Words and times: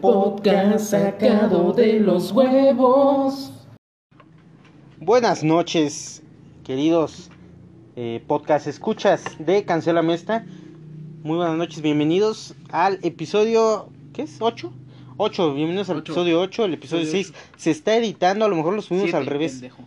podcast 0.00 0.90
sacado 0.90 1.72
de 1.72 2.00
los 2.00 2.32
huevos. 2.32 3.52
Buenas 5.00 5.42
noches, 5.44 6.22
queridos 6.64 7.30
eh, 7.96 8.22
podcast 8.26 8.66
escuchas 8.66 9.24
de 9.38 9.64
Cancela 9.64 10.02
Mesta. 10.02 10.44
Muy 11.22 11.36
buenas 11.36 11.56
noches, 11.56 11.82
bienvenidos 11.82 12.54
al 12.70 12.98
episodio, 13.02 13.88
¿qué 14.12 14.22
es? 14.22 14.40
¿8? 14.40 14.70
8, 15.16 15.54
bienvenidos 15.54 15.90
al 15.90 15.98
Ocho. 15.98 16.12
episodio 16.12 16.40
8, 16.40 16.64
el 16.66 16.74
episodio 16.74 17.02
Episodio 17.02 17.24
6 17.24 17.34
se 17.56 17.70
está 17.72 17.96
editando, 17.96 18.44
a 18.44 18.48
lo 18.48 18.54
mejor 18.56 18.74
lo 18.74 18.82
subimos 18.82 19.06
Siete, 19.10 19.16
al 19.18 19.26
revés. 19.26 19.52
pendejo. 19.52 19.82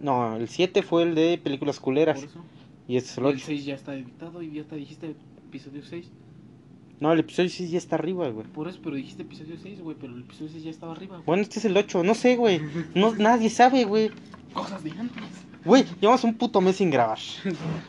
No, 0.00 0.36
el 0.36 0.48
7 0.48 0.82
fue 0.82 1.02
el 1.02 1.14
de 1.14 1.38
películas 1.42 1.78
culeras 1.80 2.20
Por 2.20 2.28
eso. 2.28 2.38
y 2.88 2.96
este 2.96 3.10
es 3.10 3.18
el 3.18 3.24
El 3.26 3.34
8. 3.34 3.42
6 3.46 3.64
ya 3.66 3.74
está 3.74 3.94
editado 3.94 4.42
y 4.42 4.52
ya 4.52 4.64
te 4.64 4.76
dijiste 4.76 5.14
episodio 5.48 5.82
6. 5.84 6.10
No, 7.00 7.12
el 7.12 7.18
episodio 7.20 7.48
6 7.50 7.70
ya 7.70 7.78
está 7.78 7.96
arriba, 7.96 8.28
güey. 8.28 8.46
Por 8.46 8.68
eso, 8.68 8.78
pero 8.82 8.94
dijiste 8.96 9.22
episodio 9.22 9.56
6, 9.60 9.80
güey, 9.80 9.96
pero 10.00 10.14
el 10.14 10.20
episodio 10.22 10.50
6 10.52 10.64
ya 10.64 10.70
estaba 10.70 10.92
arriba. 10.92 11.16
güey. 11.16 11.26
Bueno, 11.26 11.42
este 11.42 11.58
es 11.58 11.64
el 11.64 11.76
8, 11.76 12.02
no 12.04 12.14
sé, 12.14 12.36
güey. 12.36 12.60
No, 12.94 13.12
nadie 13.18 13.50
sabe, 13.50 13.84
güey. 13.84 14.10
Cosas 14.54 14.84
de 14.84 14.90
antes. 14.92 15.22
Güey, 15.64 15.84
llevamos 16.00 16.22
un 16.24 16.34
puto 16.34 16.60
mes 16.60 16.76
sin 16.76 16.90
grabar. 16.90 17.18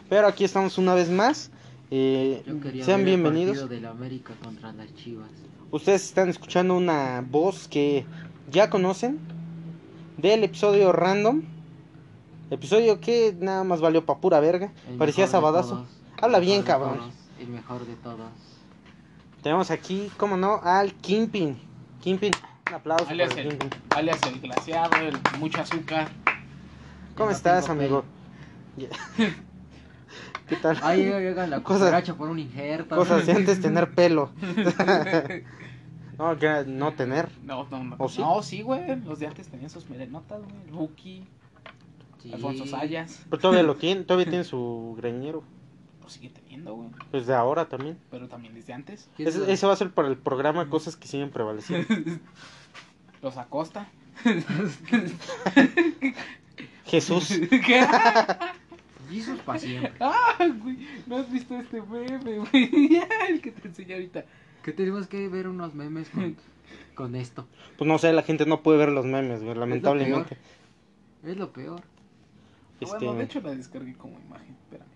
Pero 0.09 0.27
aquí 0.27 0.43
estamos 0.43 0.77
una 0.77 0.93
vez 0.95 1.09
más. 1.09 1.51
Eh, 1.91 2.41
Yo 2.47 2.59
quería 2.59 2.83
sean 2.85 3.05
bienvenidos. 3.05 3.57
partido 3.59 3.67
del 3.75 3.85
América 3.85 4.33
contra 4.43 4.71
las 4.73 4.93
Chivas. 4.95 5.29
Ustedes 5.69 6.03
están 6.05 6.29
escuchando 6.29 6.75
una 6.75 7.23
voz 7.27 7.67
que 7.67 8.05
ya 8.51 8.69
conocen 8.69 9.19
del 10.17 10.43
episodio 10.43 10.91
random. 10.91 11.41
Episodio 12.51 12.99
que 12.99 13.35
nada 13.39 13.63
más 13.63 13.81
valió 13.81 14.05
pa' 14.05 14.19
pura 14.19 14.39
verga. 14.39 14.71
El 14.89 14.97
Parecía 14.97 15.25
de 15.25 15.31
sabadazo. 15.31 15.85
Habla 16.21 16.39
bien, 16.39 16.61
de 16.61 16.67
cabrón. 16.67 16.97
todos, 16.99 17.13
el 17.39 17.47
mejor 17.47 17.85
de 17.85 17.95
todos. 17.95 18.19
Tenemos 19.43 19.69
aquí, 19.71 20.09
como 20.17 20.37
no, 20.37 20.61
al 20.63 20.93
Kimpin. 20.93 21.57
Kimpin, 22.01 22.31
un 22.69 22.73
aplauso 22.73 23.09
Alias 23.09 23.29
para 23.29 23.41
el 23.41 23.47
el, 23.47 23.57
Kingpin. 23.59 23.79
alias 23.89 24.19
el 24.25 24.39
glaciado, 24.39 24.95
el 25.01 25.17
mucho 25.37 25.61
azúcar. 25.61 26.07
¿Cómo 27.15 27.29
estás, 27.29 27.69
amigo? 27.69 28.05
¿Qué 30.47 30.55
tal? 30.57 30.79
Ahí 30.81 31.03
llega 31.03 31.45
la 31.47 31.61
Cosas- 31.61 32.09
por 32.11 32.29
un 32.29 32.39
injerto. 32.39 32.95
Cosas 32.95 33.25
de 33.25 33.33
antes 33.33 33.61
tener 33.61 33.93
pelo. 33.93 34.29
no, 36.17 36.37
que 36.37 36.45
era 36.45 36.63
no 36.63 36.93
tener. 36.93 37.29
No, 37.43 37.67
no, 37.69 37.83
no. 37.83 37.95
¿O 37.99 38.07
sí? 38.09 38.21
No, 38.21 38.41
sí, 38.41 38.61
güey. 38.61 38.99
Los 39.01 39.19
de 39.19 39.27
antes 39.27 39.47
tenían 39.49 39.69
sus 39.69 39.89
melenotas, 39.89 40.41
güey. 40.69 41.23
Sí. 42.21 42.33
Alfonso 42.33 42.65
Sayas. 42.65 43.25
Pero 43.29 43.41
todavía 43.41 43.63
lo 43.63 43.75
tiene, 43.75 44.03
todavía 44.03 44.29
tiene 44.29 44.45
su 44.45 44.95
greñero. 44.97 45.43
Lo 46.03 46.09
sigue 46.09 46.29
teniendo, 46.29 46.75
güey. 46.75 46.89
Pues 47.11 47.25
de 47.25 47.33
ahora 47.33 47.69
también. 47.69 47.97
Pero 48.11 48.27
también 48.27 48.53
desde 48.53 48.73
antes. 48.73 49.09
¿Quién 49.15 49.29
Ese, 49.29 49.65
va 49.65 49.73
a 49.73 49.77
ser 49.77 49.91
para 49.91 50.09
el 50.09 50.17
programa 50.17 50.69
cosas 50.69 50.97
que 50.97 51.07
siguen 51.07 51.29
prevaleciendo. 51.29 51.87
Los 53.21 53.37
Acosta. 53.37 53.87
Jesús. 56.85 57.29
¿Qué? 57.49 57.87
Jesus 59.09 59.39
pa' 59.41 59.57
siempre. 59.57 59.93
Ah, 60.01 60.37
güey. 60.61 60.77
¿No 61.07 61.17
has 61.17 61.31
visto 61.31 61.57
este 61.57 61.81
meme, 61.81 62.39
güey? 62.39 63.01
El 63.29 63.41
que 63.41 63.51
te 63.51 63.67
enseñé 63.67 63.93
ahorita. 63.93 64.25
Que 64.61 64.73
tenemos 64.73 65.07
que 65.07 65.27
ver 65.29 65.47
unos 65.47 65.73
memes 65.73 66.09
con, 66.09 66.35
con 66.95 67.15
esto. 67.15 67.47
Pues 67.77 67.87
no 67.87 67.97
sé, 67.97 68.11
la 68.11 68.23
gente 68.23 68.45
no 68.45 68.61
puede 68.61 68.77
ver 68.77 68.89
los 68.89 69.05
memes, 69.05 69.41
güey, 69.41 69.55
lamentablemente. 69.55 70.37
Es 71.23 71.37
lo 71.37 71.53
peor. 71.53 71.81
Este, 72.81 72.97
Bueno, 72.97 73.13
de 73.13 73.23
hecho 73.23 73.39
la 73.41 73.55
descargué 73.55 73.93
como 73.93 74.19
imagen. 74.19 74.55
Espérame. 74.63 74.92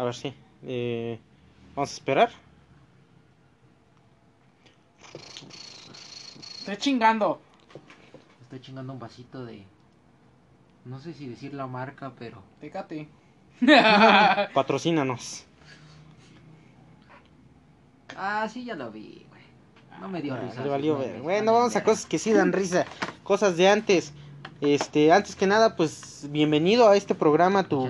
A 0.00 0.04
ver, 0.04 0.14
sí. 0.14 0.32
Eh, 0.62 1.18
vamos 1.76 1.90
a 1.90 1.92
esperar. 1.92 2.30
Estoy 6.60 6.76
chingando. 6.78 7.38
Estoy 8.44 8.60
chingando 8.62 8.94
un 8.94 8.98
vasito 8.98 9.44
de. 9.44 9.62
No 10.86 10.98
sé 11.00 11.12
si 11.12 11.26
decir 11.28 11.52
la 11.52 11.66
marca, 11.66 12.12
pero. 12.18 12.42
Tecate. 12.62 13.08
Patrocínanos. 14.54 15.44
Ah, 18.16 18.48
sí, 18.50 18.64
ya 18.64 18.76
lo 18.76 18.90
vi, 18.90 19.26
güey. 19.28 19.42
No 20.00 20.08
me 20.08 20.22
dio 20.22 20.32
Ah, 20.32 20.40
risa. 20.40 20.62
le 20.62 20.70
valió 20.70 20.96
ver. 20.96 21.20
Bueno, 21.20 21.52
vamos 21.52 21.76
a 21.76 21.84
cosas 21.84 22.06
que 22.06 22.18
sí 22.18 22.32
dan 22.32 22.54
risa. 22.54 22.86
Cosas 23.22 23.58
de 23.58 23.68
antes. 23.68 24.14
Este, 24.60 25.10
antes 25.10 25.36
que 25.36 25.46
nada, 25.46 25.74
pues 25.74 26.26
bienvenido 26.30 26.88
a 26.88 26.96
este 26.96 27.14
programa, 27.14 27.64
tu, 27.64 27.88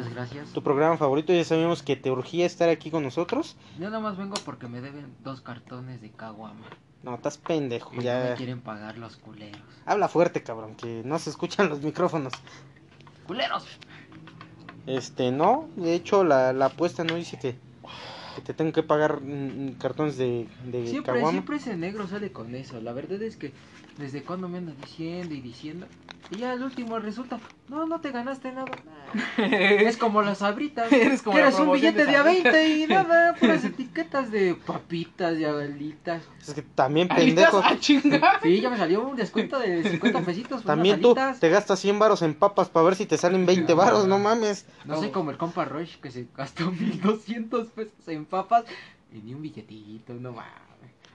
tu 0.54 0.62
programa 0.62 0.96
favorito. 0.96 1.32
Ya 1.32 1.44
sabíamos 1.44 1.82
que 1.82 1.96
te 1.96 2.10
urgía 2.12 2.46
estar 2.46 2.68
aquí 2.68 2.90
con 2.92 3.02
nosotros. 3.02 3.56
Yo 3.78 3.86
nada 3.86 3.98
más 3.98 4.16
vengo 4.16 4.36
porque 4.44 4.68
me 4.68 4.80
deben 4.80 5.12
dos 5.24 5.40
cartones 5.40 6.00
de 6.00 6.10
caguama. 6.10 6.64
No, 7.02 7.14
estás 7.16 7.38
pendejo. 7.38 7.92
Y 7.94 7.96
no 7.96 8.02
Ya. 8.02 8.26
me 8.30 8.34
quieren 8.36 8.60
pagar 8.60 8.98
los 8.98 9.16
culeros. 9.16 9.60
Habla 9.84 10.06
fuerte, 10.08 10.42
cabrón, 10.44 10.76
que 10.76 11.02
no 11.04 11.18
se 11.18 11.30
escuchan 11.30 11.68
los 11.68 11.80
micrófonos. 11.82 12.32
¡Culeros! 13.26 13.64
Este, 14.86 15.32
no, 15.32 15.68
de 15.76 15.94
hecho 15.94 16.24
la, 16.24 16.52
la 16.52 16.66
apuesta 16.66 17.02
no 17.04 17.14
dice 17.16 17.38
que, 17.38 17.56
que 18.36 18.42
te 18.42 18.54
tengo 18.54 18.72
que 18.72 18.82
pagar 18.82 19.20
mm, 19.20 19.72
cartones 19.78 20.16
de, 20.16 20.46
de 20.64 20.86
Siempre, 20.86 21.12
caguama. 21.14 21.30
siempre 21.32 21.56
ese 21.56 21.76
negro 21.76 22.06
sale 22.06 22.32
con 22.32 22.54
eso. 22.54 22.80
La 22.80 22.92
verdad 22.92 23.20
es 23.22 23.36
que 23.36 23.52
desde 24.00 24.22
cuando 24.22 24.48
me 24.48 24.58
anda 24.58 24.72
diciendo 24.80 25.34
y 25.34 25.40
diciendo. 25.40 25.86
Y 26.32 26.36
ya 26.38 26.52
al 26.52 26.62
último 26.62 26.98
resulta, 27.00 27.40
no, 27.68 27.86
no 27.86 28.00
te 28.00 28.12
ganaste 28.12 28.52
nada. 28.52 28.70
Es 29.36 29.96
como 29.96 30.22
las 30.22 30.38
sabritas. 30.38 30.90
Eres 30.92 31.22
como 31.22 31.36
eres 31.36 31.58
un 31.58 31.72
billete 31.72 32.06
de 32.06 32.14
a 32.16 32.22
Sabritas. 32.22 32.52
20 32.52 32.68
y 32.68 32.86
nada, 32.86 33.34
puras 33.40 33.64
etiquetas 33.64 34.30
de 34.30 34.54
papitas 34.54 35.36
y 35.38 35.44
abelitas. 35.44 36.22
Es 36.46 36.54
que 36.54 36.62
también, 36.62 37.10
¿Alitas? 37.10 37.50
pendejo, 37.50 37.62
¡Ah! 37.64 38.38
Sí, 38.42 38.60
ya 38.60 38.70
me 38.70 38.76
salió 38.76 39.06
un 39.06 39.16
descuento 39.16 39.58
de 39.58 39.82
50 39.82 40.20
pesitos. 40.20 40.62
también 40.62 41.00
unas 41.00 41.02
tú 41.02 41.20
alitas. 41.20 41.40
te 41.40 41.48
gastas 41.48 41.80
100 41.80 41.98
varos 41.98 42.22
en 42.22 42.34
papas 42.34 42.68
para 42.68 42.84
ver 42.84 42.94
si 42.94 43.06
te 43.06 43.18
salen 43.18 43.44
20 43.44 43.74
varos, 43.74 44.06
no 44.06 44.20
mames. 44.20 44.66
No 44.84 44.96
soy 45.00 45.10
como 45.10 45.32
el 45.32 45.36
compa 45.36 45.64
Rush 45.64 45.96
que 45.96 46.12
se 46.12 46.28
gastó 46.36 46.70
1200 46.70 47.66
pesos 47.68 48.06
en 48.06 48.24
papas 48.24 48.64
y 49.12 49.18
ni 49.18 49.34
un 49.34 49.42
billetito, 49.42 50.14
no 50.14 50.30
mames. 50.32 50.69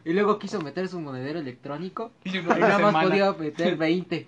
Y 0.06 0.14
luego 0.14 0.38
quiso 0.40 0.62
meter 0.62 0.88
su 0.88 1.00
monedero 1.02 1.40
electrónico 1.40 2.12
Y 2.24 2.34
nada 2.40 2.58
más 2.58 2.78
semana. 2.78 3.02
podía 3.10 3.34
meter 3.34 3.76
20. 3.76 4.28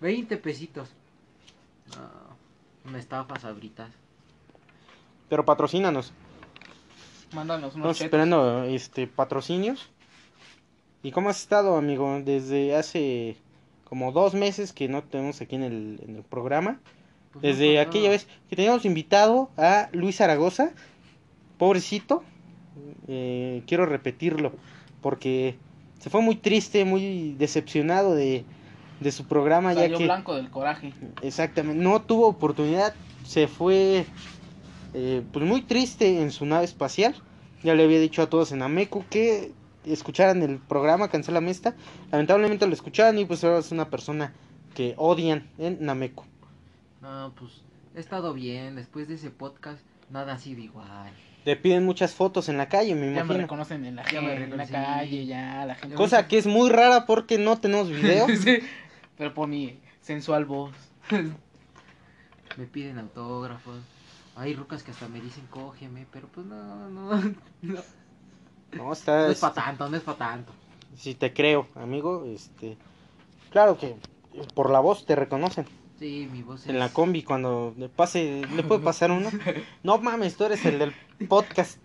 20 0.00 0.36
pesitos. 0.36 0.88
No, 1.96 2.88
una 2.90 2.98
estafa 2.98 3.38
sabritas. 3.38 3.90
Pero 5.28 5.44
patrocínanos. 5.44 6.12
Mándanos 7.34 7.74
unos 7.74 7.76
Estamos 7.76 7.96
chetos. 7.98 8.06
esperando 8.06 8.64
este 8.64 9.06
patrocinios. 9.08 9.90
¿Y 11.02 11.10
cómo 11.10 11.28
has 11.30 11.40
estado, 11.40 11.76
amigo? 11.76 12.20
Desde 12.24 12.76
hace 12.76 13.36
como 13.84 14.12
dos 14.12 14.34
meses 14.34 14.72
que 14.72 14.88
no 14.88 15.02
tenemos 15.02 15.40
aquí 15.40 15.56
en 15.56 15.62
el, 15.64 16.00
en 16.06 16.16
el 16.16 16.22
programa. 16.22 16.78
Pues 17.32 17.42
Desde 17.42 17.80
aquella 17.80 18.10
vez 18.10 18.26
que 18.48 18.56
teníamos 18.56 18.84
invitado 18.84 19.50
a 19.56 19.88
Luis 19.92 20.16
Zaragoza, 20.16 20.70
pobrecito, 21.58 22.22
eh, 23.08 23.62
quiero 23.66 23.86
repetirlo, 23.86 24.52
porque 25.00 25.56
se 25.98 26.10
fue 26.10 26.20
muy 26.22 26.36
triste, 26.36 26.84
muy 26.84 27.34
decepcionado 27.38 28.14
de, 28.14 28.44
de 29.00 29.12
su 29.12 29.24
programa, 29.26 29.72
ya 29.74 29.82
Salió 29.82 29.98
que 29.98 30.04
blanco 30.04 30.34
del 30.34 30.50
coraje. 30.50 30.92
exactamente 31.22 31.82
no 31.82 32.02
tuvo 32.02 32.28
oportunidad, 32.28 32.94
se 33.24 33.48
fue 33.48 34.06
eh, 34.94 35.22
pues 35.32 35.44
muy 35.44 35.62
triste 35.62 36.20
en 36.22 36.30
su 36.30 36.46
nave 36.46 36.64
espacial. 36.64 37.14
Ya 37.62 37.74
le 37.74 37.84
había 37.84 38.00
dicho 38.00 38.22
a 38.22 38.28
todos 38.30 38.52
en 38.52 38.62
Ameco 38.62 39.04
que 39.10 39.52
escucharan 39.84 40.42
el 40.42 40.58
programa 40.58 41.08
Cancela 41.08 41.40
Mesta. 41.40 41.74
Lamentablemente 42.12 42.66
lo 42.66 42.72
escucharon 42.74 43.18
y 43.18 43.24
pues 43.24 43.42
ahora 43.44 43.58
es 43.58 43.72
una 43.72 43.88
persona 43.90 44.32
que 44.74 44.94
odian 44.96 45.48
en 45.58 45.78
Nameco. 45.84 46.24
No, 47.00 47.32
pues 47.38 47.62
he 47.94 48.00
estado 48.00 48.32
bien. 48.34 48.76
Después 48.76 49.08
de 49.08 49.14
ese 49.14 49.30
podcast, 49.30 49.82
nada 50.10 50.34
ha 50.34 50.38
sido 50.38 50.60
igual. 50.60 51.12
Le 51.46 51.54
piden 51.56 51.84
muchas 51.84 52.12
fotos 52.12 52.48
en 52.48 52.58
la 52.58 52.68
calle, 52.68 52.94
me 52.96 53.02
Ya 53.02 53.06
me 53.06 53.12
imagino. 53.20 53.38
reconocen 53.38 53.84
en 53.84 53.94
la, 53.96 54.02
Ya 54.02 54.20
gente, 54.20 54.42
en 54.44 54.56
la 54.56 54.66
calle, 54.66 55.26
ya, 55.26 55.64
la 55.64 55.76
gente. 55.76 55.94
Cosa 55.96 56.26
que 56.26 56.38
es 56.38 56.46
muy 56.46 56.68
rara 56.70 57.06
porque 57.06 57.38
no 57.38 57.56
tenemos 57.58 57.88
video. 57.88 58.26
Sí, 58.36 58.58
pero 59.16 59.32
por 59.32 59.46
mi 59.48 59.78
sensual 60.00 60.44
voz. 60.44 60.74
Me 62.56 62.66
piden 62.66 62.98
autógrafos. 62.98 63.78
Hay 64.34 64.54
rucas 64.54 64.82
que 64.82 64.90
hasta 64.90 65.08
me 65.08 65.20
dicen 65.20 65.46
cógeme, 65.48 66.06
pero 66.12 66.26
pues 66.28 66.44
no, 66.46 66.90
no. 66.90 67.10
No, 67.62 67.80
No, 68.72 68.92
está. 68.92 69.26
no 69.26 69.30
es 69.30 69.38
para 69.38 69.54
tanto, 69.54 69.88
no 69.88 69.96
es 69.96 70.02
para 70.02 70.18
tanto. 70.18 70.52
Si 70.96 71.14
te 71.14 71.32
creo, 71.32 71.68
amigo, 71.76 72.24
este. 72.26 72.76
Claro 73.50 73.78
que 73.78 73.94
por 74.54 74.70
la 74.70 74.80
voz 74.80 75.06
te 75.06 75.14
reconocen. 75.14 75.64
Sí, 75.98 76.28
mi 76.30 76.42
voz 76.42 76.62
es. 76.62 76.68
En 76.68 76.78
la 76.78 76.90
combi, 76.90 77.22
cuando 77.22 77.74
le 77.78 77.88
pase, 77.88 78.42
le 78.54 78.62
puede 78.62 78.82
pasar 78.82 79.10
uno. 79.10 79.30
No 79.82 79.98
mames, 79.98 80.36
tú 80.36 80.44
eres 80.44 80.64
el 80.66 80.78
del 80.78 80.92
podcast. 81.28 81.78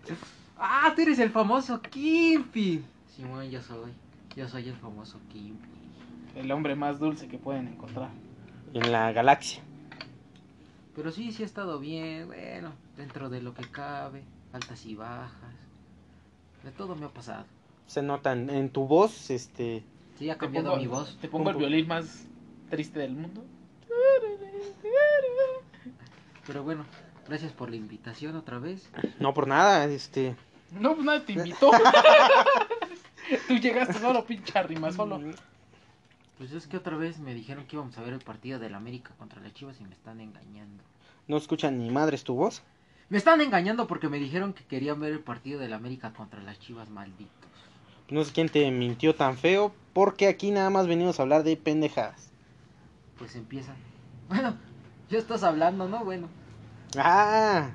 ¡Ah, 0.58 0.92
tú 0.94 1.02
eres 1.02 1.18
el 1.18 1.30
famoso 1.30 1.80
Kimpi! 1.80 2.82
Simón, 3.16 3.50
yo 3.50 3.62
soy. 3.62 3.90
Yo 4.36 4.48
soy 4.48 4.68
el 4.68 4.76
famoso 4.76 5.18
Kimpi. 5.32 5.68
El 6.36 6.50
hombre 6.52 6.74
más 6.76 6.98
dulce 6.98 7.26
que 7.28 7.38
pueden 7.38 7.68
encontrar. 7.68 8.10
En 8.74 8.92
la 8.92 9.12
galaxia. 9.12 9.62
Pero 10.94 11.10
sí, 11.10 11.32
sí 11.32 11.42
ha 11.42 11.46
estado 11.46 11.78
bien, 11.78 12.26
bueno, 12.26 12.72
dentro 12.98 13.30
de 13.30 13.40
lo 13.42 13.54
que 13.54 13.64
cabe, 13.64 14.22
altas 14.52 14.84
y 14.84 14.94
bajas. 14.94 15.54
De 16.64 16.70
todo 16.70 16.94
me 16.96 17.06
ha 17.06 17.08
pasado. 17.08 17.44
se 17.86 18.02
nota 18.02 18.32
en, 18.32 18.50
en 18.50 18.68
tu 18.70 18.86
voz, 18.86 19.30
este... 19.30 19.82
Sí, 20.18 20.28
ha 20.30 20.34
Te 20.34 20.40
cambiado 20.40 20.70
pongo, 20.70 20.80
mi 20.82 20.86
voz. 20.86 21.16
te 21.20 21.28
pongo 21.28 21.50
el 21.50 21.56
violín 21.56 21.88
más 21.88 22.26
triste 22.70 22.98
del 23.00 23.14
mundo. 23.14 23.42
Pero 26.46 26.62
bueno, 26.62 26.84
gracias 27.28 27.52
por 27.52 27.70
la 27.70 27.76
invitación 27.76 28.36
otra 28.36 28.58
vez. 28.58 28.88
No 29.20 29.32
por 29.32 29.46
nada, 29.46 29.84
este... 29.86 30.36
No, 30.72 30.94
pues 30.94 31.04
nadie 31.04 31.20
te 31.20 31.32
invitó. 31.32 31.70
Tú 33.48 33.54
llegaste 33.56 33.94
solo, 33.94 34.24
pinche 34.24 34.62
rima 34.62 34.90
solo. 34.92 35.20
Pues 36.38 36.52
es 36.52 36.66
que 36.66 36.76
otra 36.76 36.96
vez 36.96 37.18
me 37.18 37.34
dijeron 37.34 37.66
que 37.66 37.76
íbamos 37.76 37.96
a 37.98 38.02
ver 38.02 38.14
el 38.14 38.20
partido 38.20 38.58
del 38.58 38.74
América 38.74 39.12
contra 39.18 39.40
las 39.40 39.52
Chivas 39.54 39.80
y 39.80 39.84
me 39.84 39.94
están 39.94 40.20
engañando. 40.20 40.82
No 41.28 41.36
escuchan 41.36 41.78
ni 41.78 41.90
madres 41.90 42.24
tu 42.24 42.34
voz. 42.34 42.62
Me 43.08 43.18
están 43.18 43.40
engañando 43.40 43.86
porque 43.86 44.08
me 44.08 44.18
dijeron 44.18 44.52
que 44.52 44.64
querían 44.64 44.98
ver 44.98 45.12
el 45.12 45.20
partido 45.20 45.60
del 45.60 45.72
América 45.72 46.12
contra 46.12 46.42
las 46.42 46.58
Chivas 46.58 46.88
malditos. 46.88 47.30
No 48.08 48.24
sé 48.24 48.32
quién 48.32 48.48
te 48.48 48.70
mintió 48.70 49.14
tan 49.14 49.38
feo, 49.38 49.72
porque 49.92 50.26
aquí 50.26 50.50
nada 50.50 50.70
más 50.70 50.86
venimos 50.86 51.18
a 51.18 51.22
hablar 51.22 51.44
de 51.44 51.56
pendejadas. 51.56 52.30
Pues 53.18 53.36
empieza. 53.36 53.74
Bueno, 54.28 54.54
ya 55.10 55.18
estás 55.18 55.42
hablando, 55.42 55.88
¿no? 55.88 56.04
Bueno. 56.04 56.28
Ah, 56.96 57.70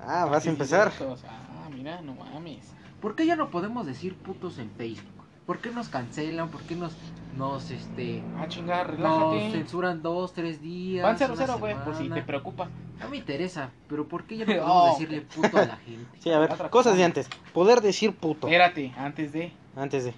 ah, 0.00 0.24
vas 0.26 0.46
a 0.46 0.50
empezar. 0.50 0.92
Ah, 1.28 1.68
mira, 1.74 2.00
no 2.02 2.14
mames. 2.14 2.72
¿Por 3.00 3.14
qué 3.14 3.26
ya 3.26 3.36
no 3.36 3.50
podemos 3.50 3.86
decir 3.86 4.14
putos 4.14 4.58
en 4.58 4.70
Facebook? 4.72 5.06
¿Por 5.46 5.58
qué 5.58 5.70
nos 5.70 5.88
cancelan? 5.88 6.48
¿Por 6.50 6.60
qué 6.62 6.76
nos, 6.76 6.92
nos, 7.36 7.70
este, 7.70 8.22
Ah, 8.38 8.46
chingada, 8.46 8.84
nos 8.84 8.96
relájate. 8.96 9.50
censuran 9.52 10.02
dos, 10.02 10.32
tres 10.32 10.60
días? 10.62 11.02
Van 11.04 11.16
0 11.18 11.32
una 11.34 11.46
0 11.46 11.58
güey, 11.58 11.74
por 11.84 11.96
si 11.96 12.08
te 12.08 12.22
preocupa. 12.22 12.68
No 13.00 13.08
me 13.08 13.16
interesa, 13.16 13.70
pero 13.88 14.06
¿por 14.06 14.24
qué 14.24 14.36
ya 14.36 14.44
no 14.44 14.52
podemos 14.52 14.70
Oh, 14.72 14.90
decirle 14.92 15.22
puto 15.22 15.58
a 15.58 15.64
la 15.66 15.76
gente? 15.78 16.18
Sí, 16.20 16.30
a 16.30 16.38
ver, 16.38 16.52
Otra 16.52 16.70
cosas 16.70 16.92
cosa. 16.92 16.96
de 16.98 17.04
antes. 17.04 17.28
Poder 17.52 17.80
decir 17.80 18.14
puto. 18.14 18.46
Espérate, 18.46 18.92
antes 18.96 19.32
de. 19.32 19.52
Antes 19.74 20.04
de. 20.04 20.14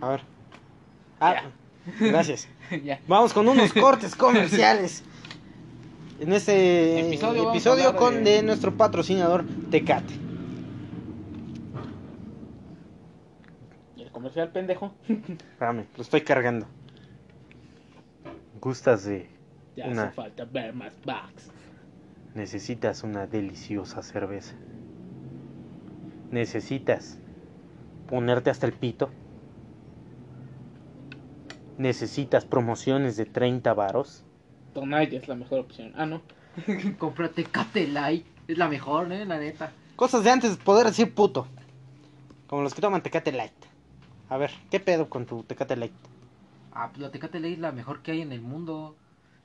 A 0.00 0.08
ver. 0.10 0.22
Ah, 1.18 1.42
gracias. 2.00 2.48
ya. 2.84 3.00
Vamos 3.08 3.32
con 3.32 3.48
unos 3.48 3.72
cortes 3.72 4.14
comerciales. 4.16 5.02
En 6.20 6.32
este 6.32 7.00
Episodio 7.14 7.96
con 7.96 8.22
de- 8.22 8.30
de 8.36 8.42
nuestro 8.42 8.76
patrocinador 8.76 9.44
Tecate. 9.70 10.14
¿Y 13.96 14.02
el 14.02 14.10
comercial 14.10 14.50
pendejo? 14.52 14.94
Espérame, 15.08 15.86
lo 15.96 16.02
estoy 16.02 16.20
cargando. 16.22 16.66
¿Gustas 18.60 19.04
de 19.04 19.28
Ya 19.76 19.86
Una. 19.88 20.04
hace 20.04 20.12
falta 20.14 20.44
ver 20.44 20.72
más 20.74 20.94
bugs. 21.04 21.50
Necesitas 22.34 23.02
una 23.02 23.26
deliciosa 23.26 24.02
cerveza. 24.02 24.54
Necesitas 26.30 27.18
ponerte 28.08 28.50
hasta 28.50 28.66
el 28.66 28.72
pito. 28.72 29.10
Necesitas 31.82 32.44
promociones 32.44 33.16
de 33.16 33.26
30 33.26 33.74
varos. 33.74 34.22
Tonite 34.72 35.16
es 35.16 35.26
la 35.26 35.34
mejor 35.34 35.58
opción. 35.58 35.92
Ah, 35.96 36.06
no. 36.06 36.22
Cómprate 36.98 37.42
Cate 37.42 37.88
Light. 37.88 38.24
Es 38.46 38.56
la 38.56 38.68
mejor, 38.68 39.10
¿eh? 39.10 39.24
La 39.26 39.36
neta. 39.38 39.72
Cosas 39.96 40.22
de 40.22 40.30
antes, 40.30 40.56
poder 40.58 40.86
decir 40.86 41.12
puto. 41.12 41.48
Como 42.46 42.62
los 42.62 42.72
que 42.72 42.80
toman 42.80 43.02
Tecate 43.02 43.32
Light. 43.32 43.52
A 44.28 44.36
ver, 44.36 44.52
¿qué 44.70 44.78
pedo 44.78 45.10
con 45.10 45.26
tu 45.26 45.42
Tecate 45.42 45.74
Light? 45.74 45.92
Ah, 46.72 46.90
pues 46.90 47.00
la 47.00 47.10
Tecate 47.10 47.40
Light 47.40 47.54
es 47.54 47.58
la 47.60 47.72
mejor 47.72 48.02
que 48.02 48.12
hay 48.12 48.20
en 48.20 48.30
el 48.30 48.42
mundo. 48.42 48.94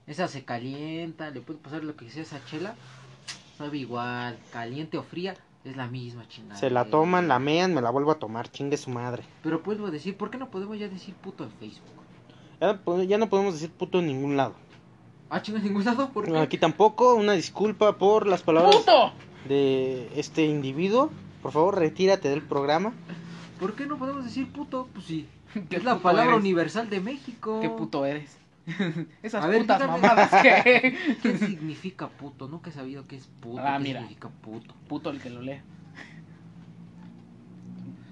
Esa 0.06 0.28
se 0.28 0.46
calienta, 0.46 1.32
le 1.32 1.42
puedes 1.42 1.60
pasar 1.60 1.84
lo 1.84 1.96
que 1.96 2.08
sea 2.12 2.22
a 2.22 2.26
esa 2.26 2.46
chela. 2.46 2.76
Sabe 3.58 3.80
igual, 3.80 4.38
caliente 4.52 5.00
o 5.00 5.04
fría, 5.04 5.34
es 5.66 5.76
la 5.76 5.88
misma 5.88 6.28
chingada. 6.28 6.60
Se 6.60 6.70
la 6.70 6.86
toman, 6.86 7.28
la 7.28 7.40
mean, 7.40 7.74
me 7.74 7.82
la 7.82 7.90
vuelvo 7.90 8.12
a 8.12 8.20
tomar, 8.20 8.52
chingue 8.52 8.78
su 8.78 8.92
madre. 8.92 9.24
Pero 9.42 9.62
vuelvo 9.62 9.88
a 9.88 9.92
decir, 9.92 10.16
¿por 10.16 10.30
qué 10.30 10.38
no 10.38 10.52
podemos 10.52 10.78
ya 10.78 10.88
decir 10.88 11.16
puto 11.16 11.44
en 11.44 11.50
Facebook? 11.54 11.98
Ya, 12.60 13.18
no 13.18 13.30
podemos 13.30 13.54
decir 13.54 13.72
puto 13.72 14.00
en 14.00 14.08
ningún 14.08 14.36
lado. 14.38 14.54
Ah, 15.30 15.42
chinga, 15.42 15.60
en 15.60 15.66
ningún 15.66 15.84
lado, 15.86 16.10
¿por 16.10 16.26
qué? 16.26 16.38
Aquí 16.38 16.58
tampoco, 16.58 17.16
una 17.16 17.34
disculpa 17.34 17.98
por 17.98 18.26
las 18.28 18.42
palabras 18.44 18.78
¡Puto! 18.78 19.12
de 19.48 20.10
este 20.16 20.46
individuo. 20.46 21.12
Por 21.42 21.52
favor, 21.52 21.78
retírate 21.78 22.30
del 22.30 22.42
programa. 22.42 22.94
¿Por 23.60 23.76
qué 23.76 23.86
no 23.86 23.98
podemos 23.98 24.24
decir 24.24 24.52
puto? 24.52 24.88
Pues 24.94 25.06
sí. 25.06 25.28
¿Qué 25.70 25.78
Es 25.78 25.84
la 25.84 26.00
palabra 26.00 26.32
eres? 26.32 26.42
universal 26.42 26.90
de 26.90 27.00
México. 27.02 27.60
¿Qué 27.62 27.70
puto 27.70 28.06
eres? 28.06 28.38
Esas 29.24 29.44
A 29.44 29.48
ver, 29.48 29.62
putas 29.62 29.80
dígame. 29.80 30.02
mamadas 30.02 30.42
que. 30.42 30.98
¿Qué 31.22 31.38
significa 31.38 32.08
puto? 32.08 32.48
Nunca 32.48 32.70
he 32.70 32.74
sabido 32.74 33.06
qué 33.08 33.18
es 33.18 33.28
puto. 33.40 33.62
Ah, 33.64 33.78
¿Qué 33.78 33.84
mira. 33.84 34.00
significa 34.02 34.30
puto? 34.30 34.74
Puto 34.88 35.10
el 35.10 35.22
que 35.22 35.30
lo 35.30 35.42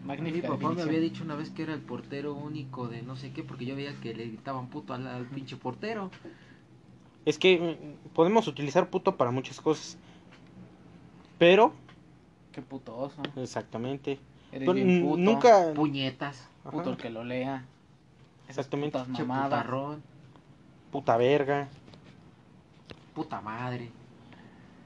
Mi 0.06 0.42
papá 0.42 0.70
me 0.70 0.82
había 0.84 1.00
dicho 1.00 1.24
una 1.24 1.36
vez 1.36 1.50
que 1.50 1.64
era 1.64 1.74
el 1.74 1.82
portero 1.82 2.34
único 2.36 2.88
de 2.88 3.02
no 3.02 3.16
sé 3.16 3.32
qué, 3.34 3.44
porque 3.44 3.66
yo 3.66 3.76
veía 3.76 4.00
que 4.02 4.14
le 4.14 4.28
gritaban 4.28 4.68
puto 4.68 4.94
al, 4.94 5.08
al 5.08 5.26
pinche 5.26 5.58
portero. 5.58 6.12
Es 7.26 7.40
que 7.40 7.58
mm, 8.06 8.10
podemos 8.14 8.48
utilizar 8.48 8.90
puto 8.90 9.18
para 9.18 9.32
muchas 9.32 9.60
cosas. 9.60 9.98
Pero, 11.40 11.74
Qué 12.52 12.62
puto 12.62 12.96
oso. 12.96 13.22
exactamente. 13.36 14.20
Eres 14.52 14.60
Pero 14.68 14.74
bien 14.74 14.90
n- 14.90 15.02
puto. 15.02 15.18
nunca. 15.18 15.74
Puñetas, 15.74 16.48
Ajá, 16.64 16.72
Puto 16.72 16.92
el 16.92 16.98
que 16.98 17.10
lo 17.10 17.24
lea. 17.24 17.66
Exactamente. 18.48 18.98
putas 19.00 19.10
mamadas. 19.10 19.46
putarrón, 19.50 20.04
puta 20.92 21.18
verga. 21.18 21.68
puta 23.16 23.42
madre. 23.42 23.90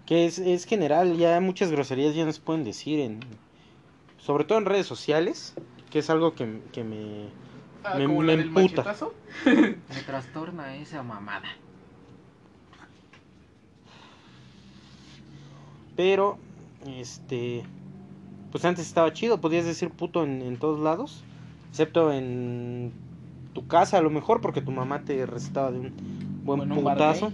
Que 0.05 0.25
es, 0.25 0.39
es 0.39 0.65
general, 0.65 1.17
ya 1.17 1.39
muchas 1.41 1.71
groserías 1.71 2.15
ya 2.15 2.23
no 2.25 2.31
se 2.31 2.39
pueden 2.41 2.63
decir 2.63 2.99
en. 3.01 3.19
Sobre 4.21 4.43
todo 4.43 4.57
en 4.57 4.65
redes 4.65 4.85
sociales. 4.87 5.53
Que 5.89 5.99
es 5.99 6.09
algo 6.11 6.35
que, 6.35 6.61
que 6.71 6.83
me. 6.83 7.29
Ah, 7.83 7.95
Me- 7.97 8.07
me 8.07 8.33
emputa. 8.33 8.83
Me 9.45 10.01
trastorna 10.05 10.75
esa 10.75 11.01
mamada. 11.01 11.47
Pero, 15.95 16.37
este. 16.85 17.63
Pues 18.51 18.65
antes 18.65 18.85
estaba 18.87 19.13
chido, 19.13 19.41
podías 19.41 19.65
decir 19.65 19.89
puto 19.91 20.23
en, 20.23 20.41
en 20.41 20.57
todos 20.57 20.79
lados. 20.79 21.23
Excepto 21.69 22.11
en 22.11 22.91
tu 23.53 23.67
casa, 23.67 23.97
a 23.97 24.01
lo 24.01 24.09
mejor, 24.09 24.41
porque 24.41 24.61
tu 24.61 24.71
mamá 24.71 25.01
te 25.01 25.25
recetaba 25.25 25.71
de 25.71 25.79
un 25.79 26.41
buen 26.43 26.59
O 26.61 26.63
en 26.63 26.71
un 26.71 26.83
bar 26.83 26.95
putazo. 26.97 27.31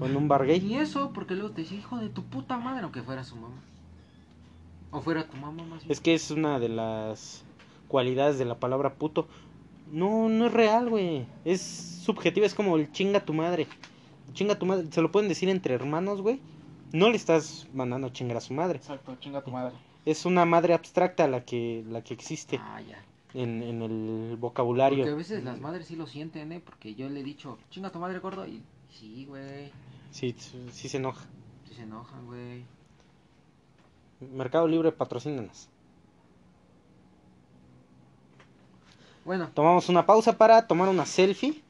O 0.00 0.06
en 0.06 0.16
un 0.16 0.28
bar 0.28 0.46
gay. 0.46 0.58
Y 0.58 0.74
eso, 0.76 1.12
porque 1.12 1.34
luego 1.34 1.50
te 1.50 1.62
decía, 1.62 1.78
hijo 1.78 1.98
de 1.98 2.08
tu 2.08 2.24
puta 2.24 2.58
madre, 2.58 2.82
aunque 2.82 3.02
fuera 3.02 3.22
su 3.22 3.36
mamá. 3.36 3.54
O 4.92 5.00
fuera 5.00 5.26
tu 5.28 5.36
mamá 5.36 5.62
más 5.64 5.80
bien. 5.82 5.92
Es 5.92 6.00
que 6.00 6.14
es 6.14 6.30
una 6.30 6.58
de 6.58 6.68
las 6.68 7.44
cualidades 7.88 8.38
de 8.38 8.44
la 8.44 8.58
palabra 8.58 8.94
puto. 8.94 9.28
No, 9.90 10.28
no 10.28 10.46
es 10.46 10.52
real, 10.52 10.88
güey. 10.88 11.26
Es 11.44 11.60
subjetiva, 12.04 12.46
es 12.46 12.54
como 12.54 12.76
el 12.76 12.90
chinga 12.92 13.24
tu 13.24 13.32
madre. 13.32 13.66
Chinga 14.32 14.58
tu 14.58 14.66
madre. 14.66 14.86
Se 14.90 15.02
lo 15.02 15.10
pueden 15.10 15.28
decir 15.28 15.48
entre 15.48 15.74
hermanos, 15.74 16.22
güey. 16.22 16.40
No 16.92 17.08
le 17.10 17.16
estás 17.16 17.68
mandando 17.72 18.08
a 18.08 18.12
chingar 18.12 18.36
a 18.36 18.40
su 18.40 18.52
madre. 18.54 18.78
Exacto, 18.78 19.16
chinga 19.20 19.42
tu 19.42 19.50
madre. 19.50 19.74
Es 20.04 20.24
una 20.24 20.44
madre 20.44 20.74
abstracta 20.74 21.28
la 21.28 21.44
que, 21.44 21.84
la 21.88 22.02
que 22.02 22.14
existe 22.14 22.58
Ah, 22.60 22.80
ya. 22.80 23.02
en, 23.34 23.62
en 23.62 23.82
el 23.82 23.90
Porque 24.30 24.36
a 24.36 24.36
vocabulario. 24.40 25.16
veces 25.16 25.44
las 25.44 25.60
madres 25.60 25.86
sí 25.86 25.94
lo 25.96 26.06
sienten, 26.06 26.50
¿eh? 26.52 26.60
Porque 26.64 26.94
yo 26.94 27.08
le 27.08 27.20
he 27.20 27.22
dicho, 27.24 27.58
chinga 27.70 27.90
tu 27.90 27.98
madre 27.98 28.18
gordo. 28.18 28.46
Y 28.46 28.62
sí, 28.88 29.24
güey. 29.26 29.70
Sí, 30.10 30.34
sí 30.72 30.88
se 30.88 30.96
enoja. 30.96 31.26
Sí 31.68 31.74
se 31.74 31.82
enojan, 31.82 32.26
güey. 32.26 32.64
Mercado 34.20 34.68
Libre, 34.68 34.92
patrocínanos. 34.92 35.68
Bueno, 39.24 39.50
Tomamos 39.54 39.88
una 39.88 40.04
pausa 40.06 40.36
para 40.36 40.66
tomar 40.66 40.88
una 40.88 41.06
selfie. 41.06 41.62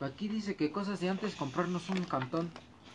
aquí 0.00 0.28
dice 0.28 0.56
que 0.56 0.70
cosas 0.70 1.00
de 1.00 1.08
antes 1.08 1.34
comprarnos 1.34 1.88
un 1.90 2.04
cantón. 2.04 2.50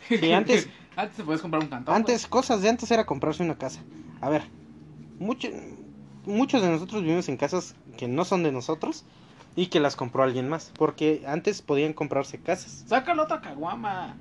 Sí, 0.10 0.32
antes, 0.32 0.68
Antes 0.96 1.18
te 1.18 1.24
puedes 1.24 1.42
comprar 1.42 1.64
un 1.64 1.70
cantón. 1.70 1.96
antes, 1.96 2.28
cosas 2.28 2.62
de 2.62 2.70
antes 2.70 2.90
era 2.92 3.06
comprarse 3.06 3.44
una 3.44 3.56
casa. 3.56 3.82
A 4.22 4.30
ver, 4.30 4.44
mucho- 5.20 5.50
muchos 6.26 6.62
de 6.62 6.70
nosotros 6.70 7.02
vivimos 7.02 7.28
en 7.30 7.38
casas 7.38 7.76
que 7.98 8.08
no 8.08 8.26
son 8.26 8.44
de 8.44 8.52
nosotros 8.52 9.04
y 9.56 9.68
que 9.68 9.80
las 9.80 9.96
compró 9.96 10.24
alguien 10.24 10.50
más. 10.50 10.72
Porque 10.78 11.24
antes 11.28 11.62
podían 11.62 11.94
comprarse 11.94 12.38
casas. 12.40 12.84
Sácalo 12.88 13.24
otra 13.24 13.42
caguama. 13.42 14.16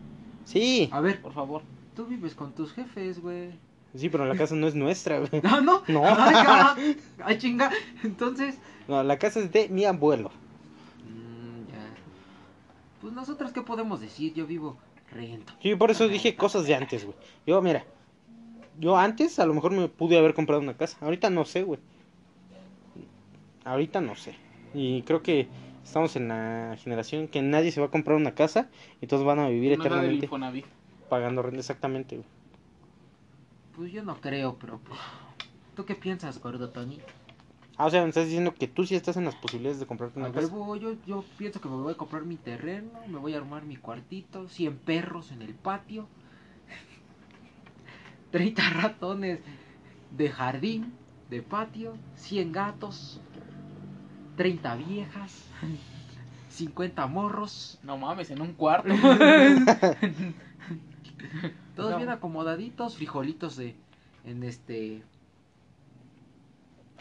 Sí, 0.45 0.89
A 0.93 1.01
ver, 1.01 1.21
Por 1.23 1.33
favor. 1.33 1.63
Tú 1.95 2.07
vives 2.07 2.35
con 2.35 2.53
tus 2.53 2.73
jefes, 2.73 3.21
güey. 3.21 3.51
sí, 3.95 4.09
pero 4.09 4.25
la 4.27 4.35
casa 4.37 4.55
no 4.55 4.67
es 4.67 4.75
nuestra, 4.75 5.19
güey. 5.21 5.31
No, 5.43 5.61
no. 5.61 5.83
No. 5.89 6.03
Ay, 6.05 6.35
ya. 6.35 6.77
Ay, 7.25 7.39
chinga. 7.39 7.71
Entonces. 8.03 8.59
No, 8.89 9.03
la 9.03 9.19
casa 9.19 9.41
es 9.41 9.53
de 9.53 9.69
mi 9.69 9.85
abuelo. 9.85 10.31
mm, 11.05 11.71
ya. 11.71 11.95
Pues 13.01 13.13
nosotros, 13.13 13.53
¿qué 13.53 13.63
podemos 13.63 14.01
decir? 14.01 14.33
Yo 14.35 14.47
vivo 14.47 14.79
rento. 15.11 15.53
Sí, 15.61 15.75
por 15.75 15.91
eso 15.91 16.09
dije 16.09 16.37
cosas 16.37 16.67
de 16.67 16.75
antes, 16.75 17.05
güey. 17.05 17.17
Yo, 17.47 17.61
mira, 17.63 17.85
yo 18.79 18.97
antes 18.97 19.39
a 19.39 19.47
lo 19.47 19.55
mejor 19.55 19.73
me 19.73 19.89
pude 19.89 20.19
haber 20.19 20.35
comprado 20.35 20.61
una 20.63 20.77
casa. 20.77 20.97
Ahorita 21.01 21.31
no 21.31 21.45
sé, 21.45 21.63
güey. 21.63 21.81
Ahorita 23.65 24.01
no 24.01 24.17
sé. 24.17 24.35
Y 24.75 25.03
creo 25.03 25.23
que 25.23 25.49
estamos 25.85 26.17
en 26.17 26.29
la 26.29 26.77
generación 26.83 27.29
que 27.29 27.43
nadie 27.43 27.71
se 27.73 27.81
va 27.81 27.87
a 27.89 27.91
comprar 27.91 28.17
una 28.17 28.35
casa 28.35 28.69
y 29.01 29.07
todos 29.07 29.25
van 29.25 29.39
a 29.39 29.49
vivir 29.49 29.77
No 29.77 29.85
es 29.85 29.91
la 29.91 30.03
del 30.03 30.17
eternamente. 30.17 30.67
Pagando 31.13 31.43
renta 31.43 31.61
exactamente, 31.61 32.17
güey. 32.17 32.29
Pues 33.77 33.93
yo 33.93 34.03
no 34.03 34.19
creo, 34.19 34.57
pero 34.59 34.79
pues. 34.79 34.99
¿Tú 35.77 35.85
qué 35.85 35.95
piensas, 35.95 36.41
gordo 36.41 36.71
Tony? 36.71 37.01
Ah, 37.77 37.85
o 37.85 37.91
sea, 37.91 38.01
me 38.01 38.09
estás 38.09 38.25
diciendo 38.25 38.55
que 38.55 38.67
tú 38.67 38.87
sí 38.87 38.95
estás 38.95 39.19
en 39.19 39.27
las 39.27 39.35
posibilidades 39.35 39.79
de 39.79 39.85
comprarte 39.85 40.19
A 40.19 40.23
una 40.23 40.33
casa. 40.33 40.55
yo, 40.81 40.95
yo 41.07 41.23
pienso 41.37 41.61
que 41.61 41.69
me 41.69 41.77
voy 41.77 41.93
a 41.93 41.97
comprar 41.99 42.23
mi 42.23 42.37
terreno, 42.37 42.89
me 43.09 43.19
voy 43.19 43.35
a 43.35 43.39
armar 43.39 43.63
mi 43.65 43.77
cuartito, 43.77 44.49
100 44.49 44.79
perros 44.79 45.33
en 45.33 45.43
el 45.43 45.53
patio, 45.53 46.07
30 48.31 48.71
ratones 48.71 49.41
de 50.17 50.31
jardín, 50.31 50.95
de 51.29 51.43
patio, 51.43 51.93
100 52.17 52.53
gatos, 52.53 53.21
30 54.39 54.77
viejas, 54.77 55.45
50 56.49 57.07
morros, 57.07 57.79
No 57.83 57.99
mames, 57.99 58.31
en 58.31 58.41
un 58.41 58.55
cuarto. 58.55 58.89
todos 61.77 61.91
No. 61.93 61.97
bien 61.99 62.09
acomodaditos, 62.11 62.97
frijolitos 62.97 63.57
de, 63.57 63.75
en 64.25 64.43
este, 64.43 65.03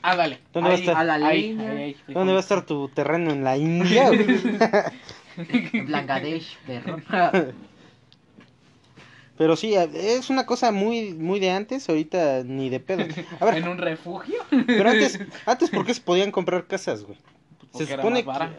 Ah, 0.04 0.16
dale. 0.16 0.40
¿Dónde 0.52 0.70
va 0.70 0.76
a 0.76 0.80
estar? 0.80 0.98
a 0.98 1.04
la 1.04 1.14
ahí, 1.28 1.54
leña, 1.54 1.70
ahí, 1.72 1.78
ahí, 2.08 2.14
¿Dónde 2.14 2.34
va 2.34 2.40
a 2.40 2.42
estar 2.42 2.66
tu 2.66 2.90
terreno? 2.90 3.32
¿En 3.32 3.44
la 3.44 3.56
India? 3.58 4.10
Bangladesh, 5.90 6.58
perro. 6.66 6.98
Pero 9.38 9.56
sí, 9.56 9.74
es 9.76 10.30
una 10.30 10.46
cosa 10.46 10.72
muy 10.72 11.14
muy 11.14 11.40
de 11.40 11.52
antes, 11.52 11.88
ahorita 11.90 12.44
ni 12.44 12.70
de 12.70 12.80
pedo. 12.80 13.06
A 13.40 13.46
ver, 13.46 13.56
En 13.58 13.68
un 13.68 13.78
refugio. 13.78 14.36
pero 14.68 14.90
antes, 14.90 15.20
antes 15.46 15.70
¿por 15.70 15.86
qué 15.86 15.94
se 15.94 16.02
podían 16.02 16.32
comprar 16.32 16.68
casas, 16.68 17.04
güey? 17.04 17.18
Se 17.18 17.24
Porque 17.72 17.94
era 17.94 18.02
supone 18.04 18.24
más 18.24 18.26
vara. 18.40 18.52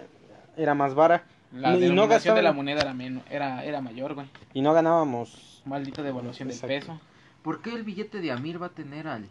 que 0.57 0.63
era 0.63 0.75
más 0.75 0.95
vara 0.95 1.25
La 1.53 1.71
No, 1.73 1.77
y 1.77 1.81
no 1.83 1.87
denominación 1.89 2.35
de 2.37 2.43
la 2.43 2.53
moneda 2.53 2.81
era, 2.83 2.95
men- 2.95 3.23
era, 3.31 3.65
era 3.65 3.81
mayor, 3.81 4.15
güey. 4.15 4.27
y 4.55 4.63
no 4.63 4.73
ganábamos. 4.73 5.52
Maldita 5.65 6.03
devaluación 6.03 6.49
del 6.49 6.57
Exacto. 6.57 6.75
peso. 6.93 7.01
¿Por 7.43 7.61
qué 7.63 7.71
el 7.75 7.83
billete 7.85 8.21
de 8.21 8.31
Amir 8.33 8.61
va 8.63 8.67
a 8.67 8.71
tener 8.71 9.07
al 9.09 9.27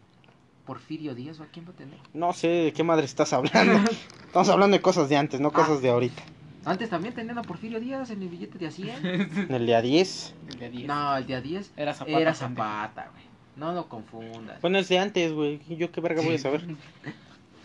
Porfirio 0.65 1.15
Díaz 1.15 1.39
o 1.39 1.43
a 1.43 1.47
quién 1.47 1.65
va 1.65 1.71
a 1.71 1.75
tener? 1.75 1.97
No 2.13 2.33
sé 2.33 2.47
de 2.47 2.73
qué 2.73 2.83
madre 2.83 3.05
estás 3.05 3.33
hablando. 3.33 3.73
Estamos 4.25 4.49
hablando 4.49 4.75
de 4.77 4.81
cosas 4.81 5.09
de 5.09 5.17
antes, 5.17 5.39
no 5.39 5.51
cosas 5.51 5.81
de 5.81 5.89
ahorita. 5.89 6.21
Antes 6.63 6.89
también 6.89 7.13
tenían 7.15 7.37
a 7.37 7.41
Porfirio 7.41 7.79
Díaz 7.79 8.11
en 8.11 8.21
el 8.21 8.29
billete 8.29 8.57
de 8.59 8.67
a 8.67 8.71
100. 8.71 9.05
En 9.05 9.51
el 9.53 9.65
de 9.65 9.75
a 9.75 9.81
10. 9.81 10.35
El 10.49 10.59
de 10.59 10.69
10. 10.69 10.87
No, 10.87 11.17
el 11.17 11.25
de 11.25 11.35
a 11.35 11.41
10 11.41 11.71
Era 11.75 11.93
Zapata. 11.93 12.11
era 12.19 12.31
pendejo. 12.33 12.55
Zapata, 12.55 13.09
güey. 13.11 13.23
No 13.55 13.73
lo 13.73 13.89
confundas. 13.89 14.61
Bueno, 14.61 14.77
es 14.77 14.87
de 14.87 14.99
antes, 14.99 15.33
güey. 15.33 15.59
¿Yo 15.75 15.91
qué 15.91 16.01
verga 16.01 16.21
voy 16.21 16.35
a 16.35 16.39
saber? 16.39 16.65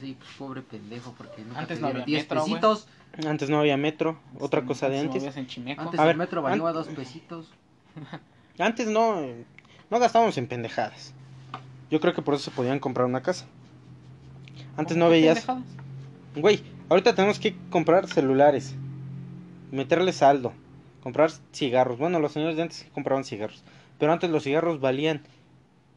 Sí, 0.00 0.14
pues 0.18 0.30
pobre 0.37 0.61
pendejo, 0.61 1.14
porque 1.16 1.40
nunca 1.42 1.61
Antes 1.61 1.78
te 1.78 1.80
no 1.80 1.88
había 1.88 2.04
10 2.04 2.25
metro, 2.25 2.44
pesitos. 2.44 2.87
Antes 3.26 3.49
no 3.49 3.58
había 3.58 3.78
metro. 3.78 4.18
Otra 4.38 4.62
cosa 4.66 4.90
de 4.90 4.99
antes. 4.99 5.35
en 5.38 5.46
Chimeco. 5.46 5.80
Antes 5.80 5.99
A 5.99 6.02
el 6.02 6.06
ver, 6.08 6.16
metro 6.18 6.46
an- 6.46 6.58
valía 6.61 6.73
2 6.73 6.88
pesitos. 6.88 7.49
Antes 8.59 8.89
no, 8.89 9.21
no 9.91 9.99
gastábamos 9.99 10.37
en 10.39 10.47
pendejadas. 10.47 11.13
Yo 11.91 12.01
creo 12.01 12.15
que 12.15 12.23
por 12.23 12.35
eso 12.35 12.45
se 12.45 12.51
podían 12.51 12.79
comprar 12.79 13.07
una 13.07 13.23
casa. 13.23 13.47
Antes 14.77 14.97
no 14.97 15.07
¿Qué 15.07 15.13
veías. 15.13 15.39
pendejadas? 15.39 15.65
Güey, 16.37 16.63
ahorita 16.89 17.15
tenemos 17.15 17.39
que 17.39 17.55
comprar 17.71 18.09
celulares. 18.09 18.75
Meterle 19.71 20.13
saldo. 20.13 20.53
Comprar 21.03 21.31
cigarros. 21.53 21.99
Bueno, 21.99 22.19
los 22.19 22.33
señores 22.33 22.57
de 22.57 22.63
antes 22.63 22.79
sí 22.79 22.87
compraban 22.93 23.25
cigarros. 23.25 23.63
Pero 23.99 24.13
antes 24.13 24.31
los 24.31 24.43
cigarros 24.43 24.81
valían 24.81 25.23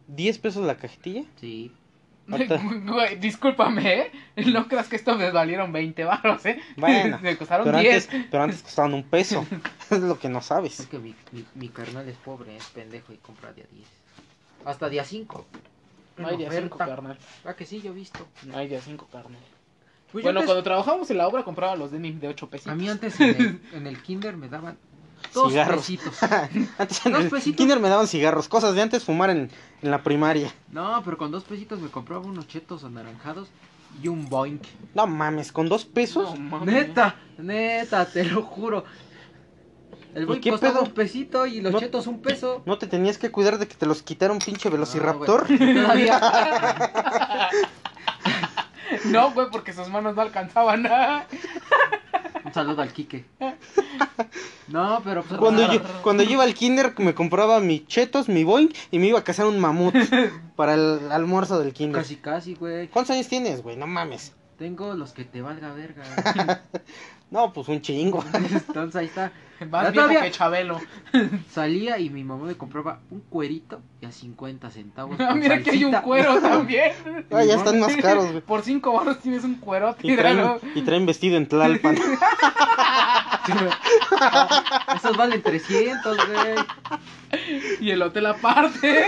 10 0.07 0.37
pesos 0.39 0.65
la 0.65 0.77
cajetilla. 0.77 1.23
Sí. 1.39 1.71
Güey, 2.85 3.15
discúlpame, 3.19 3.93
¿eh? 3.93 4.11
No 4.47 4.67
creas 4.67 4.87
que 4.87 4.95
estos 4.95 5.17
me 5.17 5.31
valieron 5.31 5.71
20 5.71 6.03
baros, 6.03 6.45
¿eh? 6.45 6.61
Bueno, 6.77 7.19
me 7.23 7.37
costaron 7.37 7.65
Pero 7.65 7.79
10. 7.79 8.09
antes, 8.09 8.27
pero 8.31 8.43
antes 8.43 8.61
costaban 8.61 8.93
un 8.93 9.03
peso. 9.03 9.45
es 9.89 9.99
lo 9.99 10.19
que 10.19 10.29
no 10.29 10.39
Es 10.39 10.45
sabes. 10.45 10.87
que 10.89 10.99
mi, 10.99 11.15
mi, 11.31 11.45
mi 11.55 11.69
carnal 11.69 12.07
es 12.07 12.17
pobre, 12.17 12.55
es 12.57 12.65
pendejo 12.65 13.13
y 13.13 13.17
compra 13.17 13.51
de 13.53 13.63
a 13.63 13.65
10. 13.73 13.87
Hasta 14.65 14.89
de 14.89 14.99
a 14.99 15.03
5. 15.05 15.45
No 16.17 16.27
hay 16.27 16.37
día 16.37 16.51
5, 16.51 16.65
oferta. 16.75 16.85
carnal. 16.85 17.17
Ah, 17.45 17.53
que 17.53 17.65
sí, 17.65 17.81
yo 17.81 17.91
he 17.91 17.95
visto. 17.95 18.27
No 18.45 18.57
hay 18.57 18.67
día 18.67 18.81
5, 18.81 19.07
carnal. 19.11 19.39
Pues 20.11 20.23
bueno, 20.23 20.39
antes- 20.39 20.47
cuando 20.47 20.63
trabajamos 20.63 21.09
en 21.11 21.17
la 21.17 21.27
obra 21.27 21.43
compraba 21.43 21.75
los 21.75 21.91
denim 21.91 22.19
de 22.19 22.27
8 22.27 22.49
pesitos. 22.49 22.73
A 22.73 22.75
mí 22.75 22.89
antes 22.89 23.19
en 23.21 23.29
el, 23.29 23.61
en 23.73 23.87
el 23.87 24.01
kinder 24.01 24.35
me 24.37 24.49
daban 24.49 24.77
dos 25.33 25.49
Cigarros. 25.51 25.77
pesitos. 25.77 26.23
Antes 26.77 27.05
en 27.05 27.13
Dos 27.13 27.23
pesitos. 27.25 27.57
kinder 27.57 27.79
me 27.79 27.89
daban 27.89 28.07
cigarros. 28.07 28.47
Cosas 28.47 28.75
de 28.75 28.81
antes 28.81 29.03
fumar 29.03 29.29
en, 29.29 29.49
en 29.81 29.91
la 29.91 30.03
primaria. 30.03 30.51
No, 30.71 31.01
pero 31.03 31.17
con 31.17 31.31
dos 31.31 31.43
pesitos 31.43 31.79
me 31.79 31.89
compraba 31.89 32.25
unos 32.25 32.47
chetos 32.47 32.83
anaranjados 32.83 33.49
y 34.01 34.07
un 34.07 34.29
boink. 34.29 34.63
No 34.93 35.07
mames, 35.07 35.51
con 35.51 35.67
dos 35.69 35.85
pesos. 35.85 36.29
No, 36.37 36.57
mames. 36.57 36.73
Neta, 36.73 37.15
neta, 37.37 38.05
te 38.05 38.23
lo 38.25 38.43
juro. 38.43 38.83
El 40.15 40.25
boink 40.25 40.41
qué 40.41 40.49
costaba 40.49 40.73
pedo? 40.73 40.83
un 40.85 40.91
pesito 40.91 41.45
y 41.45 41.61
los 41.61 41.71
No- 41.71 41.79
chetos 41.79 42.07
un 42.07 42.21
peso. 42.21 42.63
No 42.65 42.77
te 42.79 42.87
tenías 42.87 43.17
que 43.19 43.29
cuidar 43.31 43.57
de 43.59 43.67
que 43.67 43.75
te 43.75 43.85
los 43.85 44.01
quitara 44.01 44.33
un 44.33 44.39
pinche 44.39 44.69
velociraptor. 44.69 45.45
Güey, 45.47 45.73
todavía. 45.83 46.19
No, 49.05 49.31
güey, 49.31 49.47
porque 49.51 49.71
sus 49.71 49.87
manos 49.87 50.15
no 50.15 50.21
alcanzaban 50.23 50.81
nada. 50.83 51.27
Un 52.45 52.53
saludo 52.53 52.81
al 52.81 52.93
Quique. 52.93 53.25
No, 54.67 55.01
pero 55.03 55.23
pues, 55.23 55.39
Cuando 55.39 55.71
yo, 55.73 55.81
cuando 56.03 56.21
yo 56.21 56.33
iba 56.33 56.43
al 56.43 56.53
kinder 56.53 56.93
me 56.99 57.15
compraba 57.15 57.59
mis 57.59 57.87
chetos, 57.87 58.29
mi 58.29 58.43
boing 58.43 58.69
y 58.91 58.99
me 58.99 59.07
iba 59.07 59.17
a 59.17 59.23
cazar 59.23 59.47
un 59.47 59.59
mamut 59.59 59.95
para 60.55 60.75
el 60.75 61.11
almuerzo 61.11 61.57
del 61.59 61.73
kinder. 61.73 61.99
casi 61.99 62.17
casi, 62.17 62.53
güey. 62.53 62.87
¿Cuántos 62.87 63.15
años 63.15 63.27
tienes, 63.27 63.63
güey? 63.63 63.77
No 63.77 63.87
mames. 63.87 64.33
Tengo 64.59 64.93
los 64.93 65.13
que 65.13 65.23
te 65.25 65.41
valga 65.41 65.73
verga. 65.73 66.03
No, 67.31 67.53
pues 67.53 67.67
un 67.67 67.79
chingo. 67.79 68.25
Entonces 68.33 68.95
ahí 68.95 69.05
está. 69.05 69.31
Más 69.69 69.83
Ya 69.83 69.91
viejo 69.91 70.07
todavía- 70.07 70.21
que 70.23 70.31
Chabelo. 70.31 70.79
Salía 71.51 71.99
y 71.99 72.09
mi 72.09 72.23
mamá 72.23 72.45
me 72.45 72.55
compraba 72.55 73.01
un 73.11 73.19
cuerito 73.19 73.81
y 74.01 74.07
a 74.07 74.11
50 74.11 74.71
centavos. 74.71 75.15
Ah, 75.19 75.35
mira 75.35 75.61
que 75.61 75.69
hay 75.69 75.85
un 75.85 75.93
cuero 75.93 76.41
también. 76.41 76.91
Ah, 77.31 77.43
ya 77.43 77.53
están 77.53 77.79
más 77.79 77.95
caros, 77.97 78.31
güey. 78.31 78.41
Por 78.41 78.63
5 78.63 78.91
baros 78.91 79.19
tienes 79.19 79.43
un 79.43 79.55
cuerote. 79.57 80.07
Y 80.11 80.15
traen, 80.15 80.37
míralo. 80.37 80.59
y 80.73 80.81
traen 80.81 81.05
vestido 81.05 81.37
en 81.37 81.47
Tlalpan. 81.47 81.97
Esos 84.95 85.15
valen 85.15 85.43
300, 85.43 86.17
güey. 86.17 86.55
Y 87.79 87.91
el 87.91 88.01
hotel 88.01 88.25
aparte. 88.25 89.05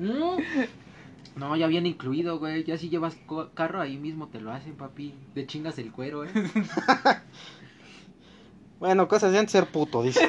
Mm. 0.00 0.36
No, 1.36 1.56
ya 1.56 1.66
viene 1.66 1.88
incluido, 1.88 2.38
güey. 2.38 2.64
Ya 2.64 2.76
si 2.76 2.88
llevas 2.88 3.16
carro, 3.54 3.80
ahí 3.80 3.96
mismo 3.96 4.28
te 4.28 4.40
lo 4.40 4.52
hacen, 4.52 4.74
papi. 4.74 5.14
De 5.34 5.46
chingas 5.46 5.78
el 5.78 5.90
cuero, 5.92 6.24
eh. 6.24 6.30
Bueno, 8.78 9.06
cosas 9.06 9.30
de 9.30 9.38
antes 9.38 9.52
ser 9.52 9.66
puto, 9.66 10.02
dice. 10.02 10.28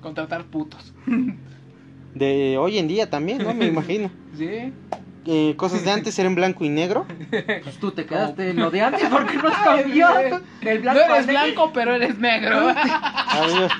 Contratar 0.00 0.44
putos. 0.44 0.94
De 2.14 2.56
hoy 2.56 2.78
en 2.78 2.88
día 2.88 3.10
también, 3.10 3.38
¿no? 3.38 3.52
Me 3.54 3.66
imagino. 3.66 4.10
Sí. 4.36 4.72
Eh, 5.26 5.54
cosas 5.56 5.84
de 5.84 5.90
antes 5.90 6.14
ser 6.14 6.24
en 6.26 6.34
blanco 6.34 6.64
y 6.64 6.70
negro. 6.70 7.06
Pues 7.62 7.78
tú 7.78 7.92
te 7.92 8.06
quedaste 8.06 8.50
en 8.50 8.56
lo 8.56 8.70
de 8.70 8.80
antes 8.80 9.08
porque 9.08 9.36
no 9.36 9.48
has 9.50 9.58
cambiado. 9.58 10.40
El 10.62 10.82
No 10.82 10.92
blanco 10.92 11.14
eres 11.14 11.26
blanco, 11.26 11.70
pero 11.72 11.94
eres 11.94 12.18
negro. 12.18 12.70
A 12.74 13.46
ver, 13.46 13.70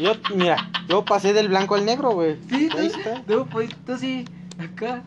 yo, 0.00 0.12
mira, 0.34 0.70
yo 0.88 1.04
pasé 1.04 1.32
del 1.32 1.48
blanco 1.48 1.74
al 1.74 1.84
negro, 1.84 2.10
güey. 2.12 2.36
Sí, 2.48 2.68
Ahí 2.76 2.88
tú, 2.90 2.98
está. 2.98 3.22
no, 3.26 3.46
pues 3.46 3.70
tú 3.86 3.96
sí, 3.96 4.24
acá. 4.58 5.02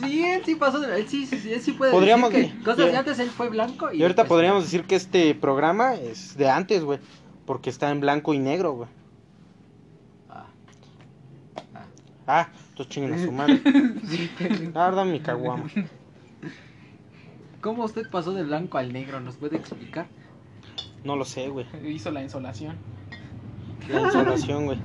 Sí, 0.00 0.24
él 0.24 0.42
sí 0.44 0.54
pasó, 0.54 0.80
de- 0.80 0.98
él 1.00 1.06
sí, 1.08 1.26
sí, 1.26 1.38
sí, 1.38 1.52
él 1.52 1.60
sí 1.60 1.72
puede 1.72 1.92
Podríamos- 1.92 2.32
decir 2.32 2.56
que 2.56 2.64
cosas 2.64 2.86
de 2.86 2.96
antes 2.96 3.18
él 3.18 3.28
fue 3.30 3.48
blanco 3.50 3.92
y, 3.92 3.98
Y 3.98 4.02
ahorita 4.02 4.24
podríamos 4.24 4.64
decir 4.64 4.84
que 4.84 4.94
este 4.96 5.34
programa 5.34 5.94
es 5.94 6.36
de 6.36 6.48
antes, 6.48 6.82
güey. 6.82 6.98
Porque 7.44 7.70
está 7.70 7.90
en 7.90 8.00
blanco 8.00 8.32
y 8.34 8.38
negro, 8.38 8.72
güey. 8.72 8.88
Ah, 10.30 10.46
Ah, 12.26 12.48
estos 12.70 12.88
chinguen 12.88 13.12
a 13.14 13.18
su 13.24 13.30
madre. 13.30 13.60
La 14.74 14.86
verdad, 14.86 15.04
mi 15.04 15.20
caguama. 15.20 15.64
¿Cómo 17.60 17.84
usted 17.84 18.08
pasó 18.10 18.32
de 18.32 18.42
blanco 18.44 18.78
al 18.78 18.92
negro? 18.92 19.20
¿Nos 19.20 19.36
puede 19.36 19.56
explicar? 19.56 20.06
No 21.04 21.16
lo 21.16 21.24
sé, 21.24 21.48
güey. 21.48 21.66
Hizo 21.84 22.10
la 22.10 22.22
insolación. 22.22 22.76
La 23.88 24.02
insolación, 24.02 24.66
güey. 24.66 24.78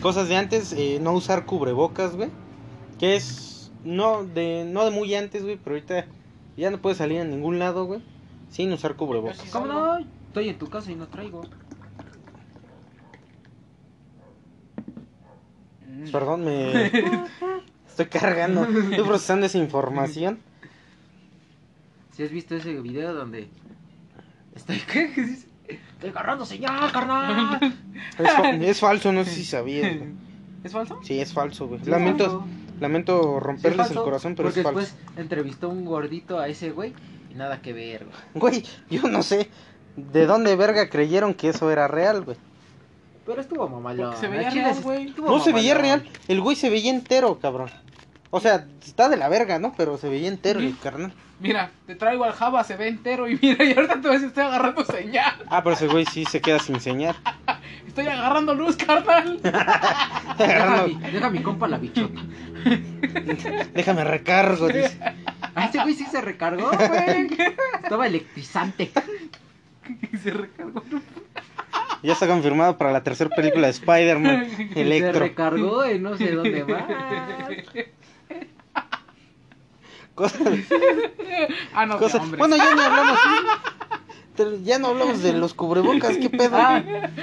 Cosas 0.00 0.28
de 0.28 0.36
antes, 0.36 0.72
eh, 0.72 0.98
no 1.00 1.12
usar 1.12 1.46
cubrebocas, 1.46 2.14
güey. 2.16 2.30
Que 2.98 3.16
es 3.16 3.72
no 3.84 4.24
de 4.24 4.64
no 4.64 4.84
de 4.84 4.90
muy 4.90 5.14
antes, 5.14 5.42
güey, 5.42 5.56
pero 5.56 5.76
ahorita 5.76 6.06
ya 6.56 6.70
no 6.70 6.80
puedes 6.80 6.98
salir 6.98 7.20
a 7.20 7.24
ningún 7.24 7.58
lado, 7.58 7.84
güey, 7.86 8.02
sin 8.50 8.72
usar 8.72 8.96
cubrebocas. 8.96 9.42
¿Cómo 9.50 9.66
no? 9.66 9.98
Estoy 9.98 10.48
en 10.48 10.58
tu 10.58 10.68
casa 10.68 10.90
y 10.90 10.94
no 10.94 11.08
traigo. 11.08 11.42
Mm. 15.88 16.10
Perdón, 16.10 16.44
me 16.44 16.86
estoy 17.88 18.06
cargando, 18.06 18.64
estoy 18.64 19.04
procesando 19.04 19.46
esa 19.46 19.58
información. 19.58 20.38
Si 22.12 22.22
has 22.22 22.30
visto 22.30 22.54
ese 22.54 22.78
video 22.80 23.14
donde 23.14 23.48
estoy 24.54 24.78
¿qué? 24.92 25.38
Estoy 25.94 26.10
agarrando 26.10 26.44
señal, 26.46 26.90
carnal. 26.92 27.58
Es, 28.18 28.30
fa- 28.32 28.50
es 28.50 28.80
falso, 28.80 29.12
no 29.12 29.24
sé 29.24 29.30
si 29.30 29.44
sabías, 29.44 29.96
güey. 29.98 30.10
¿Es 30.64 30.72
falso? 30.72 30.98
Sí, 31.02 31.20
es 31.20 31.32
falso, 31.32 31.66
güey. 31.68 31.80
Sí, 31.84 31.90
Lamento, 31.90 32.24
falso. 32.24 32.44
lamento 32.80 33.20
Sí, 33.22 33.36
es 33.36 33.42
romperles 33.42 33.72
el 33.72 33.94
falso, 33.94 34.04
corazón, 34.04 34.34
pero 34.34 34.48
porque 34.48 34.60
es 34.60 34.64
falso. 34.64 34.80
después 34.80 35.02
entrevistó 35.16 35.68
un 35.68 35.84
gordito 35.84 36.38
a 36.38 36.48
ese 36.48 36.70
güey 36.70 36.92
y 37.30 37.34
nada 37.34 37.60
que 37.62 37.72
ver, 37.72 38.06
güey. 38.34 38.52
Güey, 38.60 38.64
yo 38.90 39.08
no 39.08 39.22
sé 39.22 39.48
de 39.96 40.26
dónde 40.26 40.54
verga 40.56 40.88
creyeron 40.88 41.34
que 41.34 41.48
eso 41.50 41.70
era 41.70 41.88
real, 41.88 42.22
güey. 42.24 42.36
Pero 43.26 43.40
estuvo 43.40 43.68
mamalón. 43.68 44.10
Porque 44.12 44.20
se 44.20 44.28
veía 44.28 44.50
real, 44.50 44.74
sí 44.74 44.82
güey. 44.82 45.06
estuvo 45.08 45.28
No 45.28 45.38
se 45.40 45.52
veía 45.52 45.74
mamalón. 45.74 46.00
real. 46.00 46.12
El 46.28 46.40
güey 46.40 46.56
se 46.56 46.70
veía 46.70 46.90
entero, 46.90 47.38
cabrón. 47.40 47.70
O 48.30 48.40
sea, 48.40 48.66
está 48.84 49.08
de 49.08 49.16
la 49.16 49.28
verga, 49.28 49.58
¿no? 49.58 49.74
Pero 49.76 49.96
se 49.98 50.08
veía 50.08 50.28
entero 50.28 50.58
el 50.60 50.70
Sí. 50.72 50.78
carnal. 50.82 51.12
Mira, 51.42 51.70
te 51.86 51.96
traigo 51.96 52.22
al 52.24 52.32
Java, 52.32 52.62
se 52.62 52.76
ve 52.76 52.86
entero 52.88 53.28
y 53.28 53.36
mira, 53.42 53.64
y 53.64 53.72
ahorita 53.74 54.00
te 54.00 54.08
ves, 54.08 54.22
estoy 54.22 54.44
agarrando 54.44 54.84
señal. 54.84 55.34
Ah, 55.48 55.62
pero 55.62 55.74
ese 55.74 55.88
güey 55.88 56.06
sí 56.06 56.24
se 56.24 56.40
queda 56.40 56.58
sin 56.60 56.80
señal. 56.80 57.16
Estoy 57.86 58.06
agarrando 58.06 58.54
luz, 58.54 58.76
carnal. 58.76 59.38
Deja 60.38 60.84
mi, 60.86 60.94
deja 60.94 61.30
mi 61.30 61.42
compa 61.42 61.68
la 61.68 61.76
bichota. 61.76 62.20
Déjame 63.74 64.04
recargo, 64.04 64.68
dice. 64.68 64.98
Ah, 65.54 65.66
ese 65.66 65.82
güey 65.82 65.92
sí 65.94 66.06
se 66.06 66.20
recargó, 66.22 66.70
güey. 66.70 67.28
Estaba 67.82 68.06
electrizante. 68.06 68.90
Y 70.10 70.16
se 70.16 70.30
recargó. 70.30 70.82
Ya 72.02 72.14
está 72.14 72.26
confirmado 72.26 72.78
para 72.78 72.92
la 72.92 73.02
tercera 73.02 73.28
película 73.34 73.66
de 73.66 73.72
Spider-Man, 73.72 74.48
Se 74.72 74.80
Electro. 74.80 75.20
recargó 75.20 75.84
en 75.84 76.02
no 76.02 76.16
sé 76.16 76.32
dónde 76.32 76.64
más. 76.64 76.84
Cosas, 80.14 80.40
Ah, 81.74 81.86
no, 81.86 81.98
cosas- 81.98 82.20
hombre. 82.22 82.38
Bueno, 82.38 82.56
ya 82.56 82.74
no 82.74 82.82
hablamos. 82.82 83.18
Ya 84.64 84.78
no 84.78 84.88
hablamos 84.88 85.22
de 85.22 85.32
los 85.34 85.54
cubrebocas, 85.54 86.16
¿qué 86.16 86.30
pedo? 86.30 86.56
Ah, 86.56 86.82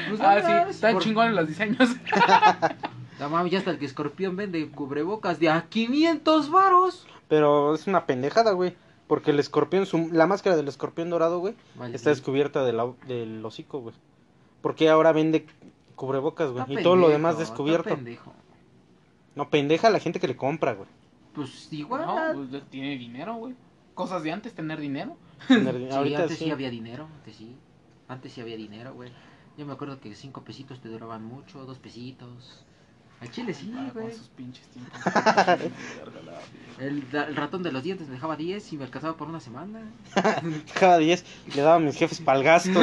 pues 0.10 0.22
Ah, 0.22 0.64
sí, 0.66 0.72
están 0.72 0.94
por- 0.94 1.04
chingones 1.04 1.34
los 1.34 1.48
diseños. 1.48 1.90
No 3.20 3.30
mames, 3.30 3.52
ya 3.52 3.58
hasta 3.60 3.72
el 3.72 3.80
que 3.80 3.86
escorpión 3.86 4.38
vende 4.38 4.66
cubrebocas 4.70 5.40
de 5.42 5.50
a 5.50 5.64
500 5.68 6.50
varos. 6.52 7.06
Pero 7.28 7.76
es 7.76 7.86
una 7.86 8.06
pendejada, 8.06 8.54
güey. 8.54 8.78
Porque 9.08 9.32
el 9.32 9.40
escorpión, 9.42 9.86
su- 9.86 10.08
la 10.14 10.26
máscara 10.26 10.56
del 10.56 10.70
escorpión 10.70 11.10
dorado, 11.10 11.40
güey, 11.40 11.54
está 11.92 12.12
descubierta 12.12 12.64
de 12.64 12.72
la- 12.72 12.94
del 13.08 13.44
hocico, 13.46 13.80
güey. 13.82 13.94
Porque 14.62 14.88
ahora 14.88 15.12
vende 15.12 15.46
cubrebocas, 15.96 16.52
güey. 16.52 16.62
Está 16.64 16.80
Y 16.80 16.84
todo 16.84 16.96
lo 16.96 17.10
demás 17.10 17.34
está 17.34 17.44
descubierto. 17.44 17.90
pendejo. 17.94 18.34
No, 19.36 19.50
pendeja 19.50 19.90
la 19.90 20.00
gente 20.00 20.22
que 20.22 20.28
le 20.30 20.38
compra, 20.38 20.72
güey. 20.76 20.88
Pues 21.46 21.72
igual. 21.74 22.06
No, 22.06 22.46
pues 22.50 22.64
tiene 22.70 22.98
dinero, 22.98 23.36
güey. 23.36 23.56
Cosas 23.94 24.24
de 24.24 24.32
antes, 24.32 24.54
tener 24.54 24.80
dinero. 24.80 25.18
Tener- 25.48 25.76
Sí, 25.90 25.96
Ahorita 25.96 26.22
antes 26.24 26.38
sí. 26.38 26.46
sí. 26.46 26.52
había 26.52 26.70
dinero, 26.70 27.08
antes 27.18 27.36
sí. 27.36 27.56
Antes 28.08 28.34
sí 28.34 28.42
había 28.42 28.58
dinero, 28.58 28.94
güey. 28.94 29.12
Yo 29.58 29.66
me 29.66 29.74
acuerdo 29.74 30.00
que 30.00 30.16
cinco 30.16 30.42
pesitos 30.44 30.80
te 30.80 30.88
duraban 30.90 31.24
mucho, 31.24 31.66
dos 31.66 31.80
pesitos. 31.80 32.66
Al 33.22 33.30
chile 33.32 33.54
sí, 33.54 33.74
güey. 33.94 34.14
sus 34.14 34.30
pinches 34.30 34.66
tiempos. 34.70 35.02
El, 36.80 37.04
el 37.12 37.36
ratón 37.36 37.64
de 37.64 37.72
los 37.74 37.84
dientes 37.84 38.08
me 38.08 38.14
dejaba 38.14 38.38
10 38.38 38.72
y 38.72 38.78
me 38.78 38.86
alcanzaba 38.86 39.18
por 39.18 39.28
una 39.28 39.42
semana. 39.42 39.82
Cada 40.80 40.98
10 40.98 41.26
le 41.56 41.62
daba 41.62 41.76
a 41.76 41.80
mis 41.80 41.98
jefes 41.98 42.22
pa'l 42.22 42.42
gasto. 42.44 42.80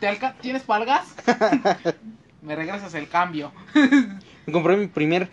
¿te 0.00 0.06
alca- 0.08 0.34
¿tienes 0.40 0.62
palgas? 0.64 1.14
Me 2.42 2.54
regresas 2.54 2.92
el 2.94 3.08
cambio. 3.08 3.52
Me 4.46 4.52
compré 4.52 4.76
mi 4.76 4.86
primer 4.88 5.30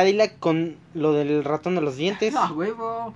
Cadillac 0.00 0.38
con 0.38 0.76
lo 0.94 1.12
del 1.14 1.42
ratón 1.42 1.74
de 1.74 1.80
los 1.80 1.96
dientes. 1.96 2.34
No, 2.34 2.52
huevo. 2.54 3.14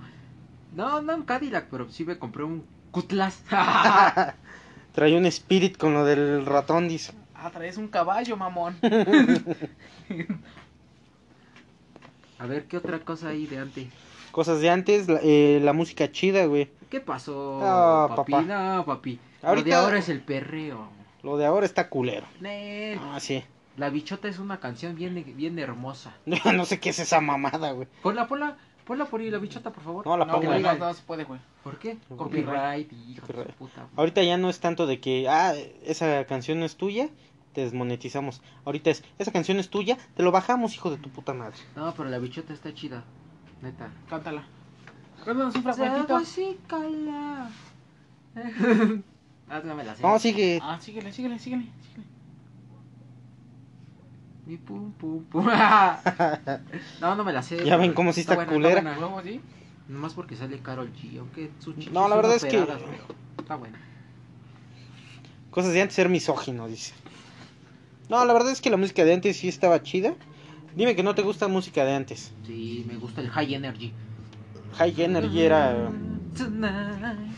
No, 0.75 1.01
no 1.01 1.15
un 1.15 1.23
Cadillac, 1.23 1.67
pero 1.69 1.89
sí 1.91 2.05
me 2.05 2.17
compré 2.17 2.43
un 2.43 2.63
Cutlass. 2.91 3.43
Traía 4.93 5.17
un 5.17 5.25
Spirit 5.27 5.77
con 5.77 5.93
lo 5.93 6.05
del 6.05 6.45
ratón, 6.45 6.87
dice. 6.89 7.13
Ah, 7.35 7.49
traes 7.51 7.77
un 7.77 7.87
caballo, 7.87 8.35
mamón. 8.37 8.75
A 12.39 12.45
ver, 12.45 12.65
¿qué 12.65 12.77
otra 12.77 12.99
cosa 12.99 13.29
hay 13.29 13.45
de 13.45 13.59
antes? 13.59 13.87
Cosas 14.31 14.59
de 14.61 14.69
antes, 14.69 15.07
la, 15.07 15.19
eh, 15.23 15.59
la 15.63 15.73
música 15.73 16.11
chida, 16.11 16.45
güey. 16.45 16.69
¿Qué 16.89 16.99
pasó, 16.99 17.59
Ah, 17.63 18.07
papi? 18.15 18.31
papá. 18.31 18.43
No, 18.43 18.85
papi. 18.85 19.15
Lo 19.15 19.47
de 19.49 19.55
Ahorita- 19.55 19.79
ahora 19.83 19.99
es 19.99 20.09
el 20.09 20.21
perreo. 20.21 20.89
Lo 21.23 21.37
de 21.37 21.45
ahora 21.45 21.65
está 21.65 21.89
culero. 21.89 22.25
Nel. 22.39 22.99
Ah, 23.01 23.19
sí. 23.19 23.43
La 23.77 23.89
bichota 23.89 24.27
es 24.27 24.39
una 24.39 24.59
canción 24.59 24.95
bien, 24.95 25.23
bien 25.35 25.57
hermosa. 25.59 26.13
no 26.25 26.65
sé 26.65 26.79
qué 26.79 26.89
es 26.89 26.99
esa 26.99 27.21
mamada, 27.21 27.71
güey. 27.71 27.87
Ponla, 28.03 28.27
ponla, 28.27 28.57
ponla 28.85 29.05
por 29.05 29.21
ahí 29.21 29.31
la 29.31 29.37
bichota, 29.37 29.71
por 29.71 29.83
favor. 29.83 30.05
No, 30.05 30.17
la 30.17 30.25
No, 30.25 30.33
pongo. 30.33 30.47
güey, 30.47 30.61
no, 30.61 30.73
no 30.75 30.93
se 30.93 31.01
puede, 31.03 31.23
güey. 31.23 31.39
¿Por 31.63 31.79
qué? 31.79 31.97
Copyright. 32.09 32.45
Copyright, 32.45 32.93
hijo 32.93 33.27
de 33.27 33.45
puta. 33.53 33.87
Ahorita 33.95 34.23
ya 34.23 34.37
no 34.37 34.49
es 34.49 34.59
tanto 34.59 34.87
de 34.87 34.99
que, 34.99 35.27
ah, 35.29 35.53
esa 35.85 36.25
canción 36.25 36.59
no 36.59 36.65
es 36.65 36.75
tuya, 36.75 37.09
te 37.53 37.61
desmonetizamos. 37.61 38.41
Ahorita 38.65 38.89
es, 38.89 39.03
esa 39.19 39.31
canción 39.31 39.59
es 39.59 39.69
tuya, 39.69 39.97
te 40.15 40.23
lo 40.23 40.31
bajamos, 40.31 40.73
hijo 40.73 40.89
de 40.89 40.97
tu 40.97 41.09
puta 41.09 41.33
madre. 41.33 41.57
No, 41.75 41.93
pero 41.93 42.09
la 42.09 42.17
bichota 42.19 42.53
está 42.53 42.73
chida. 42.73 43.03
Neta. 43.61 43.91
Cántala. 44.09 44.43
Cántanos 45.23 45.55
un 45.55 45.63
fragmentito. 45.63 46.07
Sagacícala. 46.07 47.51
ah, 49.49 49.61
no 49.63 49.75
me 49.75 49.83
la. 49.83 49.95
No, 50.01 50.17
sigue. 50.19 50.59
Ah, 50.61 50.79
síguele, 50.81 51.13
síguele, 51.13 51.37
síguele. 51.39 51.65
síguele. 51.87 52.10
Mi 54.51 54.57
pum 54.57 54.91
pum 54.91 55.23
pum. 55.23 55.45
no, 56.99 57.15
no 57.15 57.23
me 57.23 57.31
la 57.31 57.41
sé. 57.41 57.63
Ya 57.63 57.77
ven 57.77 57.93
cómo 57.93 58.11
sí 58.11 58.19
está 58.19 58.35
buena, 58.35 58.51
culera. 58.51 58.81
buena. 58.81 58.99
¿Huevo, 58.99 59.21
sí? 59.23 59.39
Nomás 59.87 60.13
porque 60.13 60.35
sale 60.35 60.59
Carol 60.59 60.91
G, 60.93 61.19
aunque 61.19 61.51
su 61.59 61.73
No, 61.93 62.09
la 62.09 62.17
verdad 62.17 62.35
es 62.35 62.43
que- 62.43 62.59
Está 63.39 63.55
buena. 63.55 63.79
Cosas 65.51 65.71
de 65.71 65.81
antes 65.81 65.95
ser 65.95 66.09
misógino, 66.09 66.67
dice. 66.67 66.93
No, 68.09 68.25
la 68.25 68.33
verdad 68.33 68.51
es 68.51 68.59
que 68.59 68.69
la 68.69 68.75
música 68.75 69.05
de 69.05 69.13
antes 69.13 69.37
sí 69.37 69.47
estaba 69.47 69.81
chida. 69.83 70.15
Dime 70.75 70.97
que 70.97 71.03
no 71.03 71.15
te 71.15 71.21
gusta 71.21 71.47
música 71.47 71.85
de 71.85 71.93
antes. 71.93 72.33
Sí, 72.45 72.83
me 72.85 72.97
gusta 72.97 73.21
el 73.21 73.29
High 73.29 73.53
Energy. 73.53 73.93
High 74.73 75.01
Energy 75.01 75.43
era 75.43 75.89
Tonight. 76.37 77.37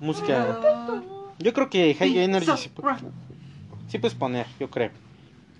música. 0.00 0.60
Yo 1.38 1.52
creo 1.52 1.68
que 1.68 1.94
High 1.94 2.20
Energy 2.20 2.70
sí 3.86 3.98
puedes 3.98 4.14
poner, 4.14 4.46
yo 4.58 4.70
creo. 4.70 5.04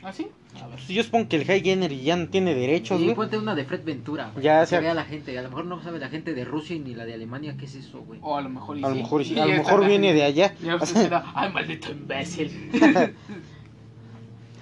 ¿Ah, 0.04 0.12
sí? 0.12 0.28
A 0.62 0.66
ver. 0.68 0.78
Yo 0.80 1.02
supongo 1.02 1.28
que 1.30 1.36
el 1.36 1.46
High 1.46 1.66
Energy 1.66 2.02
ya 2.02 2.14
no 2.16 2.28
tiene 2.28 2.54
derechos, 2.54 2.98
güey. 2.98 3.08
Sí, 3.08 3.14
ponte 3.14 3.38
una 3.38 3.54
de 3.54 3.64
Fred 3.64 3.84
Ventura, 3.84 4.30
güey. 4.32 4.44
Ya 4.44 4.60
que 4.60 4.66
se 4.66 4.80
vea 4.80 4.92
la 4.92 5.04
gente. 5.04 5.38
A 5.38 5.42
lo 5.42 5.48
mejor 5.48 5.64
no 5.64 5.82
sabe 5.82 5.98
la 5.98 6.10
gente 6.10 6.34
de 6.34 6.44
Rusia 6.44 6.78
ni 6.78 6.94
la 6.94 7.06
de 7.06 7.14
Alemania 7.14 7.56
qué 7.58 7.64
es 7.64 7.74
eso, 7.74 8.02
güey. 8.02 8.20
O 8.22 8.36
a 8.36 8.42
lo 8.42 8.50
mejor 8.50 8.76
y 8.76 8.84
A 8.84 8.88
lo 8.88 8.96
mejor, 8.96 9.24
sí. 9.24 9.38
a 9.38 9.46
lo 9.46 9.54
mejor 9.54 9.86
viene 9.86 10.12
de 10.12 10.22
allá. 10.22 10.54
Ya 10.62 10.76
o 10.80 10.84
sea, 10.84 11.24
Ay, 11.34 11.52
maldito 11.52 11.90
imbécil. 11.90 12.70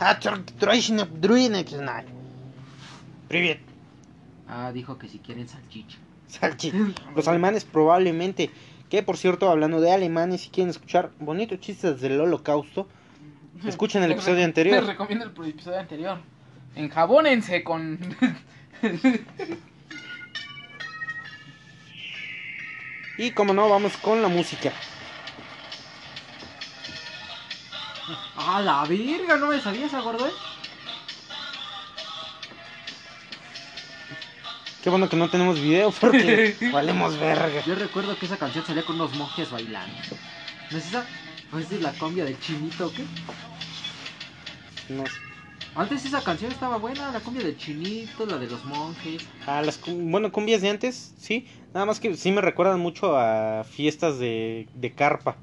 Ah, 0.05 0.19
ah, 4.49 4.73
dijo 4.73 4.99
que 4.99 5.09
si 5.09 5.19
quieren 5.21 5.49
salchicha. 5.49 5.97
Salchicha. 6.27 6.77
Los 7.17 7.29
alemanes 7.29 7.65
probablemente... 7.65 8.51
Que 8.89 9.05
por 9.05 9.17
cierto, 9.17 9.49
hablando 9.49 9.81
de 9.81 9.93
alemanes, 9.93 10.41
si 10.41 10.51
quieren 10.51 10.71
escuchar 10.71 11.13
bonitos 11.21 11.61
chistes 11.61 12.01
del 12.01 12.21
holocausto, 12.21 12.89
escuchen 13.67 14.03
el 14.03 14.13
episodio 14.13 14.45
anterior. 14.45 14.79
Les 14.79 14.87
recomiendo 14.87 15.25
el 15.25 15.49
episodio 15.51 15.79
anterior. 15.79 16.19
Enjabónense 16.75 17.63
con. 17.63 17.99
Y 23.19 23.31
como 23.33 23.53
no, 23.53 23.69
vamos 23.69 23.97
con 23.99 24.23
la 24.23 24.29
música. 24.29 24.73
¡Ah, 28.37 28.61
la 28.63 28.85
virga! 28.85 29.37
¿No 29.37 29.49
me 29.49 29.61
sabía 29.61 29.87
esa, 29.87 30.01
gordo? 30.01 30.27
eh? 30.27 30.33
Qué 34.83 34.91
bueno 34.91 35.09
que 35.09 35.17
no 35.17 35.31
tenemos 35.31 35.61
video 35.61 35.93
porque 35.93 36.57
valemos 36.73 37.17
verga. 37.19 37.65
Yo 37.65 37.77
recuerdo 37.77 38.17
que 38.19 38.27
esa 38.27 38.37
canción 38.37 38.67
salía 38.67 38.85
con 38.85 38.97
unos 38.97 39.15
monjes 39.15 39.51
bailando. 39.51 39.97
¿No 40.71 40.79
es 40.79 40.87
esa? 40.87 41.07
¿No 41.53 41.59
es 41.59 41.69
de 41.69 41.81
la 41.81 41.93
cumbia 41.93 42.25
del 42.25 42.41
chinito 42.41 42.87
o 42.89 42.93
qué? 42.93 43.05
No 44.89 45.07
sé. 45.07 45.13
Antes 45.75 46.05
esa 46.05 46.23
canción 46.23 46.53
estaba 46.53 46.77
buena, 46.77 47.11
la 47.13 47.21
cumbia 47.21 47.43
del 47.43 47.57
chinito, 47.57 48.27
la 48.27 48.37
de 48.37 48.47
los 48.47 48.63
monjes. 48.65 49.27
Ah, 49.47 49.63
las 49.63 49.81
bueno, 49.87 50.31
cumbias 50.31 50.61
de 50.61 50.69
antes, 50.69 51.15
sí. 51.17 51.47
Nada 51.73 51.87
más 51.87 51.99
que 51.99 52.15
sí 52.15 52.31
me 52.31 52.43
recuerdan 52.43 52.79
mucho 52.79 53.17
a 53.17 53.65
fiestas 53.65 54.19
de, 54.19 54.69
de 54.75 54.93
carpa. 54.93 55.37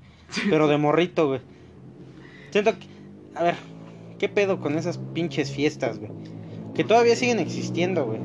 Pero 0.49 0.67
de 0.67 0.77
morrito, 0.77 1.27
güey. 1.27 1.41
Siento 2.51 2.77
que. 2.77 2.85
A 3.35 3.43
ver, 3.43 3.55
¿qué 4.19 4.29
pedo 4.29 4.59
con 4.59 4.77
esas 4.77 4.99
pinches 5.13 5.51
fiestas, 5.51 5.97
güey? 5.97 6.11
Que 6.75 6.83
todavía 6.83 7.15
siguen 7.15 7.39
existiendo, 7.39 8.05
güey. 8.05 8.19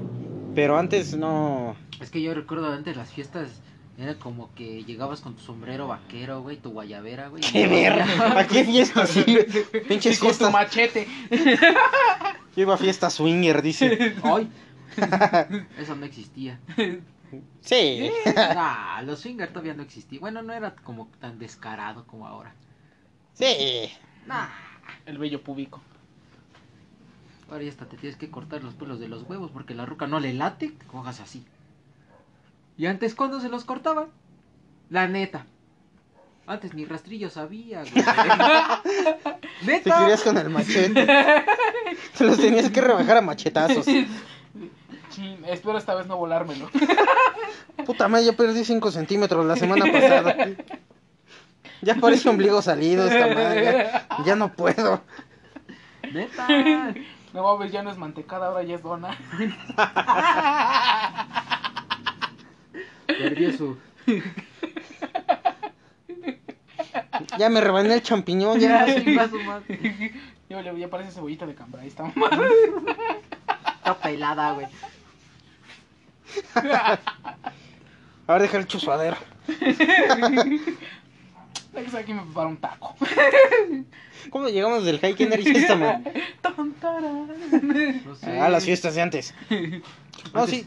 Pero 0.55 0.79
antes 0.79 1.17
no. 1.17 1.75
Es 2.01 2.11
que 2.11 2.21
yo 2.21 2.35
recuerdo 2.35 2.71
antes 2.71 2.97
las 2.97 3.11
fiestas, 3.11 3.63
era 3.97 4.15
como 4.19 4.53
que 4.55 4.85
llegabas 4.85 5.21
con 5.21 5.35
tu 5.35 5.43
sombrero 5.43 5.87
vaquero, 5.87 6.43
güey, 6.43 6.57
tu 6.57 6.71
guayabera, 6.71 7.29
güey. 7.29 7.43
¡Qué 7.43 7.69
verga! 7.69 8.41
¿A 8.41 8.47
qué 8.47 8.65
fiestas? 8.65 9.11
Sí, 9.15 9.39
pinches 9.89 10.19
con 10.19 10.37
tu 10.37 10.51
machete. 10.51 11.07
Yo 11.31 12.63
iba 12.63 12.75
a 12.75 12.79
fiesta 12.79 13.09
swinger, 13.09 13.63
dice. 13.63 14.17
¡Ay! 14.23 14.51
Eso 15.79 15.95
no 15.95 16.05
existía. 16.05 16.59
Sí. 17.61 18.11
Ah, 18.37 19.03
los 19.05 19.21
swingers 19.21 19.53
todavía 19.53 19.75
no 19.75 19.83
existían. 19.83 20.21
Bueno, 20.21 20.43
no 20.43 20.53
era 20.53 20.75
como 20.75 21.09
tan 21.21 21.39
descarado 21.39 22.07
como 22.07 22.27
ahora. 22.27 22.55
Sí. 23.33 23.91
Nah. 24.27 24.49
El 25.07 25.19
bello 25.19 25.43
púbico. 25.43 25.81
Ahora 27.51 27.63
ya 27.63 27.71
hasta 27.71 27.87
te 27.87 27.97
tienes 27.97 28.17
que 28.19 28.31
cortar 28.31 28.63
los 28.63 28.75
pelos 28.75 29.01
de 29.01 29.09
los 29.09 29.23
huevos 29.23 29.51
porque 29.51 29.75
la 29.75 29.87
ruca 29.87 30.07
no 30.07 30.21
le 30.21 30.35
late 30.35 30.75
cojas 30.87 31.21
así. 31.21 31.45
¿Y 32.77 32.87
antes 32.87 33.15
cuándo 33.15 33.41
se 33.41 33.49
los 33.49 33.65
cortaban? 33.65 34.07
La 34.91 35.07
neta. 35.09 35.47
Antes 36.47 36.75
ni 36.75 36.85
rastrillo 36.85 37.31
sabía, 37.31 37.81
güey. 37.81 37.93
Te 39.65 39.67
¿Neta? 39.67 39.99
querías 40.01 40.23
con 40.23 40.37
el 40.37 40.51
machete. 40.51 41.07
Te 42.19 42.25
los 42.25 42.37
tenías 42.39 42.71
que 42.71 42.81
rebajar 42.81 43.17
a 43.19 43.21
machetazos. 43.23 43.87
Chin, 43.87 45.45
espero 45.47 45.79
esta 45.79 45.95
vez 45.95 46.07
no 46.07 46.17
volármelo. 46.17 46.69
Puta 47.87 48.09
madre, 48.09 48.27
ya 48.27 48.33
perdí 48.33 48.65
5 48.65 48.91
centímetros 48.91 49.47
la 49.47 49.57
semana 49.57 49.87
pasada. 49.91 50.37
Ya 51.81 51.95
parece 51.95 52.29
ombligo 52.29 52.61
salido 52.61 53.07
esta 53.07 53.35
madre. 53.35 53.65
Ya, 53.65 54.07
ya 54.27 54.37
no 54.37 54.53
puedo. 54.53 55.03
Neta. 56.13 56.47
No 57.33 57.43
mames, 57.43 57.73
ya 57.73 57.83
no 57.83 57.91
es 57.91 57.99
mantecada, 57.99 58.47
ahora 58.49 58.63
ya 58.63 58.77
es 58.77 58.83
dona. 58.83 59.17
Perdió 63.19 63.53
su. 63.53 63.77
Ya 67.39 67.49
me 67.49 67.61
rebané 67.61 67.95
el 67.95 68.03
champiñón, 68.03 68.61
ya. 68.61 68.87
Su 69.31 69.41
madre. 69.41 70.13
Ya, 70.49 70.89
parece 70.89 71.11
cebollita 71.11 71.47
de 71.47 71.55
cambray, 71.55 71.89
está 71.89 72.13
Está 73.79 73.99
pelada, 74.01 74.53
güey. 74.53 74.67
Ahora 78.27 78.43
deja 78.43 78.59
el 78.59 78.67
chusuadero. 78.67 79.17
Aquí 81.99 82.15
me 82.15 82.23
preparo 82.23 82.49
un 82.49 82.57
taco. 82.57 82.95
¿Cómo 84.31 84.49
llegamos 84.49 84.85
del 84.85 85.01
high? 85.01 85.15
¿Quién 85.15 85.33
era 85.33 85.43
esta 85.43 85.75
madre? 85.77 86.23
Tantarán. 86.41 87.27
No 88.05 88.15
sé. 88.15 88.41
Ah, 88.41 88.49
las 88.49 88.65
fiestas 88.65 88.95
de 88.95 89.03
antes. 89.03 89.35
No, 90.33 90.47
sí. 90.47 90.67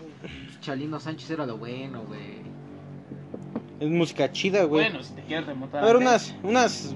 Chalino 0.67 0.99
Sánchez 0.99 1.29
era 1.29 1.45
lo 1.45 1.57
bueno, 1.57 2.03
güey. 2.03 2.41
Es 3.79 3.89
música 3.89 4.29
chida, 4.33 4.63
güey. 4.65 4.83
Bueno, 4.89 5.01
si 5.01 5.13
te 5.13 5.21
quieres 5.23 5.45
remontar. 5.45 5.81
A 5.81 5.87
ver, 5.87 5.95
unas, 5.95 6.35
unas, 6.43 6.93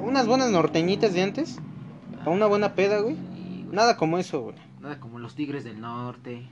unas 0.00 0.28
buenas 0.28 0.48
norteñitas 0.52 1.12
de 1.12 1.22
antes. 1.24 1.58
Para 2.18 2.30
una 2.30 2.46
buena 2.46 2.74
peda, 2.76 3.00
güey. 3.00 3.16
Sí, 3.16 3.62
güey. 3.64 3.74
Nada 3.74 3.96
como 3.96 4.16
eso, 4.18 4.42
güey. 4.42 4.54
Nada 4.80 5.00
como 5.00 5.18
los 5.18 5.34
Tigres 5.34 5.64
del 5.64 5.80
Norte. 5.80 6.46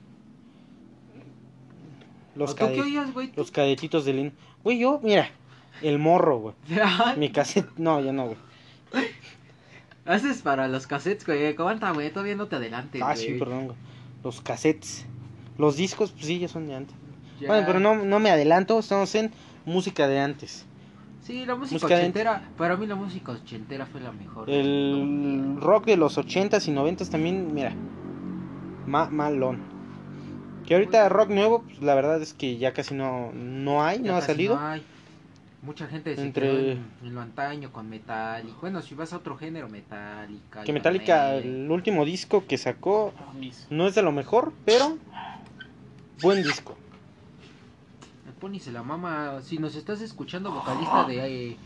Los, 2.35 2.51
¿O 2.51 2.55
tú 2.57 2.67
qué 2.67 2.73
cade- 2.77 2.81
oías, 2.83 3.13
güey? 3.15 3.33
los 3.37 3.53
cadetitos 3.53 4.05
de 4.05 4.13
Lino. 4.15 4.33
Güey, 4.65 4.81
yo, 4.81 4.99
mira, 5.03 5.31
el 5.83 6.01
morro, 6.01 6.39
güey. 6.41 6.55
Mi 7.17 7.31
cassette, 7.31 7.71
no, 7.77 8.01
ya 8.01 8.13
no, 8.13 8.27
güey. 8.27 8.37
Haces 10.07 10.43
para 10.43 10.67
los 10.67 10.89
cassettes, 10.89 11.25
güey. 11.25 11.47
Aguanta, 11.47 11.93
güey. 11.93 12.11
Todavía 12.11 12.35
no 12.35 12.49
te 12.49 12.57
adelantes, 12.57 13.01
Ah, 13.03 13.13
güey. 13.15 13.27
sí, 13.27 13.33
perdón, 13.39 13.67
güey. 13.67 13.79
Los 14.25 14.41
cassettes. 14.41 15.07
Los 15.59 15.77
discos, 15.77 16.13
pues 16.13 16.25
sí, 16.27 16.39
ya 16.39 16.49
son 16.49 16.67
de 16.67 16.75
antes. 16.77 16.97
Ya. 17.41 17.49
Bueno, 17.49 17.65
pero 17.67 17.81
no, 17.81 17.95
no 18.05 18.19
me 18.21 18.31
adelanto, 18.31 18.79
estamos 18.79 19.15
en 19.15 19.31
música 19.67 20.09
de 20.09 20.19
antes. 20.21 20.65
Sí, 21.23 21.45
la 21.45 21.55
música 21.57 21.75
Música 21.75 21.95
de- 21.97 22.01
ochentera. 22.01 22.49
Para 22.57 22.77
mí 22.77 22.87
la 22.87 22.95
música 22.95 23.33
ochentera 23.33 23.85
fue 23.87 24.01
la 24.01 24.13
mejor. 24.13 24.49
El 24.49 25.57
rock 25.61 25.85
de 25.87 25.97
los 25.97 26.17
80s 26.17 26.67
y 26.69 26.73
90s 26.73 27.11
también, 27.11 27.53
mira, 27.53 27.75
ma 28.87 29.09
malón. 29.11 29.61
Que 30.67 30.75
ahorita 30.75 31.09
rock 31.09 31.31
nuevo, 31.31 31.63
pues 31.63 31.81
la 31.83 31.95
verdad 31.95 32.21
es 32.23 32.35
que 32.35 32.57
ya 32.59 32.73
casi 32.73 32.95
no, 32.95 33.33
no 33.33 33.83
hay, 33.85 33.99
Ya 34.03 34.11
no 34.13 34.17
ha 34.17 34.21
salido. 34.23 34.57
no 34.57 34.67
hay. 34.67 34.83
Mucha 35.61 35.89
gente 35.89 36.15
se 36.15 36.23
Entre- 36.23 36.47
quedó 36.49 36.59
en, 36.71 36.87
en 37.03 37.15
lo 37.15 37.21
antaño 37.21 37.73
con 37.73 37.89
Metallica. 37.91 38.57
Bueno, 38.61 38.81
si 38.81 38.95
vas 38.95 39.13
a 39.13 39.17
otro 39.17 39.37
género, 39.37 39.69
Metallica. 39.69 40.63
Que 40.63 40.73
Metallica, 40.73 41.35
el 41.35 41.69
último 41.71 42.05
disco 42.05 42.47
que 42.47 42.57
sacó, 42.59 43.13
Ah, 43.19 43.33
no 43.71 43.87
es 43.89 43.95
de 43.97 44.03
lo 44.03 44.13
mejor, 44.13 44.53
pero 44.65 44.97
buen 46.21 46.43
disco. 46.43 46.77
El 48.27 48.33
Pony 48.35 48.59
se 48.61 48.73
la 48.73 48.83
mama. 48.83 49.41
Si 49.43 49.59
nos 49.59 49.75
estás 49.75 50.01
escuchando, 50.01 50.53
vocalista 50.53 51.05
de, 51.05 51.51
eh, 51.51 51.57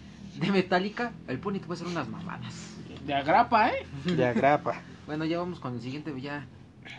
de 0.41 0.53
Metallica, 0.53 1.13
el 1.29 1.39
Pony 1.39 1.55
te 1.55 1.67
puede 1.67 1.81
hacer 1.81 1.87
unas 1.87 2.09
mamadas. 2.09 2.77
De 3.07 3.15
agrapa, 3.15 3.71
¿eh? 3.71 3.87
De 4.05 4.27
agrapa. 4.27 4.81
Bueno, 5.07 5.25
ya 5.25 5.39
vamos 5.39 5.59
con 5.59 5.75
el 5.75 5.81
siguiente. 5.81 6.13
Ya 6.21 6.47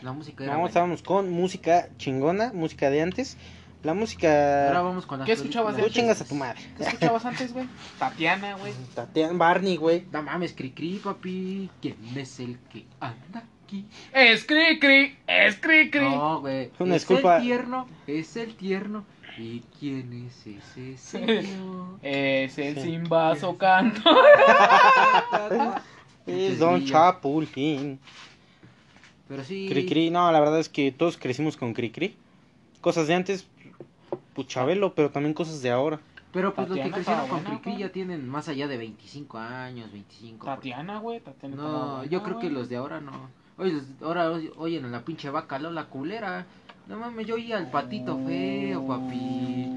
la 0.01 0.11
música 0.11 0.43
era. 0.43 0.53
Buena. 0.53 0.67
estábamos 0.67 1.01
con 1.01 1.31
música 1.31 1.89
chingona, 1.97 2.51
música 2.53 2.89
de 2.89 3.01
antes. 3.01 3.37
La 3.83 3.91
Ahora 3.91 3.99
música... 3.99 4.71
vamos 4.81 5.05
con 5.05 5.19
las 5.19 5.25
¿Qué 5.25 5.33
escuchabas 5.33 5.75
de 5.75 5.81
Tú 5.81 5.87
antes? 5.87 5.99
chingas 5.99 6.21
a 6.21 6.25
tu 6.25 6.35
madre. 6.35 6.61
¿Qué 6.77 6.83
escuchabas 6.83 7.25
antes, 7.25 7.51
güey? 7.53 7.67
Tatiana, 7.99 8.55
güey. 8.55 8.73
Tatiana, 8.95 9.33
Barney, 9.33 9.75
güey. 9.75 10.05
No 10.11 10.23
mames, 10.23 10.53
cri 10.53 10.71
cri, 10.71 10.99
papi. 11.03 11.69
¿Quién 11.81 11.97
es 12.15 12.39
el 12.39 12.57
que 12.71 12.85
anda 13.01 13.43
aquí? 13.65 13.85
Es 14.13 14.45
cri 14.45 14.79
cri, 14.79 15.17
es 15.27 15.57
cri 15.57 15.91
cri. 15.91 16.05
No, 16.09 16.39
güey. 16.39 16.71
Una 16.79 16.95
es 16.95 17.01
disculpa. 17.01 17.37
el 17.37 17.43
tierno, 17.43 17.87
es 18.07 18.35
el 18.37 18.55
tierno. 18.55 19.05
¿Y 19.37 19.61
quién 19.79 20.27
es 20.27 20.45
ese 20.47 20.95
señor? 20.97 21.97
Es 22.03 22.57
el 22.59 22.75
Sí. 22.75 22.81
Simbazo 22.83 23.57
canto. 23.57 24.01
Es 26.27 26.59
Don 26.59 26.85
Chapulín. 26.85 27.47
Chapulín. 27.49 27.99
Pero 29.27 29.43
sí. 29.43 29.67
Cricri, 29.69 30.09
no, 30.11 30.31
la 30.31 30.39
verdad 30.39 30.59
es 30.59 30.69
que 30.69 30.91
todos 30.91 31.17
crecimos 31.17 31.57
con 31.57 31.73
Cricri. 31.73 32.15
Cosas 32.81 33.07
de 33.07 33.15
antes, 33.15 33.47
Puchabelo, 34.33 34.93
pero 34.95 35.09
también 35.11 35.33
cosas 35.33 35.61
de 35.61 35.71
ahora. 35.71 35.99
Pero 36.31 36.53
pues 36.55 36.67
los 36.67 36.79
que 36.79 36.89
crecieron 36.89 37.27
con 37.27 37.43
Cricri 37.43 37.77
ya 37.77 37.89
tienen 37.89 38.27
más 38.27 38.47
allá 38.49 38.67
de 38.67 38.77
25 38.77 39.37
años, 39.37 39.91
25. 39.91 40.45
Tatiana, 40.47 40.97
güey. 40.99 41.19
Tatiana. 41.19 41.55
No, 41.55 41.95
buena, 41.97 42.05
yo 42.11 42.23
creo 42.23 42.39
que 42.39 42.49
los 42.49 42.69
de 42.69 42.77
ahora 42.77 42.99
no. 43.01 43.29
Oye, 43.59 43.79
ahora 44.01 44.31
oy- 44.31 44.51
oyen 44.57 44.85
a 44.85 44.87
la 44.87 45.01
pinche 45.05 45.29
vaca 45.29 45.59
Lola 45.59 45.85
culera. 45.85 46.45
No 46.87 46.97
mames, 46.97 47.27
yo 47.27 47.35
oía 47.35 47.57
al 47.57 47.69
patito 47.69 48.17
feo, 48.25 48.85
papi. 48.87 49.69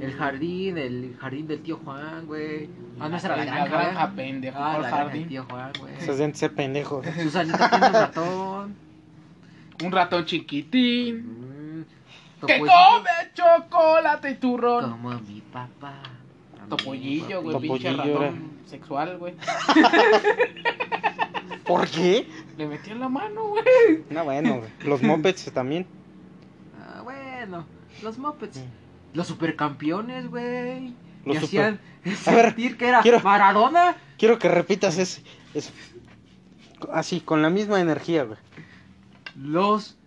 El 0.00 0.12
jardín, 0.16 0.78
el 0.78 1.14
jardín 1.20 1.46
del 1.46 1.60
tío 1.60 1.76
Juan, 1.84 2.26
güey. 2.26 2.70
Ah, 2.98 3.10
no, 3.10 3.16
esa 3.18 3.26
era 3.26 3.36
la 3.36 3.44
La 3.44 3.52
granja, 3.66 3.68
granja, 3.82 4.04
¿eh? 4.04 4.12
pendejo. 4.16 4.58
Ah, 4.58 4.70
¿cuál 4.72 4.82
la 4.82 4.88
granja 4.90 5.12
del 5.14 5.28
tío 5.28 5.44
Juan, 5.50 5.72
güey. 5.78 5.94
Esas 5.98 6.16
de 6.16 6.24
antes 6.24 6.40
ser 6.40 6.54
pendejos. 6.54 7.04
Susanita 7.22 7.68
tiene 7.68 7.86
un 7.86 7.92
ratón. 7.92 8.74
Un 9.84 9.92
ratón 9.92 10.24
chiquitín. 10.24 11.49
Que 12.46 12.58
come 12.58 13.10
chocolate 13.34 14.30
y 14.30 14.34
turrón. 14.36 14.90
Como 14.92 15.10
mi 15.10 15.40
papá. 15.40 15.94
Topollillo, 16.68 17.42
güey. 17.42 17.58
Pinche 17.60 17.90
Topollillo 17.90 18.18
ratón 18.20 18.50
sexual, 18.66 19.18
güey. 19.18 19.34
¿Por 21.66 21.86
qué? 21.88 22.26
Le 22.56 22.66
metió 22.66 22.92
en 22.92 23.00
la 23.00 23.08
mano, 23.08 23.48
güey. 23.48 24.04
No, 24.10 24.24
bueno, 24.24 24.58
güey. 24.58 24.70
los 24.84 25.02
mopeds 25.02 25.50
también. 25.52 25.86
Ah, 26.80 27.02
bueno, 27.02 27.64
los 28.02 28.18
Muppets. 28.18 28.58
Mm. 28.58 29.16
Los 29.16 29.26
supercampeones, 29.26 30.28
güey. 30.30 30.94
Los 31.24 31.38
que 31.38 31.40
super- 31.40 31.44
hacían 31.44 31.80
A 32.26 32.30
ver, 32.36 32.46
sentir 32.46 32.76
que 32.76 32.88
era 32.88 33.00
quiero- 33.02 33.20
Maradona. 33.20 33.96
Quiero 34.18 34.38
que 34.38 34.48
repitas 34.48 34.98
ese, 34.98 35.22
eso. 35.54 35.72
Así, 36.92 37.20
con 37.20 37.42
la 37.42 37.50
misma 37.50 37.80
energía, 37.80 38.24
güey. 38.24 38.38
Los 39.36 39.98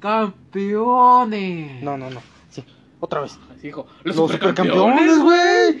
supercampeones. 0.00 1.82
No, 1.82 1.96
no, 1.96 2.10
no. 2.10 2.20
Sí, 2.50 2.64
otra 3.00 3.20
vez. 3.22 3.38
Así 3.52 3.68
dijo. 3.68 3.86
Los, 4.04 4.16
Los 4.16 4.30
supercampeones. 4.32 5.18
güey. 5.18 5.78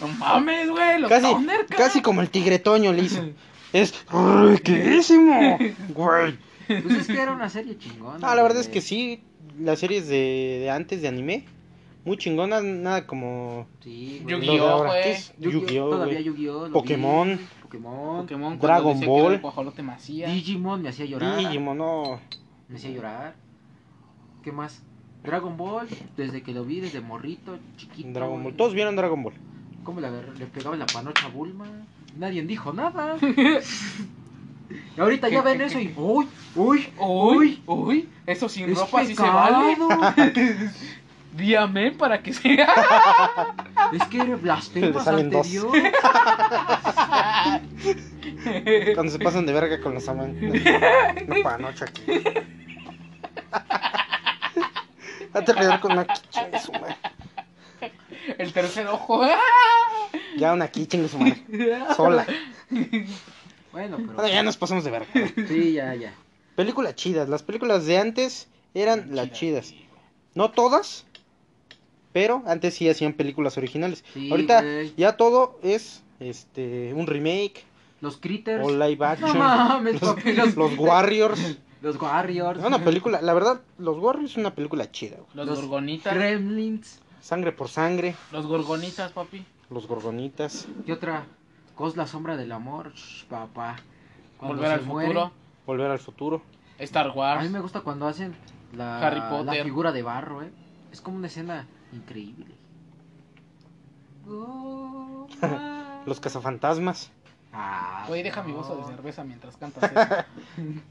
No 0.00 0.08
mames, 0.18 0.70
güey. 0.70 1.00
Los 1.00 1.08
Casi, 1.10 1.26
Thundercats. 1.30 1.76
casi 1.76 2.02
como 2.02 2.20
el 2.20 2.30
tigretoño 2.30 2.92
le 2.92 3.02
hizo. 3.02 3.22
Es 3.74 3.92
riquísimo, 4.08 5.58
güey. 5.96 6.38
Pues 6.68 6.84
es 7.00 7.06
que 7.08 7.20
era 7.20 7.32
una 7.32 7.50
serie 7.50 7.76
chingona. 7.76 8.20
Ah, 8.22 8.36
la 8.36 8.44
verdad 8.44 8.60
es 8.60 8.68
que 8.68 8.80
sí, 8.80 9.24
las 9.58 9.80
series 9.80 10.06
de, 10.06 10.58
de 10.60 10.70
antes 10.70 11.02
de 11.02 11.08
anime, 11.08 11.44
muy 12.04 12.16
chingonas, 12.16 12.62
nada 12.62 13.04
como 13.04 13.66
Sí, 13.82 14.22
Yu-Gi-Oh. 14.28 14.86
Yu-Gi-Oh, 15.40 15.90
todavía. 15.90 16.20
Yu-Gi-Oh. 16.20 16.70
Pokémon. 16.70 17.36
vi. 17.36 17.44
Pokémon. 17.62 18.20
Pokémon. 18.20 18.58
Dragon 18.60 19.00
Ball. 19.00 19.40
Macías. 19.82 20.30
Digimon 20.32 20.80
me 20.80 20.90
hacía 20.90 21.06
llorar. 21.06 21.36
Digimon, 21.38 21.76
no. 21.76 22.20
Me 22.68 22.76
hacía 22.76 22.90
llorar. 22.90 23.34
¿Qué 24.42 24.52
más? 24.52 24.82
Dragon 25.22 25.56
Ball, 25.56 25.88
desde 26.16 26.42
que 26.42 26.52
lo 26.52 26.64
vi, 26.64 26.80
desde 26.80 27.00
morrito, 27.00 27.58
chiquito. 27.76 28.10
Dragon 28.12 28.42
Ball. 28.42 28.54
Todos 28.54 28.74
vieron 28.74 28.94
Dragon 28.96 29.22
Ball. 29.22 29.34
¿Cómo 29.82 30.00
le, 30.00 30.08
agarré- 30.08 30.34
le 30.38 30.46
pegaba 30.46 30.74
en 30.74 30.80
la 30.80 30.86
panocha 30.86 31.26
a 31.26 31.30
Bulma? 31.30 31.66
Nadie 32.18 32.42
dijo 32.42 32.72
nada. 32.72 33.16
y 34.96 35.00
ahorita 35.00 35.28
ya 35.28 35.42
ven 35.42 35.60
eso 35.60 35.78
y. 35.78 35.92
¡Uy! 35.96 36.26
¡Uy! 36.54 36.88
Uy, 36.98 37.62
uy. 37.66 38.08
Eso 38.26 38.48
sin 38.48 38.70
¡Es 38.70 38.78
ropa 38.78 39.04
sí 39.04 39.14
se 39.14 39.22
pecado! 39.22 39.62
vale. 41.34 41.44
Díame 41.44 41.92
para 41.92 42.22
que 42.22 42.32
sea. 42.32 42.68
Es 43.92 44.02
que 44.08 44.18
eres 44.18 44.40
blasfemas 44.42 45.06
ante. 45.06 45.42
Dios. 45.42 45.66
Cuando 48.94 49.12
se 49.12 49.18
pasan 49.18 49.46
de 49.46 49.52
verga 49.52 49.80
con 49.80 49.94
los 49.94 50.08
aman. 50.08 50.36
No, 51.26 51.42
panocha 51.42 51.84
aquí. 51.84 52.02
Date 55.32 55.52
a 55.52 55.54
pegar 55.54 55.80
con 55.80 55.92
una 55.92 56.06
quiche 56.06 56.50
de 56.50 56.58
su 56.58 56.72
madre. 56.72 56.96
El 58.38 58.52
tercer 58.52 58.86
ojo. 58.88 59.22
Ya 60.36 60.52
una 60.52 60.68
quiche 60.68 61.00
de 61.00 61.08
su 61.08 61.18
madre. 61.18 61.42
Sola. 61.94 62.26
Bueno, 63.72 63.96
pero. 63.98 64.12
Bueno, 64.14 64.28
ya 64.28 64.42
nos 64.42 64.56
pasamos 64.56 64.84
de 64.84 64.90
verga. 64.90 65.06
Sí, 65.48 65.72
ya, 65.74 65.94
ya. 65.94 66.14
Películas 66.56 66.94
chidas. 66.94 67.28
Las 67.28 67.42
películas 67.42 67.86
de 67.86 67.98
antes 67.98 68.48
eran 68.72 69.14
las 69.14 69.32
chidas. 69.32 69.74
No 70.34 70.50
todas, 70.50 71.06
Pero 72.14 72.42
antes 72.46 72.72
sí 72.74 72.88
hacían 72.88 73.12
películas 73.12 73.58
originales. 73.58 74.02
Sí, 74.14 74.30
Ahorita 74.30 74.62
güey. 74.62 74.94
ya 74.96 75.18
todo 75.18 75.58
es 75.62 76.02
este 76.20 76.94
un 76.94 77.06
remake 77.06 77.64
Los 78.00 78.16
Critters. 78.16 78.64
o 78.66 78.70
live 78.70 79.04
action. 79.04 79.32
No 79.32 79.38
mames, 79.44 80.00
los, 80.00 80.14
papi, 80.14 80.32
los- 80.32 80.56
los 80.56 80.78
Warriors. 80.78 81.58
Los 81.84 82.00
Warriors. 82.00 82.64
Una 82.64 82.82
película, 82.82 83.20
la 83.20 83.34
verdad, 83.34 83.60
los 83.76 83.98
Warriors 83.98 84.30
es 84.30 84.36
una 84.38 84.54
película 84.54 84.90
chida. 84.90 85.16
güey. 85.16 85.28
Los, 85.34 85.46
Los 85.46 85.60
gorgonitas. 85.60 86.14
Gremlins. 86.14 87.00
Sangre 87.20 87.52
por 87.52 87.68
sangre, 87.68 88.14
Los 88.32 88.46
gorgonitas, 88.46 89.12
papi. 89.12 89.44
los 89.68 89.86
gorgonitas, 89.86 90.66
¿Qué 90.86 90.94
otra? 90.94 91.26
Cos 91.74 91.94
la 91.98 92.06
sombra 92.06 92.38
del 92.38 92.52
amor, 92.52 92.94
Shh, 92.94 93.24
papá. 93.26 93.76
Cuando 94.38 94.56
Volver 94.56 94.72
al 94.72 94.86
muere. 94.86 95.08
futuro. 95.08 95.32
volver 95.66 95.90
al 95.90 95.98
futuro. 95.98 96.42
Star 96.78 97.08
A 97.08 97.12
Wars. 97.12 97.42
mí 97.42 97.50
me 97.50 97.60
gusta 97.60 97.80
cuando 97.82 98.06
hacen 98.08 98.34
la, 98.74 99.06
Harry 99.06 99.20
la 99.44 99.62
figura 99.62 99.92
de 99.92 100.02
barro, 100.02 100.42
¿eh? 100.42 100.50
Es 100.90 101.02
como 101.02 101.18
una 101.18 101.26
escena 101.26 101.66
increíble. 101.94 102.54
Oh. 104.28 105.26
Los 106.06 106.20
cazafantasmas. 106.20 107.10
Ah, 107.52 108.06
Oye, 108.10 108.22
deja 108.24 108.42
mi 108.42 108.52
bozo 108.52 108.76
de 108.76 108.84
cerveza 108.84 109.22
mientras 109.22 109.56
cantas 109.56 109.84
eso. 109.92 110.24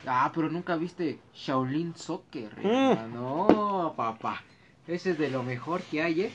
Ah, 0.08 0.32
pero 0.34 0.50
nunca 0.50 0.76
viste 0.78 1.20
Shaolin 1.36 1.96
Soccer, 1.96 2.50
Mm. 2.64 3.14
No, 3.14 3.94
papá. 3.98 4.42
Ese 4.88 5.12
es 5.12 5.18
de 5.18 5.30
lo 5.30 5.44
mejor 5.44 5.82
que 5.84 6.02
hay, 6.02 6.22
¿eh? 6.22 6.32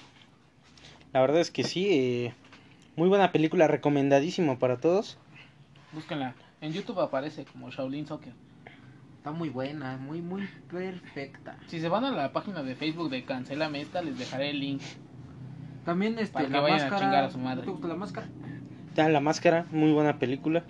La 1.12 1.20
verdad 1.22 1.40
es 1.40 1.50
que 1.50 1.64
sí, 1.64 1.88
eh, 1.90 2.34
muy 2.96 3.08
buena 3.08 3.32
película, 3.32 3.66
recomendadísimo 3.68 4.58
para 4.58 4.76
todos. 4.78 5.16
Búsquenla. 5.92 6.34
En 6.60 6.72
YouTube 6.72 7.00
aparece 7.00 7.44
como 7.46 7.70
Shaolin 7.70 8.06
Soccer. 8.06 8.32
Está 9.28 9.36
muy 9.38 9.50
buena, 9.50 9.98
muy, 9.98 10.22
muy 10.22 10.48
perfecta. 10.70 11.58
Si 11.66 11.80
se 11.80 11.90
van 11.90 12.02
a 12.06 12.10
la 12.10 12.32
página 12.32 12.62
de 12.62 12.74
Facebook 12.74 13.10
de 13.10 13.24
Cancela 13.26 13.68
Meta, 13.68 14.00
les 14.00 14.16
dejaré 14.18 14.48
el 14.48 14.58
link. 14.60 14.80
También 15.84 16.18
este, 16.18 16.32
Para 16.32 16.46
que 16.46 16.52
la 16.54 16.60
vayan 16.62 16.78
a 16.78 16.82
máscara. 16.84 16.98
chingar 17.02 17.24
a 17.24 17.30
su 17.30 17.36
¿no 17.36 17.44
madre. 17.44 17.62
¿Te 17.64 17.70
gusta 17.70 17.88
la 17.88 17.94
máscara? 17.96 18.26
Ya 18.94 19.08
La 19.10 19.20
Máscara, 19.20 19.66
muy 19.70 19.92
buena 19.92 20.18
película. 20.18 20.64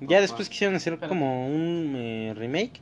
Ya 0.00 0.08
Papá. 0.08 0.20
después 0.22 0.48
quisieron 0.48 0.74
hacer 0.74 0.98
como 0.98 1.46
un 1.46 1.92
eh, 1.94 2.34
remake. 2.36 2.80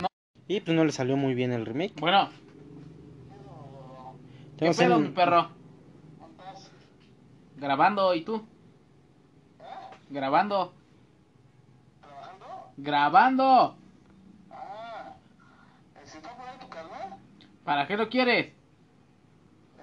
No. 0.00 0.08
Y 0.48 0.58
pues 0.62 0.76
no 0.76 0.84
le 0.84 0.90
salió 0.90 1.16
muy 1.16 1.34
bien 1.34 1.52
el 1.52 1.64
remake. 1.64 1.94
Bueno, 2.00 2.28
¿qué 4.58 4.72
pedo, 4.76 4.96
en- 4.96 5.02
mi 5.04 5.08
perro? 5.10 5.48
Grabando, 7.56 8.16
¿y 8.16 8.22
tú? 8.22 8.42
Grabando. 10.10 10.72
Grabando. 12.82 13.76
¿Se 16.04 16.16
está 16.16 16.34
por 16.34 16.48
ahí 16.48 16.58
tu 16.58 16.68
carnal? 16.68 17.16
¿Para 17.62 17.86
qué 17.86 17.96
lo 17.96 18.08
quieres? 18.08 18.54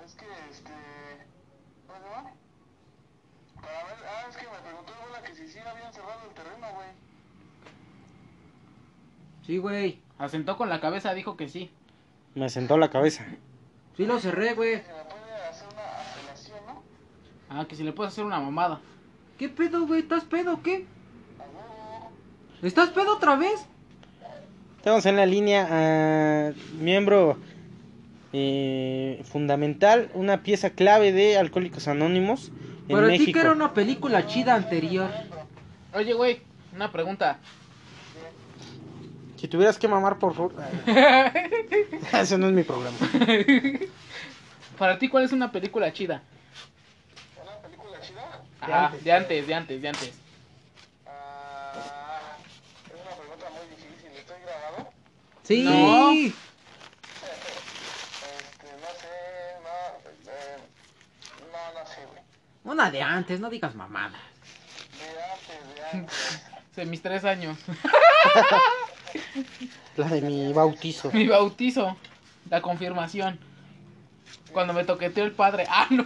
Es 0.03 0.15
que, 0.15 0.25
este... 0.49 0.73
¿Cómo 1.86 1.99
se 1.99 2.05
llama? 2.10 2.31
Para 3.62 3.83
ver... 3.83 3.97
Ah, 4.03 4.25
es 4.27 4.36
que 4.36 4.43
me 4.43 4.57
preguntó 4.57 4.93
el 4.93 5.07
bola 5.07 5.21
que 5.23 5.36
si 5.36 5.47
sí 5.47 5.60
habían 5.60 5.93
cerrado 5.93 6.19
el 6.27 6.33
terreno, 6.33 6.67
güey. 6.73 6.89
Sí, 9.45 9.57
güey. 9.60 10.01
Asentó 10.17 10.57
con 10.57 10.69
la 10.69 10.81
cabeza, 10.81 11.13
dijo 11.13 11.38
que 11.38 11.47
sí. 11.47 11.71
Me 12.33 12.49
sentó 12.49 12.77
la 12.77 12.89
cabeza. 12.89 13.25
Sí 13.95 14.05
lo 14.07 14.19
cerré, 14.19 14.55
güey. 14.55 14.81
Se 14.81 14.93
me 14.93 15.03
puede 15.05 15.45
hacer 15.47 15.67
una 15.71 16.01
apelación, 16.01 16.60
¿no? 16.65 16.83
Ah, 17.49 17.65
que 17.65 17.75
si 17.75 17.83
le 17.83 17.93
puedes 17.93 18.12
hacer 18.12 18.25
una 18.25 18.39
mamada. 18.39 18.81
¿Qué 19.38 19.49
pedo, 19.49 19.86
güey? 19.86 20.01
¿Estás 20.01 20.23
pedo 20.25 20.55
o 20.55 20.63
qué? 20.63 20.88
¿Estás 22.61 22.89
pedo 22.89 23.15
otra 23.15 23.35
vez? 23.35 23.65
Tenemos 24.83 25.05
en 25.05 25.15
la 25.15 25.25
línea 25.25 25.67
a 25.69 26.53
miembro 26.79 27.37
eh, 28.33 29.21
fundamental, 29.29 30.09
una 30.13 30.43
pieza 30.43 30.69
clave 30.71 31.11
de 31.11 31.37
Alcohólicos 31.37 31.87
Anónimos 31.87 32.51
en 32.87 32.95
Para 32.95 33.07
ti 33.07 33.19
México. 33.19 33.33
que 33.33 33.39
era 33.39 33.51
una 33.51 33.73
película 33.73 34.25
chida 34.27 34.55
anterior. 34.55 35.09
Oye, 35.93 36.13
güey, 36.13 36.41
una 36.73 36.91
pregunta. 36.91 37.39
Si 39.37 39.47
tuvieras 39.47 39.77
que 39.77 39.87
mamar, 39.87 40.17
por 40.17 40.33
favor. 40.33 40.53
Ese 42.13 42.37
no 42.37 42.47
es 42.47 42.53
mi 42.53 42.63
problema. 42.63 42.95
Para 44.77 44.97
ti, 44.97 45.09
¿cuál 45.09 45.25
es 45.25 45.31
una 45.31 45.51
película 45.51 45.91
chida? 45.93 46.23
¿Una 47.41 47.55
película 47.57 47.99
chida? 48.01 48.41
Ajá, 48.61 48.93
de 49.03 49.11
antes, 49.11 49.45
de 49.47 49.53
antes, 49.53 49.81
de 49.81 49.87
antes. 49.87 50.11
Ah... 51.05 52.35
Es 52.87 53.01
una 53.01 53.15
pregunta 53.15 53.45
muy 53.51 53.75
difícil. 53.75 54.11
¿Estoy 54.17 54.37
grabado? 54.43 54.89
Sí. 55.47 55.63
No. 55.63 56.12
Este, 56.12 56.33
no 58.81 58.88
sé... 58.99 59.07
No... 59.63 59.69
Eh, 60.29 60.57
no, 61.39 61.79
no 61.79 61.86
sé, 61.88 62.05
güey. 62.12 62.21
Una 62.65 62.91
de 62.91 63.01
antes, 63.01 63.39
no 63.39 63.49
digas 63.49 63.73
mamadas. 63.73 64.19
De 64.99 65.07
antes, 65.23 65.75
de 65.75 65.86
antes. 65.99 66.41
De 66.75 66.86
mis 66.86 67.01
tres 67.01 67.23
años. 67.23 67.57
La 69.95 70.07
de 70.10 70.21
mi 70.21 70.51
bautizo. 70.51 71.12
Mi 71.13 71.29
bautizo. 71.29 71.95
La 72.49 72.62
confirmación. 72.62 73.39
Cuando 74.51 74.73
me 74.73 74.83
toqueteó 74.83 75.23
el 75.23 75.31
padre. 75.31 75.65
Ah, 75.69 75.88
no. 75.89 76.05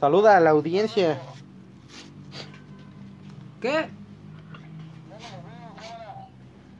Saluda 0.00 0.38
a 0.38 0.40
la 0.40 0.50
audiencia. 0.50 1.20
¿Qué? 3.60 3.90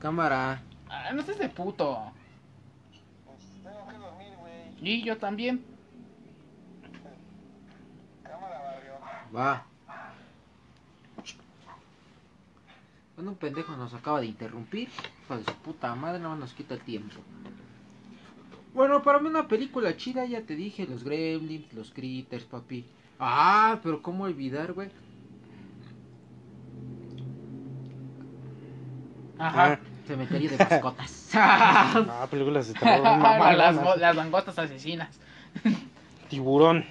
Cámara. 0.01 0.63
Ah, 0.89 1.13
no 1.13 1.23
seas 1.23 1.39
de 1.39 1.49
puto. 1.49 2.13
Pues 3.27 3.39
tengo 3.63 3.89
que 3.89 3.97
dormir, 3.97 4.33
güey. 4.39 4.95
Y 4.95 5.03
yo 5.03 5.19
también. 5.19 5.65
Cámara, 8.23 8.61
barrio. 8.61 8.93
Va. 9.37 9.65
Bueno, 13.17 13.33
un 13.33 13.37
pendejo 13.37 13.77
nos 13.77 13.93
acaba 13.95 14.21
de 14.21 14.27
interrumpir. 14.27 14.89
Hijo 15.25 15.37
de 15.37 15.45
su 15.45 15.55
puta 15.55 15.95
madre, 15.97 16.21
más 16.21 16.39
nos 16.39 16.53
quita 16.55 16.75
el 16.75 16.81
tiempo. 16.81 17.17
Bueno, 18.73 19.03
para 19.03 19.19
mí 19.19 19.29
una 19.29 19.49
película 19.49 19.97
chida, 19.97 20.25
ya 20.25 20.43
te 20.43 20.55
dije, 20.55 20.87
los 20.87 21.03
gremlins, 21.03 21.73
los 21.73 21.91
critters, 21.91 22.45
papi. 22.45 22.87
Ah, 23.19 23.81
pero 23.83 24.01
cómo 24.01 24.25
olvidar, 24.25 24.73
güey. 24.73 24.91
Ajá. 29.39 29.81
Cementerio 30.09 30.51
de 30.51 30.57
mascotas. 30.57 31.31
Ah, 31.35 32.27
películas 32.31 32.69
de 32.69 32.75
terror. 32.75 33.03
mamá, 33.03 33.53
las, 33.53 34.17
langostas 34.17 34.59
asesinas. 34.59 35.21
Tiburón. 36.31 36.85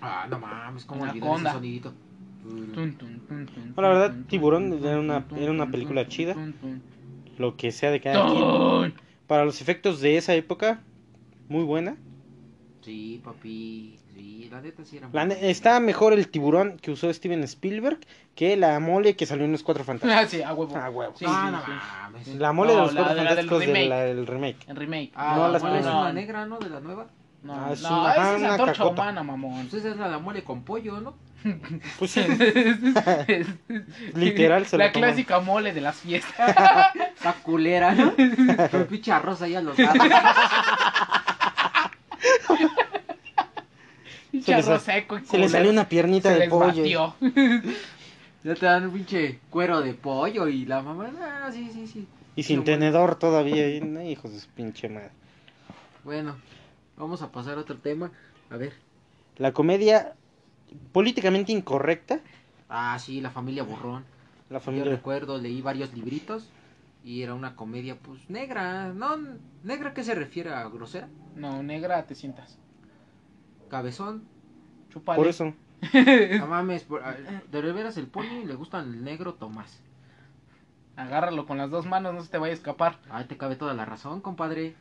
ah, 0.00 0.26
no 0.30 0.38
mames, 0.38 0.84
cómo 0.86 1.04
olvidar 1.04 1.34
ese 1.36 1.50
sonidito. 1.52 1.92
Tun, 2.42 2.94
tun, 2.96 3.20
tun, 3.28 3.46
tun, 3.46 3.74
No, 3.76 3.82
la 3.82 3.88
verdad, 3.88 4.14
Tiburón 4.28 4.70
tun, 4.70 4.84
era 4.86 4.98
una- 4.98 5.28
tun, 5.28 5.38
era 5.38 5.50
una 5.52 5.70
película 5.70 6.04
tun, 6.04 6.10
chida. 6.10 6.32
tun, 6.34 6.52
tun. 6.54 6.82
Lo 7.36 7.56
que 7.56 7.70
sea 7.70 7.90
de 7.90 8.00
cada 8.00 8.26
quien. 8.26 8.94
Para 9.26 9.44
los 9.44 9.60
efectos 9.60 10.00
de 10.00 10.16
esa 10.16 10.34
época, 10.34 10.80
muy 11.48 11.64
buena. 11.64 11.96
Sí, 12.80 13.20
papi. 13.22 13.98
Sí, 14.18 14.48
la 14.50 14.60
neta 14.60 14.84
sí 14.84 14.96
era 14.96 15.08
La 15.12 15.24
muy- 15.26 15.36
ne- 15.36 15.48
está 15.50 15.78
mejor 15.78 16.12
el 16.12 16.28
tiburón 16.28 16.76
que 16.78 16.90
usó 16.90 17.12
Steven 17.14 17.44
Spielberg 17.44 18.00
que 18.34 18.56
la 18.56 18.80
mole 18.80 19.14
que 19.14 19.26
salió 19.26 19.44
en 19.44 19.52
los 19.52 19.62
cuatro 19.62 19.84
fantásticos. 19.84 20.24
Ah, 20.24 20.28
sí, 20.28 20.42
a 20.42 20.52
huevo. 20.54 20.76
Ah, 20.76 20.90
huevo. 20.90 21.14
Sí, 21.16 21.24
ah, 21.28 21.44
sí, 21.46 21.52
no 21.52 21.64
sí. 21.64 21.70
mames. 22.02 22.26
La 22.40 22.52
mole 22.52 22.70
de 22.72 22.76
No, 22.78 22.82
los 22.86 22.94
la- 22.94 23.00
cuatro 23.02 23.14
la 23.16 23.20
del 23.22 23.28
fantásticos 23.48 23.58
del, 23.60 23.68
remake. 23.68 23.88
la- 23.88 24.00
del 24.02 24.26
remake. 24.26 24.56
En 24.66 24.76
remake. 24.76 25.12
Ah, 25.14 25.34
No, 25.36 25.42
la 25.42 25.48
las 25.50 25.62
mole 25.62 25.74
es 25.76 25.80
primeras. 25.82 26.02
una 26.02 26.12
negra, 26.12 26.46
¿no? 26.46 26.58
De 26.58 26.68
la 26.68 26.80
nueva. 26.80 27.06
No, 27.44 27.54
Ah, 27.54 27.70
es 27.72 27.82
no, 27.82 28.00
una- 28.00 28.12
esa 28.12 28.32
es 28.34 28.40
una 28.40 28.50
antorcha 28.54 28.72
cacota. 28.72 29.02
humana, 29.02 29.22
mamón. 29.22 29.68
Pues 29.68 29.84
esa 29.84 29.92
es 29.92 29.96
la, 29.98 30.08
la 30.08 30.18
mole 30.18 30.42
con 30.42 30.64
pollo, 30.64 31.00
¿no? 31.00 31.14
Pues 32.00 32.10
sí, 32.10 32.20
Literal, 34.16 34.66
se 34.66 34.76
La 34.78 34.86
la 34.86 34.92
toman. 34.92 35.10
clásica 35.10 35.38
mole 35.38 35.72
de 35.72 35.80
las 35.80 35.96
fiestas. 36.00 36.34
La 37.24 37.32
culera, 37.44 37.94
¿no? 37.94 38.12
Con 38.70 38.86
pinche 38.86 39.12
arroz 39.12 39.42
ahí 39.42 39.54
a 39.54 39.60
los 39.60 39.78
lados. 39.78 39.96
Pinche 44.46 44.52
le 44.52 44.58
arroz 44.58 44.82
sa- 44.82 44.92
seco 44.92 45.18
y 45.18 45.24
se 45.24 45.38
le 45.38 45.48
salió 45.48 45.70
una 45.70 45.88
piernita 45.88 46.32
Se 46.32 46.38
de 46.40 46.48
pollo. 46.48 46.66
batió. 46.66 47.14
Ya 48.44 48.54
te 48.54 48.66
dan 48.66 48.84
un 48.86 48.92
pinche 48.92 49.40
cuero 49.50 49.80
de 49.80 49.94
pollo 49.94 50.46
y 50.46 50.64
la 50.64 50.80
mamá, 50.80 51.10
ah, 51.20 51.50
sí, 51.52 51.70
sí, 51.72 51.88
sí. 51.88 52.06
Y 52.36 52.44
sin 52.44 52.58
bueno. 52.60 52.72
tenedor 52.72 53.16
todavía. 53.16 53.68
hijos 54.04 54.32
de 54.32 54.38
su 54.38 54.48
pinche 54.50 54.88
madre. 54.88 55.10
Bueno, 56.04 56.36
vamos 56.96 57.20
a 57.22 57.32
pasar 57.32 57.58
a 57.58 57.62
otro 57.62 57.76
tema. 57.78 58.12
A 58.50 58.56
ver. 58.56 58.74
La 59.38 59.52
comedia 59.52 60.14
políticamente 60.92 61.50
incorrecta. 61.50 62.20
Ah, 62.68 62.96
sí, 63.00 63.20
la 63.20 63.30
familia 63.30 63.64
borrón. 63.64 64.04
La 64.50 64.58
Yo 64.60 64.64
familia. 64.64 64.92
recuerdo, 64.92 65.38
leí 65.38 65.60
varios 65.60 65.92
libritos 65.92 66.48
y 67.04 67.22
era 67.22 67.34
una 67.34 67.56
comedia, 67.56 67.96
pues, 67.96 68.30
negra. 68.30 68.92
¿No? 68.94 69.16
¿Negra 69.64 69.94
qué 69.94 70.04
se 70.04 70.14
refiere 70.14 70.50
a 70.54 70.68
grosera? 70.68 71.08
No, 71.34 71.62
negra, 71.64 72.06
te 72.06 72.14
sientas. 72.14 72.56
Cabezón. 73.68 74.24
Chúpale. 74.92 75.16
Por 75.16 75.28
eso. 75.28 75.52
No 76.40 76.46
mames, 76.46 76.82
por- 76.84 77.02
de 77.04 77.72
veras 77.72 77.96
el 77.96 78.06
pony 78.08 78.44
le 78.44 78.54
gusta 78.54 78.80
el 78.80 79.04
negro 79.04 79.34
Tomás. 79.34 79.80
Agárralo 80.96 81.46
con 81.46 81.58
las 81.58 81.70
dos 81.70 81.86
manos, 81.86 82.12
no 82.14 82.22
se 82.22 82.28
te 82.30 82.38
vaya 82.38 82.52
a 82.52 82.56
escapar. 82.56 82.98
Ahí 83.10 83.24
te 83.26 83.36
cabe 83.36 83.54
toda 83.54 83.74
la 83.74 83.84
razón, 83.84 84.20
compadre. 84.20 84.74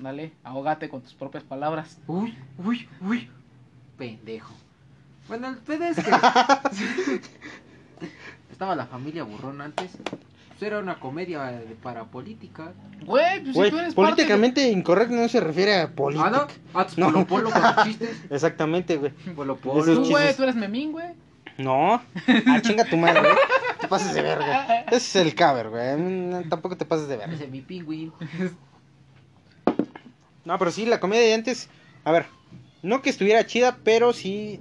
Dale, 0.00 0.32
ahógate 0.42 0.88
con 0.88 1.02
tus 1.02 1.14
propias 1.14 1.44
palabras. 1.44 2.00
Uy, 2.08 2.36
uy, 2.58 2.88
uy. 3.00 3.30
Pendejo. 3.96 4.52
Bueno, 5.28 5.48
el 5.48 5.56
pedo 5.58 5.84
es 5.84 5.96
que. 5.96 6.10
Estaba 8.50 8.74
la 8.74 8.86
familia 8.86 9.22
burrón 9.24 9.60
antes. 9.60 9.96
Pues 10.60 10.70
era 10.72 10.78
una 10.80 11.00
comedia 11.00 11.44
de- 11.44 11.74
para 11.82 12.04
política. 12.04 12.74
Güey, 13.06 13.42
pues 13.42 13.54
Güey, 13.54 13.70
si 13.70 13.74
tú 13.74 13.80
eres 13.80 13.94
parte 13.94 14.12
políticamente 14.12 14.68
incorrecto 14.68 15.14
no 15.14 15.26
se 15.26 15.40
refiere 15.40 15.80
a 15.80 15.88
política. 15.88 16.26
Ah, 16.26 16.30
¿no? 16.30 16.78
Ah, 16.78 16.86
tus 16.86 16.98
No. 16.98 17.06
Polo 17.10 17.26
Polo 17.26 17.50
con 17.50 17.62
sus 17.62 17.84
chistes. 17.84 18.24
Exactamente, 18.30 18.98
güey. 18.98 19.12
Polo 19.34 19.54
de... 19.54 19.70
Esos 19.70 19.84
Tú, 19.86 19.94
Polo. 20.02 20.08
güey, 20.10 20.36
tú 20.36 20.42
eres 20.42 20.54
memín, 20.56 20.92
güey. 20.92 21.06
No. 21.56 21.94
Ah, 22.46 22.60
chinga 22.60 22.84
tu 22.84 22.98
madre, 22.98 23.20
güey. 23.20 23.32
Te 23.80 23.88
pases 23.88 24.12
de 24.12 24.20
verga. 24.20 24.82
Ese 24.88 24.96
es 24.96 25.16
el 25.16 25.34
caber, 25.34 25.70
güey. 25.70 26.46
Tampoco 26.50 26.76
te 26.76 26.84
pases 26.84 27.08
de 27.08 27.16
verga. 27.16 27.34
Ese 27.34 27.44
es 27.44 27.50
mi 27.50 27.62
pingüín. 27.62 28.12
No, 30.44 30.58
pero 30.58 30.70
sí, 30.70 30.86
la 30.86 31.00
comedia 31.00 31.22
de 31.26 31.34
antes. 31.34 31.68
A 32.04 32.12
ver, 32.12 32.26
no 32.82 33.02
que 33.02 33.10
estuviera 33.10 33.46
chida, 33.46 33.78
pero 33.84 34.12
sí 34.12 34.58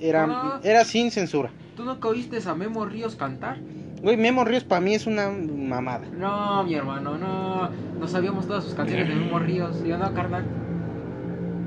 era, 0.00 0.58
era 0.64 0.84
sin 0.84 1.10
censura. 1.10 1.50
¿Tú 1.76 1.84
nunca 1.84 2.08
oíste 2.08 2.38
a 2.46 2.54
Memo 2.54 2.84
Ríos 2.86 3.14
cantar? 3.14 3.58
Güey, 4.02 4.16
Memo 4.16 4.44
Ríos 4.44 4.64
para 4.64 4.80
mí 4.80 4.94
es 4.94 5.06
una 5.06 5.28
mamada. 5.30 6.06
No, 6.16 6.62
mi 6.64 6.74
hermano, 6.74 7.18
no. 7.18 7.70
No 7.98 8.06
sabíamos 8.08 8.46
todas 8.46 8.64
sus 8.64 8.74
canciones 8.74 9.08
de 9.08 9.14
Memo 9.14 9.38
Ríos. 9.38 9.76
¿Sí 9.82 9.90
o 9.90 9.98
no, 9.98 10.12
carnal? 10.14 10.44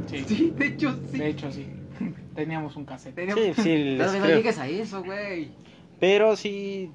Sí, 0.08 0.24
Sí, 0.28 0.54
de 0.56 0.67
hecho, 0.67 0.98
sí. 1.12 1.17
de 1.17 1.28
hecho 1.30 1.52
sí. 1.52 1.67
Teníamos 2.36 2.76
un 2.76 2.86
cassette. 2.86 3.15
Teníamos- 3.15 3.44
Sí, 3.44 3.54
sí, 3.62 3.78
les 3.78 3.98
Todavía 4.00 4.20
no 4.20 4.26
creo. 4.26 4.38
llegues 4.38 4.58
a 4.60 4.67
eso, 4.67 5.04
güey. 5.04 5.52
Pero 6.00 6.36
sí. 6.36 6.91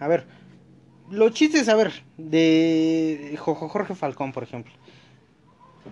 A 0.00 0.08
ver, 0.08 0.26
los 1.10 1.32
chistes, 1.32 1.68
a 1.68 1.76
ver, 1.76 1.92
de 2.18 3.36
Jojo 3.38 3.68
Jorge 3.68 3.94
Falcón, 3.94 4.32
por 4.32 4.42
ejemplo. 4.42 4.72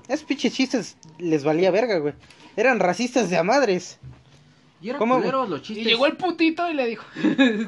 Esos 0.09 0.25
pinches 0.27 0.53
chistes 0.53 0.97
les 1.19 1.45
valía 1.45 1.71
verga, 1.71 1.99
güey. 1.99 2.15
Eran 2.57 2.79
racistas 2.81 3.31
de 3.31 3.37
a 3.39 3.43
madres. 3.45 3.99
Y 4.81 4.93
culeros 4.93 5.49
los 5.49 5.61
Y 5.61 5.63
chistes. 5.63 5.87
llegó 5.87 6.07
el 6.07 6.17
putito 6.17 6.71
y 6.71 6.75
le 6.75 6.87
dijo, 6.87 7.05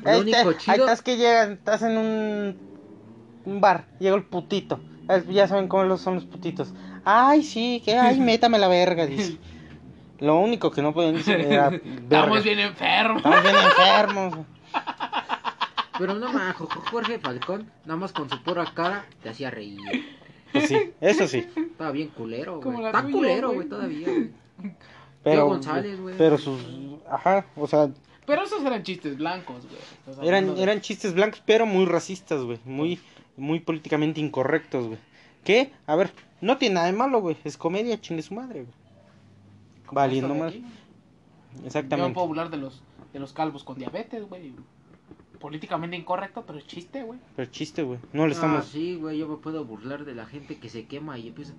Lo 0.04 0.20
único 0.20 0.36
ahí 0.50 0.54
chido- 0.58 0.74
estás 0.84 1.02
que 1.02 1.16
llegan, 1.16 1.52
estás 1.52 1.82
en 1.82 1.96
un, 1.98 2.56
un 3.44 3.60
bar, 3.60 3.86
llegó 3.98 4.16
el 4.16 4.24
putito. 4.24 4.80
Ya 5.28 5.48
saben 5.48 5.66
cómo 5.66 5.82
los- 5.84 6.00
son 6.00 6.14
los 6.16 6.24
putitos. 6.24 6.72
Ay, 7.04 7.42
sí, 7.42 7.82
que 7.84 7.96
ay, 7.98 8.20
métame 8.20 8.58
la 8.58 8.68
verga, 8.68 9.06
dice. 9.06 9.38
Lo 10.20 10.38
único 10.38 10.70
que 10.70 10.82
no 10.82 10.92
podían 10.92 11.14
decir 11.16 11.34
era 11.40 11.70
verga. 11.70 11.82
estamos 12.02 12.44
bien 12.44 12.58
enfermos. 12.60 13.16
Estamos 13.16 13.42
bien 13.42 13.56
enfermos. 13.56 14.38
Pero 15.98 16.14
no 16.14 16.32
más, 16.32 16.56
Jorge 16.56 17.18
Falcón, 17.18 17.70
nada 17.84 17.98
más 17.98 18.12
con 18.12 18.30
su 18.30 18.42
pura 18.42 18.64
cara, 18.72 19.04
te 19.22 19.28
hacía 19.28 19.50
reír. 19.50 19.78
Pues 20.52 20.68
sí, 20.68 20.92
eso 21.00 21.26
sí. 21.28 21.46
Estaba 21.56 21.90
bien 21.90 22.08
culero, 22.08 22.60
güey. 22.60 22.86
Está 22.86 23.02
culero, 23.02 23.48
güey. 23.48 23.56
güey, 23.58 23.68
todavía, 23.68 24.06
güey. 24.08 24.30
Pero, 25.22 25.46
González, 25.46 26.00
güey. 26.00 26.14
pero 26.16 26.38
sus, 26.38 26.58
ajá, 27.10 27.46
o 27.56 27.66
sea, 27.66 27.90
Pero 28.26 28.42
esos 28.42 28.62
eran 28.64 28.82
chistes 28.82 29.16
blancos, 29.18 29.64
güey. 29.66 30.28
Eran, 30.28 30.54
de- 30.54 30.62
eran 30.62 30.80
chistes 30.80 31.14
blancos, 31.14 31.42
pero 31.44 31.66
muy 31.66 31.84
racistas, 31.84 32.42
güey. 32.42 32.58
Muy, 32.64 32.98
muy 33.36 33.60
políticamente 33.60 34.20
incorrectos, 34.20 34.86
güey. 34.86 34.98
Que, 35.44 35.72
a 35.86 35.96
ver, 35.96 36.12
no 36.40 36.56
tiene 36.58 36.76
nada 36.76 36.86
de 36.86 36.92
malo, 36.92 37.20
güey. 37.20 37.36
Es 37.44 37.56
comedia, 37.56 38.00
chingue 38.00 38.22
su 38.22 38.34
madre, 38.34 38.62
güey. 38.62 38.74
Valiendo 39.92 40.34
más. 40.34 40.54
Yo 40.54 40.60
Exactamente. 41.66 42.14
puedo 42.14 42.28
hablar 42.28 42.50
de 42.50 42.58
los, 42.58 42.82
de 43.12 43.18
los 43.18 43.32
calvos 43.32 43.64
con 43.64 43.76
diabetes, 43.78 44.24
güey. 44.28 44.52
Políticamente 45.40 45.96
incorrecto, 45.96 46.44
pero 46.46 46.58
es 46.58 46.66
chiste, 46.66 47.02
güey. 47.02 47.18
Pero 47.34 47.50
chiste, 47.50 47.82
güey. 47.82 47.98
No 48.12 48.26
le 48.26 48.32
Ah, 48.32 48.36
estamos. 48.36 48.66
sí, 48.66 48.96
güey, 48.96 49.18
yo 49.18 49.26
me 49.26 49.36
puedo 49.38 49.64
burlar 49.64 50.04
de 50.04 50.14
la 50.14 50.26
gente 50.26 50.58
que 50.58 50.68
se 50.68 50.84
quema 50.86 51.18
y 51.18 51.28
empieza... 51.28 51.54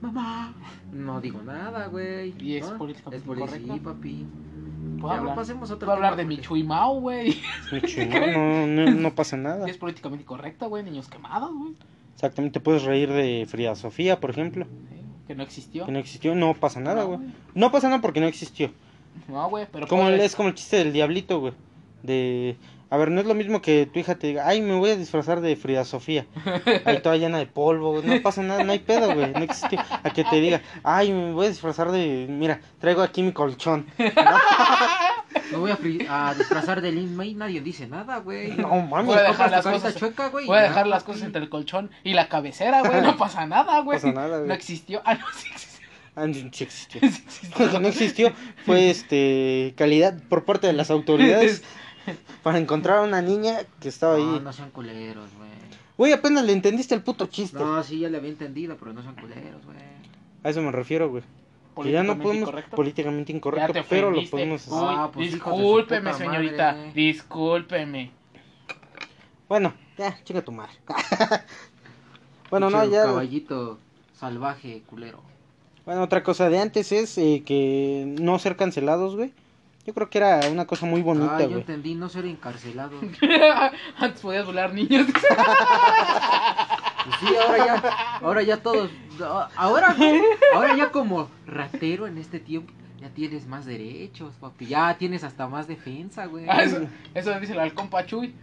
Mamá. 0.00 0.54
No 0.92 1.20
digo 1.20 1.40
nada, 1.42 1.86
güey. 1.86 2.34
Y 2.38 2.56
es 2.56 2.70
¿no? 2.70 2.78
políticamente 2.78 3.24
Es 3.30 3.36
incorrecto. 3.38 3.74
Sí, 3.74 3.80
papi. 3.80 4.26
Puedo 5.00 5.14
Ya, 5.14 5.20
hablar, 5.20 5.34
pasemos 5.36 5.70
a 5.70 5.74
otro 5.74 5.86
puedo 5.86 5.96
hablar 5.96 6.16
de 6.16 6.24
porque- 6.24 6.40
Chuimao, 6.40 7.00
güey. 7.00 7.36
No, 8.34 8.66
no, 8.66 8.90
no 8.90 9.14
pasa 9.14 9.36
nada. 9.36 9.68
Es 9.68 9.76
políticamente 9.78 10.22
incorrecto, 10.22 10.68
güey. 10.68 10.82
Niños 10.82 11.08
quemados, 11.08 11.50
güey. 11.54 11.74
Exactamente, 12.14 12.60
puedes 12.60 12.82
reír 12.84 13.10
de 13.12 13.46
Frida 13.48 13.74
Sofía, 13.74 14.20
por 14.20 14.30
ejemplo. 14.30 14.64
Sí, 14.64 14.96
Que 15.28 15.34
no 15.34 15.42
existió. 15.42 15.84
Que 15.86 15.92
no 15.92 15.98
existió, 15.98 16.34
no 16.34 16.54
pasa 16.54 16.80
nada, 16.80 17.02
No, 17.02 17.08
güey. 17.08 17.20
No 17.54 17.70
pasa 17.70 17.88
nada 17.88 18.00
porque 18.00 18.20
no 18.20 18.26
existió. 18.26 18.70
No, 19.28 19.48
güey, 19.50 19.66
pero 19.70 19.86
Como 19.86 20.02
puedes- 20.04 20.22
es 20.22 20.36
como 20.36 20.48
el 20.48 20.54
chiste 20.54 20.76
del 20.78 20.92
diablito, 20.92 21.40
güey. 21.40 21.52
De. 22.02 22.56
A 22.88 22.96
ver, 22.96 23.10
no 23.10 23.20
es 23.20 23.26
lo 23.26 23.34
mismo 23.34 23.60
que 23.60 23.86
tu 23.92 23.98
hija 23.98 24.14
te 24.14 24.28
diga, 24.28 24.46
ay, 24.46 24.60
me 24.62 24.74
voy 24.74 24.90
a 24.90 24.96
disfrazar 24.96 25.40
de 25.40 25.56
Frida 25.56 25.84
Sofía. 25.84 26.24
Ahí 26.84 27.00
toda 27.00 27.16
llena 27.16 27.38
de 27.38 27.46
polvo. 27.46 28.00
No 28.02 28.22
pasa 28.22 28.42
nada, 28.42 28.62
no 28.62 28.70
hay 28.72 28.78
pedo, 28.78 29.12
güey. 29.12 29.32
No 29.32 29.40
existió. 29.42 29.80
A 30.04 30.10
que 30.10 30.22
te 30.22 30.40
diga, 30.40 30.62
ay, 30.84 31.12
me 31.12 31.32
voy 31.32 31.46
a 31.46 31.48
disfrazar 31.48 31.90
de. 31.90 32.26
Mira, 32.28 32.60
traigo 32.78 33.02
aquí 33.02 33.22
mi 33.22 33.32
colchón. 33.32 33.86
Me 35.50 35.58
voy 35.58 35.70
a, 35.70 35.76
fri- 35.76 36.06
a 36.08 36.34
disfrazar 36.34 36.80
de 36.80 36.90
Lin 36.92 37.14
May, 37.14 37.34
nadie 37.34 37.60
dice 37.60 37.86
nada, 37.86 38.18
güey. 38.18 38.52
No 38.56 38.68
mames, 38.80 39.06
Voy 39.06 39.16
a 39.16 39.22
dejar 39.22 39.50
las 39.50 39.64
cosas. 39.66 39.94
chueca, 39.94 40.28
güey. 40.28 40.46
Voy 40.46 40.58
a 40.58 40.62
dejar 40.62 40.86
las 40.86 41.04
cosas 41.04 41.22
entre 41.22 41.42
el 41.42 41.48
colchón 41.48 41.90
y 42.04 42.14
la 42.14 42.28
cabecera, 42.28 42.82
güey. 42.82 43.00
No 43.02 43.16
pasa 43.18 43.46
nada, 43.46 43.80
güey. 43.80 43.98
pasa 43.98 44.12
nada, 44.12 44.36
güey. 44.38 44.48
No 44.48 44.54
existió. 44.54 45.02
Ah, 45.04 45.14
no, 45.14 45.24
sí 45.36 45.48
existió. 45.52 45.86
Ah, 46.16 46.24
sí 46.32 46.62
existió. 46.62 47.00
Sí 47.00 47.06
existió. 47.26 47.66
Lo 47.66 47.72
que 47.72 47.80
no 47.80 47.88
existió 47.88 48.32
fue 48.64 48.90
este 48.90 49.74
calidad 49.76 50.20
por 50.28 50.44
parte 50.44 50.66
de 50.66 50.72
las 50.72 50.90
autoridades 50.90 51.62
para 52.46 52.58
encontrar 52.60 52.98
a 52.98 53.02
una 53.02 53.20
niña 53.20 53.58
que 53.80 53.88
estaba 53.88 54.16
No, 54.18 54.34
ahí. 54.34 54.40
no 54.40 54.52
sean 54.52 54.70
culeros, 54.70 55.28
güey. 55.36 55.50
Güey, 55.98 56.12
apenas 56.12 56.44
le 56.44 56.52
entendiste 56.52 56.94
el 56.94 57.02
puto 57.02 57.26
chiste. 57.26 57.58
No, 57.58 57.82
sí, 57.82 57.98
ya 57.98 58.08
le 58.08 58.18
había 58.18 58.30
entendido, 58.30 58.76
pero 58.78 58.92
no 58.92 59.02
sean 59.02 59.16
culeros, 59.16 59.64
güey. 59.64 59.76
A 60.44 60.50
eso 60.50 60.62
me 60.62 60.70
refiero, 60.70 61.10
güey. 61.10 61.24
Que 61.82 61.90
ya 61.90 62.04
no 62.04 62.12
Políticamente 62.14 62.22
podemos 62.22 62.42
incorrecto. 62.48 62.76
políticamente 62.76 63.32
Ya 63.32 63.36
incorrecto, 63.38 63.72
te 63.72 63.82
pero 63.82 64.12
lo 64.12 64.24
podemos 64.30 64.64
Uy, 64.68 64.78
Ah, 64.80 65.10
pues, 65.12 65.32
discúlpeme, 65.32 66.14
señorita. 66.14 66.72
madre. 66.74 66.92
Discúlpeme. 66.94 68.10
Bueno, 69.48 69.74
ya, 69.98 70.16
chica 70.22 70.40
tu 70.40 70.52
madre. 70.52 70.74
bueno, 72.48 72.70
no, 72.70 72.84
ya. 72.84 73.06
Caballito 73.06 73.80
salvaje, 74.14 74.84
culero. 74.86 75.20
Bueno, 75.84 76.00
otra 76.04 76.22
cosa 76.22 76.48
de 76.48 76.60
antes 76.60 76.92
es 76.92 77.18
eh, 77.18 77.42
que 77.44 78.14
no 78.20 78.38
ser 78.38 78.54
cancelados, 78.54 79.16
güey. 79.16 79.32
Yo 79.86 79.94
creo 79.94 80.10
que 80.10 80.18
era 80.18 80.40
una 80.50 80.66
cosa 80.66 80.84
muy 80.84 81.00
bonita, 81.00 81.36
ah, 81.36 81.42
yo 81.42 81.48
güey. 81.48 81.60
entendí, 81.60 81.94
no 81.94 82.08
ser 82.08 82.26
encarcelado. 82.26 82.98
Antes 83.98 84.20
podías 84.20 84.44
volar 84.44 84.74
niños. 84.74 85.06
Pues 87.06 87.16
sí, 87.20 87.26
ahora 87.36 87.66
ya, 87.66 87.82
ahora 88.20 88.42
ya 88.42 88.56
todos, 88.56 88.90
ahora, 89.54 89.94
ahora 90.54 90.76
ya 90.76 90.90
como 90.90 91.30
ratero 91.46 92.08
en 92.08 92.18
este 92.18 92.40
tiempo, 92.40 92.72
ya 93.00 93.10
tienes 93.10 93.46
más 93.46 93.64
derechos, 93.64 94.34
papi, 94.40 94.66
ya 94.66 94.98
tienes 94.98 95.22
hasta 95.22 95.46
más 95.46 95.68
defensa, 95.68 96.26
güey. 96.26 96.46
Ah, 96.48 96.64
eso, 96.64 96.80
eso 97.14 97.38
dice 97.38 97.52
el 97.52 97.60
halcón 97.60 97.88
Pachuy. 97.88 98.34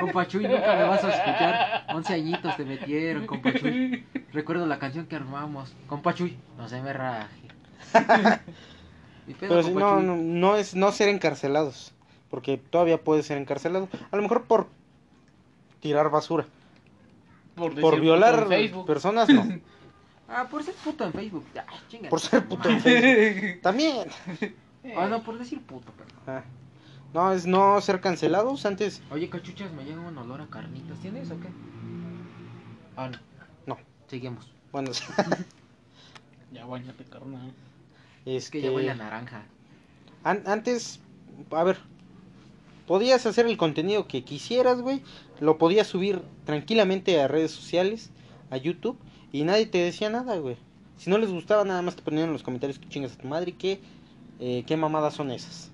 Compa 0.00 0.26
Chuy, 0.26 0.48
nunca 0.48 0.74
me 0.74 0.84
vas 0.84 1.04
a 1.04 1.10
escuchar, 1.10 1.86
11 1.94 2.14
añitos 2.14 2.56
te 2.56 2.64
metieron, 2.64 3.26
compa 3.26 3.52
Chuy. 3.52 4.04
Recuerdo 4.32 4.66
la 4.66 4.78
canción 4.78 5.04
que 5.06 5.14
armamos, 5.16 5.76
compa 5.86 6.14
Chuy, 6.14 6.38
no 6.56 6.68
se 6.70 6.80
me 6.80 6.94
raje. 6.94 7.48
Pero 9.38 9.62
no, 9.62 10.00
no, 10.00 10.16
no 10.16 10.56
es 10.56 10.74
no 10.74 10.92
ser 10.92 11.08
encarcelados. 11.08 11.92
Porque 12.30 12.56
todavía 12.56 13.02
puede 13.02 13.22
ser 13.22 13.38
encarcelado. 13.38 13.88
A 14.10 14.16
lo 14.16 14.22
mejor 14.22 14.44
por 14.44 14.68
tirar 15.80 16.10
basura. 16.10 16.46
Por, 17.54 17.74
Por 17.74 17.90
decir 17.92 18.00
violar 18.00 18.48
personas, 18.86 19.28
no. 19.28 19.46
Ah, 20.34 20.48
por 20.48 20.64
ser 20.64 20.74
puto 20.76 21.04
en 21.04 21.12
Facebook. 21.12 21.44
Por 22.08 22.18
ser 22.18 22.48
puto 22.48 22.66
en 22.70 22.80
Facebook. 22.80 23.60
También. 23.62 24.08
Ah, 24.96 25.06
no, 25.06 25.22
por 25.22 25.38
decir 25.38 25.60
puto, 25.60 25.92
perdón. 25.92 26.16
Ah. 26.26 26.42
No, 27.12 27.32
es 27.32 27.46
no 27.46 27.78
ser 27.82 28.00
cancelados. 28.00 28.64
Antes, 28.64 29.02
Oye, 29.10 29.28
cachuchas, 29.28 29.70
me 29.72 29.84
llega 29.84 30.00
un 30.00 30.16
olor 30.16 30.40
a 30.40 30.46
carnitas. 30.46 30.98
¿Tienes 31.00 31.30
o 31.30 31.38
qué? 31.38 31.48
Ah, 32.96 33.10
no. 33.10 33.18
No. 33.66 33.78
Seguimos. 34.06 34.50
bueno, 34.70 34.90
Ya 36.52 36.64
bañate, 36.64 37.04
carnal. 37.04 37.52
Es 38.24 38.50
que 38.50 38.60
ya 38.60 38.70
huele 38.70 38.90
a 38.90 38.94
naranja. 38.94 39.44
an- 40.24 40.42
antes, 40.46 41.00
a 41.50 41.64
ver, 41.64 41.78
podías 42.86 43.26
hacer 43.26 43.46
el 43.46 43.56
contenido 43.56 44.06
que 44.06 44.22
quisieras, 44.24 44.80
güey. 44.80 45.02
Lo 45.40 45.58
podías 45.58 45.86
subir 45.86 46.22
tranquilamente 46.44 47.20
a 47.20 47.28
redes 47.28 47.50
sociales, 47.50 48.10
a 48.50 48.56
YouTube, 48.56 48.98
y 49.32 49.44
nadie 49.44 49.66
te 49.66 49.78
decía 49.78 50.10
nada, 50.10 50.36
güey. 50.38 50.56
Si 50.98 51.10
no 51.10 51.18
les 51.18 51.30
gustaba, 51.30 51.64
nada 51.64 51.82
más 51.82 51.96
te 51.96 52.02
ponían 52.02 52.26
en 52.26 52.32
los 52.32 52.42
comentarios 52.44 52.78
que 52.78 52.88
chingas 52.88 53.12
a 53.14 53.18
tu 53.18 53.26
madre 53.26 53.50
y 53.50 53.54
que 53.54 53.80
eh, 54.38 54.62
qué 54.66 54.76
mamadas 54.76 55.14
son 55.14 55.30
esas. 55.30 55.70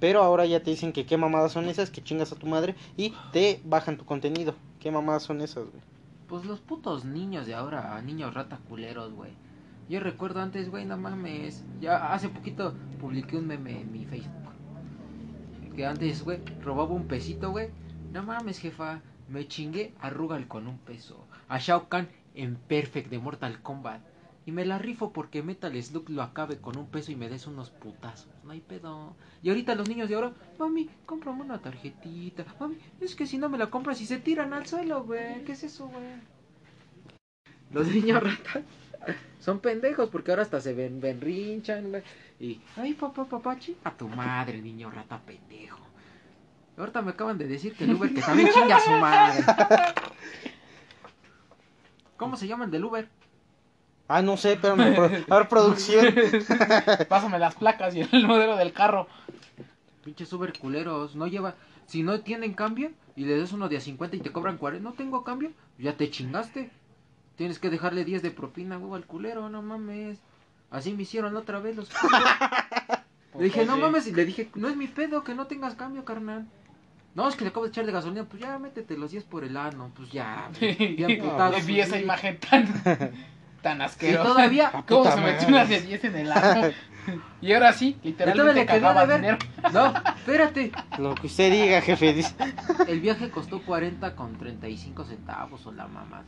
Pero 0.00 0.22
ahora 0.22 0.44
ya 0.46 0.60
te 0.62 0.70
dicen 0.70 0.92
que 0.92 1.06
qué 1.06 1.16
mamadas 1.16 1.52
son 1.52 1.68
esas, 1.68 1.90
que 1.90 2.02
chingas 2.02 2.32
a 2.32 2.36
tu 2.36 2.46
madre 2.46 2.74
y 2.96 3.14
te 3.32 3.60
bajan 3.64 3.96
tu 3.96 4.04
contenido. 4.04 4.54
¿Qué 4.80 4.90
mamadas 4.90 5.22
son 5.22 5.40
esas, 5.40 5.64
güey? 5.64 5.82
Pues 6.28 6.44
los 6.44 6.58
putos 6.60 7.04
niños 7.04 7.46
de 7.46 7.54
ahora, 7.54 8.00
niños 8.02 8.34
rata 8.34 8.58
culeros, 8.68 9.12
güey. 9.12 9.30
Yo 9.88 10.00
recuerdo 10.00 10.40
antes, 10.40 10.70
güey, 10.70 10.86
no 10.86 10.96
mames. 10.96 11.64
Ya 11.80 12.12
hace 12.12 12.28
poquito 12.28 12.74
publiqué 13.00 13.36
un 13.36 13.46
meme 13.46 13.82
en 13.82 13.92
mi 13.92 14.06
Facebook. 14.06 14.52
Que 15.76 15.86
antes, 15.86 16.22
güey, 16.22 16.40
robaba 16.62 16.94
un 16.94 17.06
pesito, 17.06 17.50
güey. 17.50 17.68
No 18.12 18.22
mames, 18.22 18.58
jefa. 18.58 19.02
Me 19.28 19.46
chingué 19.46 19.94
a 20.00 20.08
Rugal 20.08 20.48
con 20.48 20.68
un 20.68 20.78
peso. 20.78 21.26
A 21.48 21.58
Shao 21.58 21.88
Kahn 21.88 22.08
en 22.34 22.56
Perfect 22.56 23.10
de 23.10 23.18
Mortal 23.18 23.60
Kombat. 23.60 24.00
Y 24.46 24.52
me 24.52 24.64
la 24.64 24.78
rifo 24.78 25.12
porque 25.12 25.42
Metal 25.42 25.82
Slug 25.82 26.10
lo 26.10 26.22
acabe 26.22 26.58
con 26.58 26.76
un 26.76 26.86
peso 26.86 27.12
y 27.12 27.16
me 27.16 27.28
des 27.28 27.46
unos 27.46 27.70
putazos. 27.70 28.30
No 28.44 28.52
hay 28.52 28.60
pedo. 28.60 29.16
Y 29.42 29.48
ahorita 29.48 29.74
los 29.74 29.88
niños 29.88 30.08
de 30.08 30.14
ahora, 30.14 30.34
mami, 30.58 30.90
cómprame 31.06 31.42
una 31.42 31.60
tarjetita. 31.60 32.44
Mami, 32.60 32.76
es 33.00 33.14
que 33.14 33.26
si 33.26 33.38
no 33.38 33.48
me 33.48 33.58
la 33.58 33.70
compras 33.70 34.00
y 34.00 34.06
se 34.06 34.18
tiran 34.18 34.52
al 34.52 34.66
suelo, 34.66 35.04
güey. 35.04 35.44
¿Qué 35.44 35.52
es 35.52 35.64
eso, 35.64 35.88
güey? 35.88 36.04
Los 37.72 37.88
niños 37.88 38.22
ratas 38.22 38.62
son 39.40 39.60
pendejos 39.60 40.08
porque 40.10 40.30
ahora 40.30 40.42
hasta 40.42 40.60
se 40.60 40.74
ven, 40.74 41.00
ven 41.00 41.20
rinchan, 41.20 41.90
güey. 41.90 42.02
Y, 42.40 42.60
ay, 42.76 42.94
papá, 42.94 43.24
papá, 43.24 43.56
a 43.84 43.90
tu 43.92 44.08
madre, 44.08 44.60
niño 44.60 44.90
rata 44.90 45.20
pendejo. 45.20 45.80
Ahorita 46.76 47.02
me 47.02 47.12
acaban 47.12 47.38
de 47.38 47.46
decir 47.46 47.74
que 47.74 47.84
el 47.84 47.94
Uber 47.94 48.12
que 48.12 48.20
también 48.20 48.50
chinga 48.52 48.76
a 48.76 48.80
su 48.80 48.90
madre. 48.90 49.44
¿Cómo 52.16 52.36
se 52.36 52.48
llama 52.48 52.64
el 52.64 52.70
del 52.70 52.84
Uber? 52.84 53.08
Ah, 54.08 54.22
no 54.22 54.36
sé, 54.36 54.58
pero 54.60 54.74
a 54.74 54.76
ver, 54.76 55.48
producción. 55.48 56.14
Pásame 57.08 57.38
las 57.38 57.54
placas 57.54 57.94
y 57.94 58.00
el 58.00 58.26
modelo 58.26 58.56
del 58.56 58.72
carro. 58.72 59.08
Pinches 60.04 60.32
Uber 60.32 60.52
culeros, 60.58 61.14
no 61.16 61.26
lleva. 61.26 61.54
Si 61.86 62.02
no 62.02 62.20
tienen 62.20 62.54
cambio 62.54 62.90
y 63.16 63.24
le 63.24 63.34
des 63.34 63.52
uno 63.52 63.68
de 63.68 63.76
a 63.76 63.80
50 63.80 64.16
y 64.16 64.20
te 64.20 64.32
cobran 64.32 64.58
40, 64.58 64.82
no 64.82 64.94
tengo 64.94 65.24
cambio, 65.24 65.52
ya 65.78 65.96
te 65.96 66.10
chingaste. 66.10 66.70
Tienes 67.36 67.58
que 67.58 67.70
dejarle 67.70 68.04
10 68.04 68.22
de 68.22 68.30
propina, 68.30 68.78
huevo, 68.78 68.94
al 68.94 69.06
culero, 69.06 69.48
no 69.48 69.62
mames. 69.62 70.18
Así 70.70 70.92
me 70.92 71.02
hicieron 71.02 71.36
otra 71.36 71.58
vez 71.58 71.76
los 71.76 71.90
culeros. 71.90 72.28
Le 73.38 73.44
dije, 73.44 73.66
no 73.66 73.76
mames, 73.76 74.06
y 74.06 74.12
le 74.12 74.24
dije, 74.24 74.48
no 74.54 74.68
es 74.68 74.76
mi 74.76 74.86
pedo 74.86 75.24
que 75.24 75.34
no 75.34 75.48
tengas 75.48 75.74
cambio, 75.74 76.04
carnal. 76.04 76.46
No, 77.16 77.28
es 77.28 77.34
que 77.34 77.42
le 77.42 77.50
acabo 77.50 77.64
de 77.64 77.70
echar 77.70 77.84
de 77.84 77.90
gasolina, 77.90 78.24
pues 78.24 78.40
ya 78.40 78.58
métete 78.60 78.96
los 78.96 79.10
10 79.10 79.24
por 79.24 79.42
el 79.42 79.56
ano, 79.56 79.90
pues 79.96 80.10
ya. 80.12 80.48
Bien 80.60 81.18
putado. 81.20 81.58
Y 81.58 81.62
vi 81.62 81.80
esa 81.80 81.98
imagen 81.98 82.38
tan, 82.38 83.12
tan 83.60 83.78
Y 83.80 83.82
asquerosa. 83.82 84.22
todavía, 84.28 84.70
¿Cómo 84.88 85.10
se 85.10 85.20
metió 85.20 85.48
madre. 85.48 85.48
una 85.48 85.64
de 85.64 85.80
10 85.80 86.04
en 86.04 86.16
el 86.16 86.30
ano? 86.32 86.68
Y 87.40 87.52
ahora 87.52 87.72
sí, 87.72 87.98
y 88.04 88.08
literalmente 88.08 88.54
le 88.54 88.66
quedó 88.66 88.80
cagaba 88.80 89.00
de 89.00 89.06
ver. 89.06 89.20
dinero. 89.20 89.38
No, 89.72 89.92
espérate. 90.16 90.72
Lo 90.98 91.14
que 91.16 91.26
usted 91.26 91.50
diga, 91.52 91.80
jefe. 91.80 92.24
El 92.86 93.00
viaje 93.00 93.30
costó 93.30 93.60
40 93.62 94.14
con 94.14 94.38
35 94.38 95.04
centavos 95.04 95.66
o 95.66 95.72
la 95.72 95.88
mamada. 95.88 96.24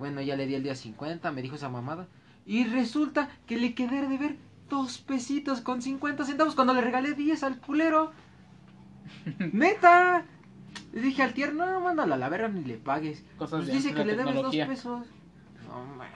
Bueno, 0.00 0.22
ya 0.22 0.34
le 0.34 0.46
di 0.46 0.54
el 0.54 0.62
día 0.62 0.74
50, 0.74 1.30
me 1.30 1.42
dijo 1.42 1.56
esa 1.56 1.68
mamada. 1.68 2.08
Y 2.46 2.64
resulta 2.64 3.28
que 3.46 3.58
le 3.58 3.74
quedé 3.74 4.08
de 4.08 4.16
ver 4.16 4.36
dos 4.70 4.96
pesitos 4.96 5.60
con 5.60 5.82
50 5.82 6.24
centavos 6.24 6.54
cuando 6.54 6.72
le 6.72 6.80
regalé 6.80 7.12
10 7.12 7.42
al 7.42 7.58
culero. 7.60 8.10
¡Neta! 9.52 10.24
Le 10.94 11.02
dije 11.02 11.22
al 11.22 11.34
tierno, 11.34 11.66
no, 11.66 11.80
mándala 11.80 12.14
a 12.14 12.18
la 12.18 12.30
verga 12.30 12.48
ni 12.48 12.64
le 12.64 12.78
pagues. 12.78 13.22
Cosas 13.36 13.58
Pues 13.58 13.66
de 13.66 13.74
dice 13.74 13.90
que 13.90 13.98
la 13.98 14.04
le 14.06 14.16
debes 14.16 14.34
dos 14.36 14.56
pesos. 14.56 15.06
No, 15.68 15.84
mames. 15.96 16.14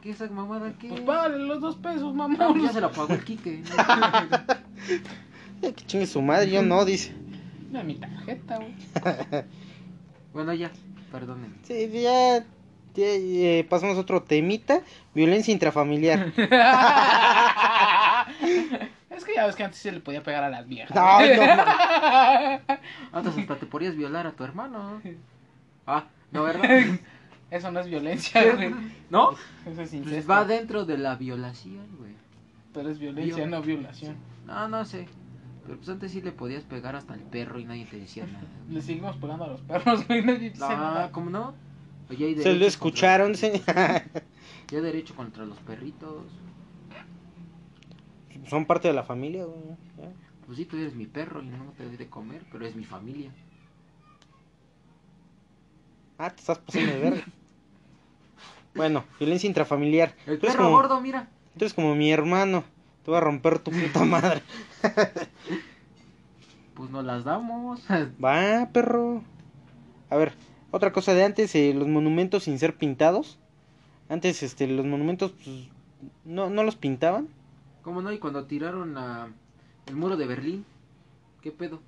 ¿Qué 0.00 0.10
esa 0.10 0.30
mamada 0.30 0.72
qué? 0.78 0.88
Pues 0.88 1.00
págale 1.00 1.38
los 1.38 1.60
dos 1.60 1.74
pesos, 1.74 2.14
No, 2.14 2.28
mamón. 2.28 2.62
ya 2.62 2.72
se 2.72 2.80
lo 2.80 2.92
pagó 2.92 3.14
el 3.14 3.24
Quique. 3.24 3.64
Que 5.60 5.74
chingue 5.74 6.06
su 6.06 6.22
madre, 6.22 6.50
yo 6.50 6.62
no, 6.62 6.84
dice. 6.84 7.12
Mira 7.68 7.82
mi 7.82 7.94
tarjeta, 7.96 8.58
güey. 8.58 8.74
bueno, 10.34 10.52
ya, 10.52 10.70
perdonen. 11.10 11.56
Sí, 11.62 11.90
ya, 11.90 12.44
eh, 12.96 13.66
pasamos 13.68 13.96
a 13.96 14.00
otro 14.00 14.22
temita. 14.22 14.80
Violencia 15.14 15.52
intrafamiliar. 15.52 16.32
Es 19.10 19.24
que 19.24 19.34
ya 19.36 19.46
ves 19.46 19.54
que 19.54 19.62
antes 19.62 19.78
se 19.78 19.92
le 19.92 20.00
podía 20.00 20.22
pegar 20.24 20.42
a 20.42 20.50
las 20.50 20.66
viejas. 20.66 20.92
No, 20.94 21.02
Antes 23.12 23.38
hasta 23.38 23.56
te 23.56 23.66
podrías 23.66 23.94
violar 23.96 24.26
a 24.26 24.32
tu 24.32 24.42
hermano. 24.42 25.00
Ah, 25.86 26.04
¿no, 26.32 26.42
verdad? 26.42 26.64
Eso 27.50 27.70
no 27.70 27.78
es 27.80 27.86
violencia, 27.86 28.42
güey. 28.54 28.74
¿No? 29.10 29.32
Eso 29.32 29.40
es 29.70 29.76
Pues 29.76 29.94
incesto. 29.94 30.32
va 30.32 30.44
dentro 30.44 30.84
de 30.84 30.98
la 30.98 31.14
violación, 31.14 31.86
güey. 31.96 32.12
Pero 32.72 32.90
es 32.90 32.98
violencia, 32.98 33.46
no 33.46 33.62
violación. 33.62 34.16
No, 34.46 34.66
no 34.68 34.84
sé. 34.84 35.06
Pero 35.64 35.76
pues 35.76 35.88
antes 35.88 36.10
sí 36.10 36.20
le 36.20 36.32
podías 36.32 36.64
pegar 36.64 36.96
hasta 36.96 37.14
el 37.14 37.20
perro 37.20 37.60
y 37.60 37.64
nadie 37.64 37.86
te 37.86 37.98
decía 37.98 38.26
nada. 38.26 38.44
Le 38.68 38.82
seguimos 38.82 39.16
pegando 39.16 39.44
a 39.44 39.48
los 39.48 39.60
perros, 39.60 40.06
güey. 40.08 40.22
Nadie 40.24 40.50
dice 40.50 40.58
No, 40.60 40.68
nada. 40.76 41.12
¿cómo 41.12 41.30
no? 41.30 41.54
Oye, 42.10 42.26
hay 42.26 42.36
Se 42.42 42.54
lo 42.54 42.66
escucharon, 42.66 43.34
señor. 43.34 43.62
Ya 44.70 44.80
derecho 44.80 45.14
contra 45.14 45.44
los 45.44 45.58
perritos. 45.60 46.24
Son 48.48 48.66
parte 48.66 48.88
de 48.88 48.94
la 48.94 49.04
familia, 49.04 49.44
güey. 49.44 49.60
ya. 49.98 50.12
Pues 50.46 50.58
sí, 50.58 50.64
tú 50.66 50.76
eres 50.76 50.94
mi 50.94 51.06
perro 51.06 51.42
y 51.42 51.46
no 51.46 51.72
te 51.76 51.84
doy 51.84 51.96
de 51.96 52.08
comer, 52.08 52.42
pero 52.52 52.66
es 52.66 52.74
mi 52.76 52.84
familia. 52.84 53.30
Ah, 56.18 56.30
te 56.30 56.40
estás 56.40 56.58
pasando 56.58 56.92
de 56.92 56.98
verga. 57.00 57.24
Bueno, 58.74 59.04
violencia 59.20 59.46
intrafamiliar. 59.46 60.16
El 60.26 60.40
Tú 60.40 60.48
perro 60.48 60.64
como, 60.64 60.70
gordo, 60.72 61.00
mira. 61.00 61.28
tú 61.56 61.64
eres 61.64 61.72
como 61.74 61.94
mi 61.94 62.10
hermano. 62.10 62.64
Te 63.04 63.10
voy 63.12 63.18
a 63.18 63.20
romper 63.20 63.60
tu 63.60 63.70
puta 63.70 64.04
madre. 64.04 64.42
Pues 66.74 66.90
nos 66.90 67.04
las 67.04 67.22
damos. 67.22 67.80
Va, 68.22 68.68
perro. 68.72 69.22
A 70.10 70.16
ver, 70.16 70.32
otra 70.74 70.92
cosa 70.92 71.14
de 71.14 71.22
antes, 71.22 71.54
eh, 71.54 71.72
los 71.72 71.86
monumentos 71.86 72.44
sin 72.44 72.58
ser 72.58 72.74
pintados. 72.76 73.38
Antes, 74.08 74.42
este, 74.42 74.66
los 74.66 74.84
monumentos, 74.84 75.30
pues, 75.30 75.68
no, 76.24 76.50
no 76.50 76.64
los 76.64 76.74
pintaban. 76.74 77.28
¿Cómo 77.82 78.02
no? 78.02 78.10
Y 78.12 78.18
cuando 78.18 78.44
tiraron 78.46 78.98
a 78.98 79.28
el 79.86 79.94
muro 79.94 80.16
de 80.16 80.26
Berlín, 80.26 80.64
¿qué 81.42 81.52
pedo? 81.52 81.80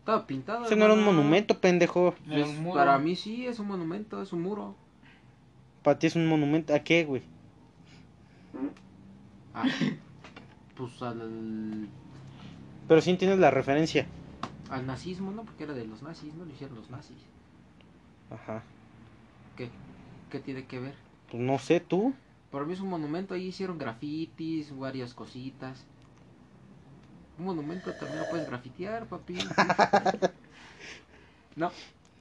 Estaba 0.00 0.26
pintado. 0.26 0.64
Ese 0.64 0.74
no 0.74 0.86
era 0.86 0.94
un 0.94 1.04
monumento, 1.04 1.60
pendejo. 1.60 2.16
Pues, 2.26 2.48
para 2.74 2.98
mí 2.98 3.14
sí, 3.14 3.46
es 3.46 3.60
un 3.60 3.68
monumento, 3.68 4.20
es 4.20 4.32
un 4.32 4.42
muro. 4.42 4.74
Para 5.84 6.00
ti 6.00 6.08
es 6.08 6.16
un 6.16 6.26
monumento. 6.26 6.74
¿A 6.74 6.80
qué, 6.80 7.04
güey? 7.04 7.22
Ah, 9.54 9.64
pues 10.76 11.00
al, 11.00 11.88
Pero 12.88 13.00
sí 13.00 13.16
tienes 13.16 13.38
la 13.38 13.52
referencia. 13.52 14.06
al 14.68 14.84
nazismo, 14.84 15.30
¿no? 15.30 15.44
Porque 15.44 15.62
era 15.62 15.74
de 15.74 15.84
los 15.84 16.02
nazis, 16.02 16.34
¿no? 16.34 16.44
Lo 16.44 16.50
hicieron 16.50 16.76
los 16.76 16.90
nazis. 16.90 17.18
Ajá. 18.32 18.62
¿Qué? 19.56 19.70
¿Qué 20.30 20.38
tiene 20.40 20.66
que 20.66 20.78
ver? 20.78 20.94
Pues 21.30 21.42
no 21.42 21.58
sé, 21.58 21.80
tú. 21.80 22.14
Para 22.50 22.64
mí 22.64 22.74
es 22.74 22.80
un 22.80 22.88
monumento, 22.88 23.34
ahí 23.34 23.46
hicieron 23.48 23.78
grafitis, 23.78 24.76
varias 24.76 25.14
cositas. 25.14 25.84
Un 27.38 27.46
monumento 27.46 27.92
también 27.94 28.20
lo 28.20 28.28
puedes 28.28 28.46
grafitear, 28.46 29.06
papi. 29.06 29.38
no, 31.56 31.70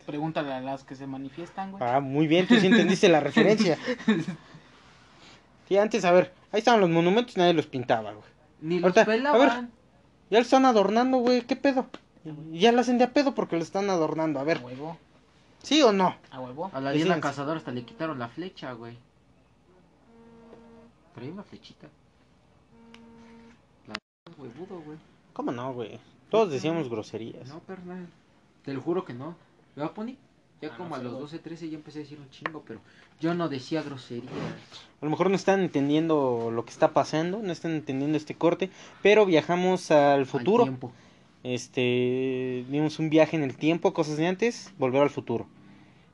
Pregúntale 0.05 0.51
a 0.51 0.61
las 0.61 0.83
que 0.83 0.95
se 0.95 1.05
manifiestan, 1.05 1.71
güey. 1.71 1.83
Ah, 1.83 1.99
muy 1.99 2.27
bien, 2.27 2.47
tú 2.47 2.55
sí 2.55 2.67
entendiste 2.67 3.09
la 3.09 3.19
referencia. 3.19 3.77
Sí, 5.67 5.77
antes, 5.77 6.03
a 6.03 6.11
ver, 6.11 6.33
ahí 6.51 6.59
estaban 6.59 6.81
los 6.81 6.89
monumentos 6.89 7.37
y 7.37 7.39
nadie 7.39 7.53
los 7.53 7.65
pintaba, 7.65 8.11
güey. 8.11 8.25
ni 8.59 8.81
los 8.81 8.97
Ahorita, 8.97 9.03
a 9.03 9.05
ver. 9.05 9.17
pelaban. 9.17 9.71
Ya 10.29 10.39
lo 10.39 10.43
están 10.43 10.65
adornando, 10.65 11.19
güey, 11.19 11.43
¿qué 11.43 11.55
pedo? 11.55 11.87
Ya 12.51 12.73
lo 12.73 12.81
hacen 12.81 12.97
de 12.97 13.05
a 13.05 13.13
pedo 13.13 13.33
porque 13.33 13.55
lo 13.55 13.63
están 13.63 13.89
adornando, 13.89 14.39
a 14.39 14.41
A 14.41 14.45
ver, 14.45 14.59
huevo. 14.61 14.97
¿Sí 15.63 15.81
o 15.81 15.91
no? 15.91 16.15
A 16.31 16.39
huevo. 16.39 16.69
A 16.73 16.79
la 16.81 16.91
Ahí 16.91 16.97
Diana 16.97 17.15
sí, 17.15 17.21
Cazadora 17.21 17.57
hasta 17.59 17.71
le 17.71 17.83
quitaron 17.83 18.19
la 18.19 18.27
flecha, 18.27 18.73
güey. 18.73 18.97
Traía 21.15 21.31
una 21.31 21.43
flechita. 21.43 21.87
La 23.87 23.93
huevudo, 24.37 24.79
güey. 24.81 24.97
¿Cómo 25.33 25.51
no, 25.51 25.73
güey? 25.73 25.99
Todos 26.29 26.51
decíamos 26.51 26.89
groserías. 26.89 27.47
No, 27.49 27.59
perdón. 27.59 28.07
Te 28.63 28.73
lo 28.73 28.81
juro 28.81 29.03
que 29.05 29.13
no. 29.13 29.35
¿Verdad, 29.75 29.91
Pony? 29.91 30.15
Ya 30.61 30.69
Ah, 30.69 30.77
como 30.77 30.89
no 30.89 30.95
a 30.95 30.99
los 30.99 31.13
güey. 31.13 31.23
12, 31.23 31.39
13 31.39 31.69
ya 31.69 31.75
empecé 31.77 31.99
a 31.99 32.01
decir 32.03 32.19
un 32.19 32.29
chingo, 32.29 32.63
pero 32.67 32.79
yo 33.19 33.33
no 33.33 33.49
decía 33.49 33.81
groserías. 33.81 34.31
A 35.01 35.05
lo 35.05 35.09
mejor 35.09 35.29
no 35.29 35.35
están 35.35 35.61
entendiendo 35.61 36.51
lo 36.53 36.63
que 36.63 36.69
está 36.71 36.91
pasando, 36.93 37.39
no 37.39 37.51
están 37.51 37.71
entendiendo 37.71 38.15
este 38.17 38.35
corte, 38.35 38.69
pero 39.01 39.25
viajamos 39.25 39.89
al 39.91 40.19
Al 40.19 40.25
futuro. 40.27 40.63
tiempo. 40.63 40.91
Este, 41.43 42.65
dimos 42.69 42.99
un 42.99 43.09
viaje 43.09 43.35
en 43.35 43.43
el 43.43 43.55
tiempo, 43.55 43.93
cosas 43.93 44.17
de 44.17 44.27
antes, 44.27 44.71
volver 44.77 45.01
al 45.01 45.09
futuro. 45.09 45.47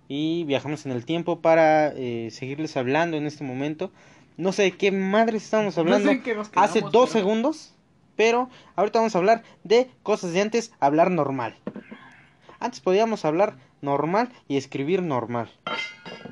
Y 0.07 0.45
viajamos 0.45 0.85
en 0.85 0.93
el 0.93 1.05
tiempo 1.05 1.39
para 1.39 1.89
eh, 1.95 2.29
seguirles 2.31 2.77
hablando 2.77 3.17
en 3.17 3.25
este 3.25 3.43
momento. 3.43 3.91
No 4.37 4.51
sé 4.53 4.63
de 4.63 4.71
qué 4.71 4.91
madres 4.91 5.43
estamos 5.43 5.77
hablando 5.77 6.05
No 6.07 6.11
sé 6.13 6.21
quedamos, 6.21 6.49
hace 6.55 6.81
dos 6.81 6.91
pero- 6.91 7.07
segundos, 7.07 7.73
pero 8.15 8.49
ahorita 8.75 8.99
vamos 8.99 9.15
a 9.15 9.17
hablar 9.17 9.43
de 9.63 9.89
cosas 10.03 10.31
de 10.31 10.41
antes, 10.41 10.71
hablar 10.79 11.11
normal. 11.11 11.55
Antes 12.59 12.79
podíamos 12.79 13.25
hablar 13.25 13.57
normal 13.81 14.29
y 14.47 14.57
escribir 14.57 15.01
normal. 15.03 15.49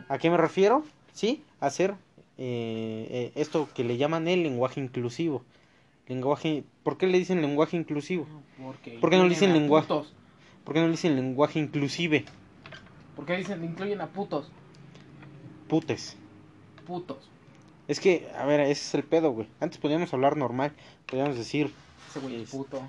¿A 0.08 0.18
qué 0.20 0.30
me 0.30 0.38
refiero? 0.38 0.84
Sí, 1.14 1.44
hacer 1.60 1.96
eh, 2.38 3.08
eh, 3.10 3.32
esto 3.36 3.68
que 3.76 3.84
le 3.84 3.98
llaman 3.98 4.28
el 4.28 4.44
lenguaje 4.44 4.80
inclusivo. 4.80 5.44
Lenguaje, 6.08 6.64
¿Por 6.84 6.98
qué 6.98 7.08
le 7.08 7.18
dicen 7.18 7.42
lenguaje 7.42 7.78
inclusivo? 7.78 8.28
Porque 8.62 8.98
¿Por 9.00 9.10
qué 9.10 9.18
no 9.18 9.24
le 9.24 9.30
dicen 9.30 9.54
lenguaje? 9.54 9.88
putos. 9.88 10.14
¿Por 10.64 10.74
qué 10.74 10.80
no 10.80 10.86
le 10.88 10.92
dicen 10.92 11.16
lenguaje 11.16 11.60
inclusive? 11.60 12.26
¿Por 13.16 13.26
qué 13.26 13.38
dicen 13.38 13.64
incluyen 13.64 14.02
a 14.02 14.08
putos? 14.08 14.52
Putes. 15.68 16.16
Putos. 16.86 17.30
Es 17.88 18.00
que, 18.00 18.30
a 18.38 18.46
ver, 18.46 18.60
ese 18.62 18.72
es 18.72 18.94
el 18.96 19.04
pedo, 19.04 19.32
güey. 19.32 19.48
Antes 19.60 19.78
podíamos 19.80 20.14
hablar 20.14 20.38
normal. 20.38 20.74
Podíamos 21.08 21.38
decir 21.38 21.72
Ese 22.10 22.20
güey 22.20 22.36
es 22.36 22.42
Es- 22.44 22.50
puto. 22.52 22.82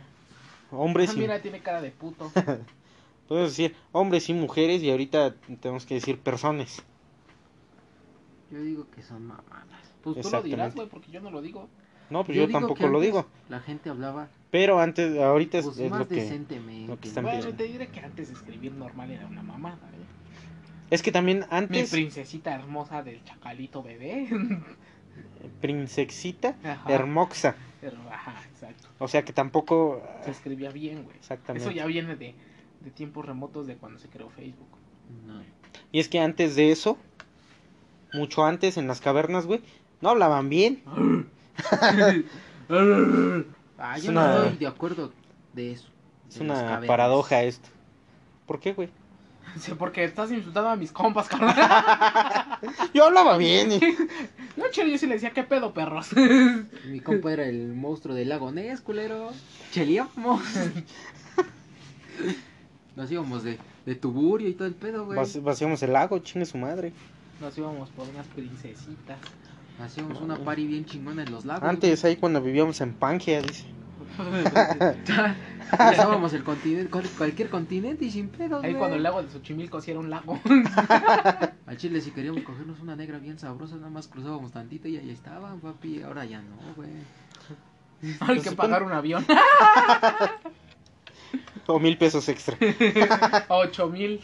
hombres 0.71 1.11
Ah, 1.11 1.13
y... 1.15 1.19
mira, 1.19 1.41
tiene 1.43 1.61
cara 1.61 1.81
de 1.81 1.91
puto. 1.91 2.31
Podemos 3.29 3.51
decir 3.51 3.75
hombres 3.93 4.29
y 4.29 4.35
mujeres 4.35 4.83
y 4.83 4.91
ahorita 4.91 5.35
tenemos 5.61 5.85
que 5.87 5.95
decir 5.95 6.19
personas. 6.19 6.83
Yo 8.51 8.61
digo 8.63 8.87
que 8.95 9.03
son 9.03 9.27
mamadas. 9.27 9.93
Pues 10.03 10.21
tú 10.21 10.31
lo 10.31 10.43
dirás, 10.43 10.75
güey, 10.75 10.89
porque 10.89 11.11
yo 11.11 11.21
no 11.21 11.31
lo 11.31 11.43
digo. 11.43 11.69
No, 12.11 12.25
pues 12.25 12.37
yo, 12.37 12.47
digo 12.47 12.59
tampoco 12.59 12.87
lo 12.87 13.01
digo. 13.01 13.27
La 13.49 13.61
gente 13.61 13.91
hablaba 13.91 14.29
Pero 14.51 14.81
antes, 14.81 15.19
ahorita 15.19 15.59
es, 15.59 15.65
pues, 15.65 15.79
es 15.79 15.91
más 15.91 16.01
lo 16.01 16.09
que... 16.09 16.17
decentemente. 16.17 16.87
lo 16.87 17.01
que 17.01 17.09
están 17.09 17.25
Bueno, 17.25 17.39
pidiendo. 17.41 17.57
te 17.65 17.69
diré 17.71 17.89
que 17.89 18.01
antes 18.01 18.31
escribir 18.31 18.73
normal 18.73 19.11
era 19.11 19.27
una 19.27 19.43
mamada, 19.43 19.77
¿eh? 19.77 20.07
Es 20.91 21.03
que 21.03 21.11
también 21.11 21.41
Mi 21.41 21.47
antes, 21.51 21.91
princesita 21.91 22.55
hermosa 22.55 23.03
del 23.03 23.23
chacalito 23.25 23.83
bebé. 23.83 24.29
princesita 25.61 26.55
Ajá. 26.63 26.93
hermosa. 26.93 27.57
Ajá, 28.11 28.43
exacto. 28.53 28.89
O 28.99 29.09
sea 29.09 29.25
que 29.25 29.33
tampoco... 29.33 30.03
Se 30.25 30.31
escribía 30.31 30.71
bien, 30.71 31.05
güey. 31.05 31.17
Exactamente. 31.17 31.69
Eso 31.69 31.77
ya 31.77 31.87
viene 31.87 32.17
de, 32.17 32.35
de 32.81 32.91
tiempos 32.91 33.25
remotos 33.25 33.67
de 33.67 33.77
cuando 33.77 33.99
se 33.99 34.09
creó 34.09 34.31
Facebook. 34.31 34.69
No. 35.27 35.43
Y 35.93 36.01
es 36.01 36.09
que 36.09 36.21
antes 36.21 36.57
de 36.57 36.71
eso, 36.71 36.99
mucho 38.13 38.45
antes 38.45 38.77
en 38.77 38.87
las 38.87 39.01
cavernas, 39.01 39.47
güey, 39.47 39.61
no 40.01 40.11
hablaban 40.11 40.49
bien. 40.49 40.83
Ah, 43.79 43.97
Es 43.99 44.05
yo 44.05 44.11
una- 44.11 44.27
no 44.29 44.43
estoy 44.45 44.57
de 44.59 44.67
acuerdo 44.67 45.13
de 45.53 45.73
eso. 45.73 45.89
Es 46.29 46.39
de 46.39 46.45
una 46.45 46.81
paradoja 46.87 47.43
esto. 47.43 47.69
¿Por 48.47 48.59
qué, 48.61 48.73
güey? 48.73 48.89
Sí, 49.61 49.73
porque 49.79 50.05
estás 50.05 50.31
insultando 50.33 50.69
a 50.71 50.77
mis 50.77 50.93
compas, 50.93 51.29
carnal. 51.29 51.55
Yo 52.95 53.05
hablaba 53.07 53.39
bien. 53.39 53.73
y- 53.73 53.81
No, 54.57 54.65
chile, 54.71 54.91
yo 54.91 54.99
sí 54.99 55.07
le 55.07 55.15
decía, 55.15 55.31
¿qué 55.31 55.45
pedo, 55.45 55.73
perros? 55.73 56.09
Mi 56.87 57.01
compa 57.01 57.33
era 57.33 57.47
el 57.47 57.69
monstruo 57.73 58.15
del 58.15 58.29
lago 58.29 58.51
Ness, 58.53 58.81
culero. 58.83 59.31
Cheleamos. 59.73 60.43
Nos 62.97 63.11
íbamos 63.11 63.45
de, 63.45 63.59
de 63.87 63.95
tuburio 63.95 64.49
y 64.49 64.53
todo 64.55 64.69
el 64.69 64.75
pedo, 64.75 65.07
güey. 65.07 65.19
vaci- 65.19 65.43
Vaciamos 65.43 65.83
el 65.83 65.93
lago, 65.93 66.19
chingue 66.19 66.45
su 66.45 66.59
madre. 66.59 66.93
Nos 67.41 67.57
íbamos 67.57 67.89
por 67.91 68.07
unas 68.09 68.27
princesitas. 68.27 69.19
Hacíamos 69.81 70.21
una 70.21 70.37
party 70.39 70.67
bien 70.67 70.85
chingona 70.87 71.23
en 71.23 71.31
los 71.33 71.45
lagos. 71.45 71.69
Antes, 71.69 72.05
ahí 72.05 72.17
cuando 72.17 72.41
vivíamos 72.41 72.81
en 72.81 72.95
Pangea, 72.95 73.43
dice. 73.43 73.65
Pasábamos 75.77 76.33
el 76.33 76.45
continente, 76.45 76.91
cual- 76.91 77.09
cualquier 77.19 77.51
continente 77.51 78.05
y 78.07 78.11
sin 78.11 78.29
pedos, 78.29 78.63
Ahí 78.65 78.71
güey. 78.71 78.79
cuando 78.79 78.97
el 78.97 79.03
lago 79.03 79.23
de 79.23 79.29
Xochimilco 79.31 79.81
sí 79.81 79.91
era 79.91 80.01
un 80.01 80.09
lago. 80.11 80.41
Al 81.67 81.77
chile 81.77 82.01
si 82.01 82.13
queríamos 82.13 82.43
cogernos 82.45 82.81
una 82.81 82.95
negra 82.97 83.19
bien 83.19 83.39
sabrosa, 83.39 83.77
nada 83.77 83.91
más 83.91 84.07
cruzábamos 84.09 84.53
tantito 84.53 84.89
y 84.89 84.97
ahí 84.97 85.11
estaban, 85.11 85.61
papi. 85.61 86.03
Ahora 86.03 86.25
ya 86.25 86.41
no, 86.41 86.57
güey. 86.77 86.89
Hay 88.21 88.41
que 88.41 88.53
pagar 88.53 88.83
un 88.83 88.93
avión. 88.93 89.27
O 91.69 91.81
mil 91.81 91.99
pesos 91.99 92.29
extra. 92.29 92.57
Ocho 93.49 93.89
mil. 93.89 94.21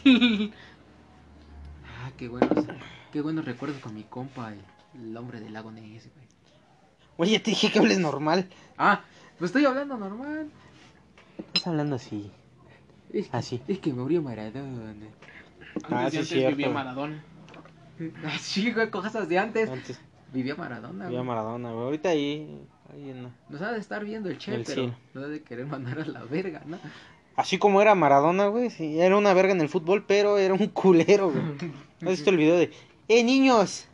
Ah, 1.85 2.13
qué 2.17 2.29
buenos, 2.29 2.65
qué 3.13 3.21
buenos 3.21 3.45
recuerdos 3.45 3.81
con 3.81 3.93
mi 3.95 4.05
compa, 4.05 4.53
el, 4.53 4.61
el 4.95 5.17
hombre 5.17 5.41
del 5.41 5.53
lago 5.53 5.71
Ness, 5.71 6.09
güey. 6.15 6.27
Oye, 7.17 7.39
te 7.41 7.51
dije 7.51 7.71
que 7.71 7.79
hables 7.79 7.99
normal. 7.99 8.49
Ah, 8.79 9.03
pues 9.39 9.51
estoy 9.51 9.65
hablando 9.65 9.97
normal. 9.97 10.51
Estás 11.39 11.67
hablando 11.69 11.97
así. 11.97 12.31
Es 13.13 13.29
que, 13.29 13.37
Así. 13.37 13.61
es 13.69 13.79
que 13.79 13.93
murió 13.93 14.23
Maradona. 14.23 14.95
Ah, 15.91 16.05
Antes, 16.07 16.11
sí, 16.11 16.17
de 16.17 16.17
antes 16.17 16.29
cierto. 16.29 16.57
vivía 16.57 16.69
Maradona. 16.71 17.25
Así, 18.35 18.73
güey, 18.73 18.91
cosas 18.91 19.29
de 19.29 19.39
antes. 19.39 19.69
Antes 19.69 20.01
Vivía 20.33 20.55
Maradona, 20.55 21.09
güey. 21.11 21.23
Maradona, 21.23 21.71
güey. 21.73 21.85
Ahorita 21.85 22.09
ahí. 22.09 22.59
ahí 22.91 23.13
no. 23.15 23.31
Nos 23.51 23.61
ha 23.61 23.73
de 23.73 23.79
estar 23.79 24.03
viendo 24.03 24.31
el 24.31 24.39
che, 24.39 24.55
El 24.55 24.63
pero 24.65 24.75
cielo. 24.75 24.97
no 25.13 25.21
ha 25.23 25.27
de 25.29 25.43
querer 25.43 25.67
mandar 25.67 26.01
a 26.01 26.07
la 26.07 26.25
verga, 26.25 26.63
¿no? 26.65 26.79
Así 27.37 27.59
como 27.59 27.83
era 27.83 27.95
Maradona, 27.95 28.47
güey. 28.47 28.71
Sí, 28.71 28.99
era 28.99 29.19
una 29.19 29.35
verga 29.35 29.53
en 29.53 29.61
el 29.61 29.69
fútbol, 29.69 30.05
pero 30.07 30.39
era 30.39 30.55
un 30.55 30.69
culero, 30.69 31.31
güey. 31.31 31.43
¿Has 32.03 32.09
visto 32.09 32.31
el 32.31 32.39
video 32.39 32.57
de. 32.57 32.71
¡Eh, 33.09 33.23
niños! 33.23 33.87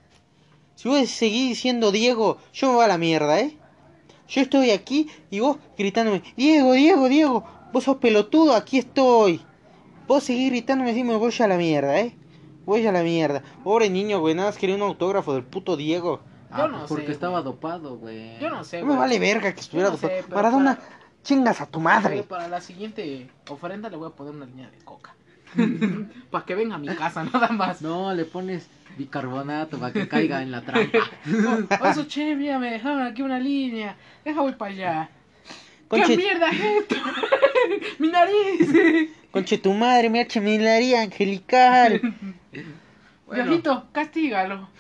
Si 0.79 0.89
vos 0.89 1.09
seguís 1.09 1.49
diciendo 1.49 1.91
Diego, 1.91 2.39
yo 2.53 2.68
me 2.68 2.74
voy 2.76 2.85
a 2.85 2.89
la 2.89 2.99
mierda, 2.99 3.41
¿eh? 3.41 3.57
Yo 4.29 4.43
estoy 4.43 4.70
aquí 4.70 5.09
y 5.29 5.41
vos 5.41 5.57
gritándome, 5.76 6.22
Diego, 6.37 6.72
Diego, 6.74 7.09
Diego, 7.09 7.45
vos 7.72 7.83
sos 7.83 7.97
pelotudo, 7.97 8.55
aquí 8.55 8.79
estoy. 8.79 9.41
Vos 10.07 10.22
seguís 10.22 10.51
gritándome 10.51 10.93
así, 10.93 11.03
me 11.03 11.16
voy 11.16 11.35
a 11.37 11.49
la 11.49 11.57
mierda, 11.57 11.99
¿eh? 11.99 12.14
Voy 12.64 12.87
a 12.87 12.93
la 12.93 13.03
mierda. 13.03 13.43
Pobre 13.64 13.91
niño, 13.91 14.20
güey, 14.20 14.37
nada 14.37 14.51
más 14.51 14.57
quería 14.57 14.76
un 14.76 14.83
autógrafo 14.83 15.35
del 15.35 15.43
puto 15.43 15.76
Diego. 15.76 16.20
Ah, 16.49 16.59
Yo 16.59 16.68
no 16.68 16.79
pues 16.79 16.89
porque 16.91 17.07
sé, 17.07 17.12
estaba 17.12 17.41
güey. 17.41 17.45
dopado, 17.55 17.97
güey. 17.99 18.39
Yo 18.39 18.49
no 18.49 18.62
sé, 18.62 18.79
No 18.79 18.87
me 18.87 18.91
güey. 18.93 19.01
vale 19.01 19.18
verga 19.18 19.53
que 19.53 19.61
estuviera 19.61 19.91
no 19.91 19.97
sé, 19.97 20.03
dopado. 20.07 20.22
pero 20.29 20.37
Maradona, 20.37 20.76
para- 20.76 20.89
chingas 21.24 21.61
a 21.61 21.66
tu 21.66 21.72
Pero 21.72 21.83
madre. 21.83 22.22
Para 22.22 22.47
la 22.47 22.61
siguiente 22.61 23.29
ofrenda 23.49 23.91
le 23.91 23.97
voy 23.97 24.07
a 24.07 24.14
poner 24.14 24.33
una 24.33 24.47
línea 24.47 24.70
de 24.70 24.79
coca. 24.85 25.16
para 26.31 26.45
que 26.45 26.55
venga 26.55 26.76
a 26.76 26.79
mi 26.79 26.89
casa, 26.95 27.24
nada 27.33 27.49
más. 27.49 27.83
No, 27.83 28.14
le 28.14 28.24
pones 28.26 28.68
bicarbonato 28.99 29.79
para 29.79 29.93
que 29.93 30.09
caiga 30.09 30.43
en 30.43 30.51
la 30.51 30.61
trampa. 30.63 30.99
Oh, 31.81 31.87
eso, 31.87 32.07
che, 32.07 32.35
mira, 32.35 32.59
me 32.59 32.71
dejaron 32.73 33.03
aquí 33.03 33.23
una 33.23 33.39
línea. 33.39 33.97
Deja, 34.25 34.41
voy 34.41 34.53
para 34.53 34.73
allá. 34.73 35.11
Conche- 35.89 36.07
¿Qué 36.09 36.17
mierda 36.17 36.51
es 36.51 36.61
esto? 36.61 36.97
¡Mi 37.99 38.09
nariz! 38.09 39.11
Conche 39.31 39.59
tu 39.59 39.73
madre, 39.73 40.11
me 40.11 40.21
ha 40.21 40.41
mi 40.41 40.59
nariz 40.59 40.95
angelical. 40.95 42.01
Bueno. 43.29 43.45
Diosito, 43.45 43.85
castígalo. 43.93 44.71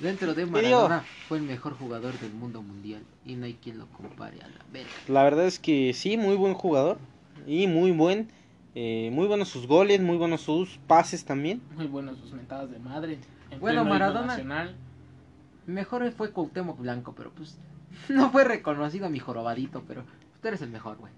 Dentro 0.00 0.32
de? 0.32 0.46
Maradona 0.46 1.04
fue 1.28 1.36
el 1.36 1.44
mejor 1.44 1.76
jugador 1.76 2.18
del 2.18 2.32
mundo 2.32 2.62
mundial 2.62 3.02
y 3.26 3.34
no 3.34 3.44
hay 3.44 3.58
quien 3.62 3.76
lo 3.78 3.86
compare 3.88 4.38
a 4.40 4.48
la 4.48 4.64
verga. 4.72 4.88
La 5.08 5.22
verdad 5.22 5.46
es 5.46 5.58
que 5.58 5.92
sí, 5.92 6.16
muy 6.16 6.34
buen 6.34 6.54
jugador. 6.54 6.98
Y 7.46 7.66
muy 7.66 7.90
buen. 7.90 8.30
Eh, 8.74 9.10
muy 9.12 9.26
buenos 9.26 9.48
sus 9.48 9.66
goles, 9.66 10.00
muy 10.00 10.16
buenos 10.16 10.40
sus 10.42 10.78
pases 10.86 11.24
también. 11.24 11.60
Muy 11.76 11.86
buenos 11.86 12.18
sus 12.18 12.32
mentadas 12.32 12.70
de 12.70 12.78
madre. 12.78 13.18
En 13.50 13.60
Bueno, 13.60 13.84
Maradona- 13.84 14.26
nacional. 14.26 14.74
Mejor 15.66 16.10
fue 16.12 16.30
Cuauhtémoc 16.32 16.78
Blanco, 16.78 17.14
pero 17.16 17.30
pues 17.30 17.58
no 18.08 18.30
fue 18.30 18.44
reconocido 18.44 19.08
mi 19.10 19.18
jorobadito, 19.18 19.82
pero 19.86 20.02
tú 20.40 20.48
eres 20.48 20.62
el 20.62 20.70
mejor, 20.70 20.96
güey. 20.98 21.12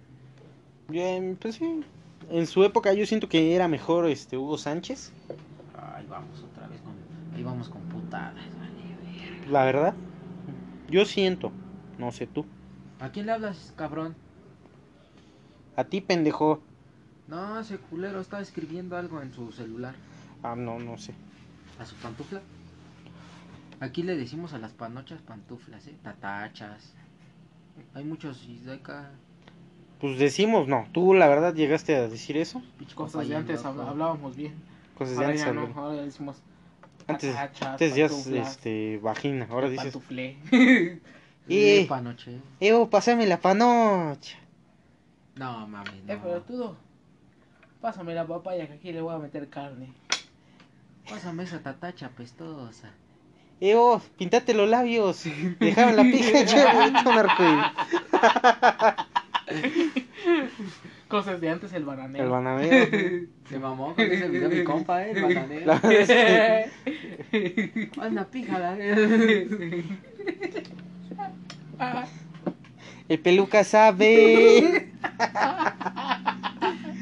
Bien, 0.88 1.36
pues 1.40 1.54
sí. 1.56 1.82
En 2.30 2.46
su 2.46 2.64
época 2.64 2.92
yo 2.92 3.06
siento 3.06 3.28
que 3.28 3.54
era 3.54 3.68
mejor 3.68 4.06
este 4.06 4.36
Hugo 4.36 4.58
Sánchez. 4.58 5.12
Ay, 5.94 6.06
vamos 6.08 6.42
otra 6.42 6.66
vez 6.68 6.80
con... 6.80 6.92
Ahí 7.36 7.42
vamos 7.42 7.68
con 7.68 7.80
putadas, 7.82 8.34
vale. 8.34 9.50
La 9.50 9.64
verdad. 9.64 9.94
Yo 10.90 11.04
siento. 11.04 11.52
No 11.98 12.12
sé 12.12 12.26
tú. 12.26 12.44
¿A 13.00 13.10
quién 13.10 13.26
le 13.26 13.32
hablas, 13.32 13.72
cabrón? 13.76 14.14
A 15.76 15.84
ti, 15.84 16.00
pendejo. 16.00 16.60
No, 17.28 17.58
ese 17.60 17.78
culero 17.78 18.20
estaba 18.20 18.42
escribiendo 18.42 18.96
algo 18.96 19.20
en 19.22 19.32
su 19.32 19.50
celular. 19.52 19.94
Ah, 20.42 20.54
no, 20.56 20.78
no 20.78 20.98
sé. 20.98 21.14
¿A 21.78 21.84
su 21.86 21.94
pantufla? 21.96 22.42
Aquí 23.80 24.02
le 24.02 24.16
decimos 24.16 24.52
a 24.52 24.58
las 24.58 24.72
panochas 24.72 25.20
pantuflas, 25.22 25.86
¿eh? 25.86 25.94
Tatachas. 26.02 26.92
Hay 27.94 28.04
muchos 28.04 28.44
y 28.46 28.58
de 28.58 28.74
acá. 28.74 29.10
Pues 30.00 30.18
decimos, 30.18 30.68
no. 30.68 30.86
Tú 30.92 31.14
la 31.14 31.26
verdad 31.28 31.54
llegaste 31.54 31.96
a 31.96 32.08
decir 32.08 32.36
eso. 32.36 32.62
Cosas 32.94 33.26
de 33.28 33.36
antes 33.36 33.64
habl- 33.64 33.88
hablábamos 33.88 34.36
bien. 34.36 34.54
Cosas 34.96 35.16
de 35.16 35.24
Ahora 35.24 35.28
antes. 35.30 35.44
ya 35.46 35.52
no, 35.52 35.72
ahora 35.80 36.02
decimos. 36.02 36.36
Antes, 37.06 37.34
tatachas, 37.34 37.68
antes 37.68 37.94
ya 37.94 38.08
pantuflas, 38.08 38.50
este, 38.52 38.98
vagina. 39.02 39.46
Ahora 39.50 39.68
dices. 39.70 39.92
Pantuflé. 39.92 40.36
Eh, 41.46 41.82
Eh. 41.82 41.86
panoche. 41.86 42.38
Evo, 42.58 42.88
pasame 42.88 43.26
la 43.26 43.38
panocha. 43.38 44.38
No, 45.36 45.66
mames, 45.68 45.92
Eh, 46.08 46.18
pero 46.22 46.36
no. 46.36 46.40
tú. 46.40 46.76
Pásame 47.84 48.14
la 48.14 48.26
papaya 48.26 48.66
que 48.66 48.72
aquí 48.72 48.92
le 48.94 49.02
voy 49.02 49.14
a 49.14 49.18
meter 49.18 49.46
carne. 49.50 49.92
Pásame 51.06 51.42
esa 51.42 51.58
tatacha 51.62 52.08
pestosa. 52.08 52.88
Evo, 53.60 54.00
pintate 54.16 54.54
los 54.54 54.66
labios. 54.70 55.24
Déjame 55.60 55.92
la 55.92 56.02
pija, 56.02 56.38
arcoíris. 57.20 57.66
Cosas 61.08 61.38
de 61.42 61.50
antes, 61.50 61.74
el 61.74 61.84
bananero. 61.84 62.24
El 62.24 62.30
bananero. 62.30 63.28
Se 63.50 63.58
mamó 63.58 63.94
con 63.94 64.10
ese 64.10 64.28
video 64.30 64.48
mi 64.48 64.64
compa, 64.64 65.04
eh, 65.06 65.10
el 65.10 65.22
bananero. 65.22 65.66
La 65.66 65.78
verdad 65.78 65.92
es 65.92 66.70
que- 67.30 67.90
Anda, 68.00 68.24
píjala. 68.24 68.78
El 73.10 73.18
peluca 73.20 73.62
sabe. 73.62 74.90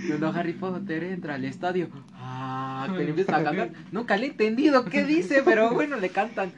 Cuando 0.06 0.28
Harry 0.28 0.52
Potter 0.52 1.04
entra 1.04 1.34
al 1.34 1.44
estadio, 1.44 1.88
ah, 2.14 2.88
que 2.90 3.04
le 3.04 3.10
empiezan 3.10 3.34
a 3.34 3.44
cantar. 3.44 3.70
Nunca 3.92 4.16
le 4.16 4.26
he 4.26 4.30
entendido 4.30 4.84
qué 4.84 5.04
dice, 5.04 5.42
pero 5.44 5.72
bueno, 5.72 5.98
le 5.98 6.08
cantan. 6.08 6.52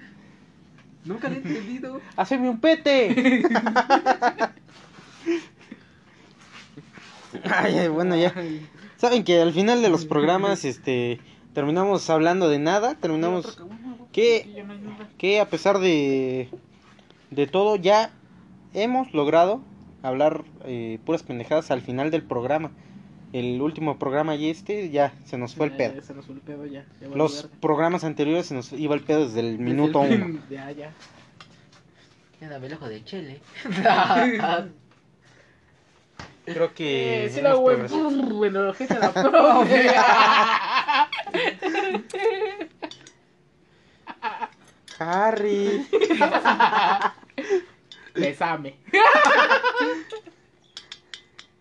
Nunca 1.05 1.29
le 1.29 1.37
he 1.37 1.39
entendido. 1.39 2.01
Haceme 2.17 2.49
un 2.49 2.61
pete. 2.61 3.43
Ay, 7.45 7.89
bueno, 7.89 8.17
ya. 8.17 8.33
Saben 8.97 9.25
que 9.25 9.43
al 9.43 9.53
final 9.53 9.83
de 9.83 9.91
los 9.91 10.07
programas, 10.07 10.65
este, 10.65 11.21
terminamos 11.53 12.09
hablando 12.09 12.49
de 12.49 12.59
nada. 12.59 12.95
Terminamos 12.95 13.59
¿Qué? 14.13 14.65
que 15.19 15.41
a 15.41 15.49
pesar 15.49 15.79
de, 15.79 16.49
de 17.31 17.47
todo, 17.47 17.77
ya 17.77 18.13
hemos 18.73 19.13
logrado 19.13 19.61
hablar 20.03 20.45
eh, 20.65 20.99
puras 21.05 21.23
pendejadas 21.23 21.71
al 21.71 21.81
final 21.81 22.11
del 22.11 22.23
programa. 22.23 22.71
El 23.35 23.61
último 23.61 23.99
programa 23.99 24.37
y 24.37 24.49
este, 24.49 24.91
ya 24.91 25.12
se 25.24 25.37
nos 25.37 25.55
fue 25.57 25.66
el 25.66 25.72
pedo. 25.72 26.01
Se 26.03 26.14
nos 26.14 26.24
fue 26.24 26.37
el 26.37 26.41
pedo 26.41 26.64
ya. 26.66 26.85
ya 27.01 27.09
valió 27.09 27.16
Los 27.16 27.49
programas 27.61 28.05
anteriores 28.05 28.47
se 28.47 28.55
nos 28.55 28.72
iba 28.72 28.95
el 28.95 29.01
pedo 29.03 29.26
desde 29.26 29.41
el 29.41 29.59
Desde 29.59 29.64
minuto 29.64 30.05
el- 30.05 30.22
uno. 30.22 30.41
Ya, 30.51 30.70
ya. 30.70 30.93
Ya 32.41 32.49
dame 32.49 32.68
el 32.68 32.74
ojo 32.74 32.89
de 32.89 33.05
chele. 33.05 33.41
Creo 36.45 36.74
que 36.74 37.24
Eh, 37.24 37.30
sí 37.30 37.41
la 37.41 37.55
progresado. 37.55 38.11
Bueno, 38.11 38.72
gente 38.74 38.99
la 38.99 39.12
profe. 39.14 39.91
Harry. 44.99 45.87
Besame. 48.14 48.74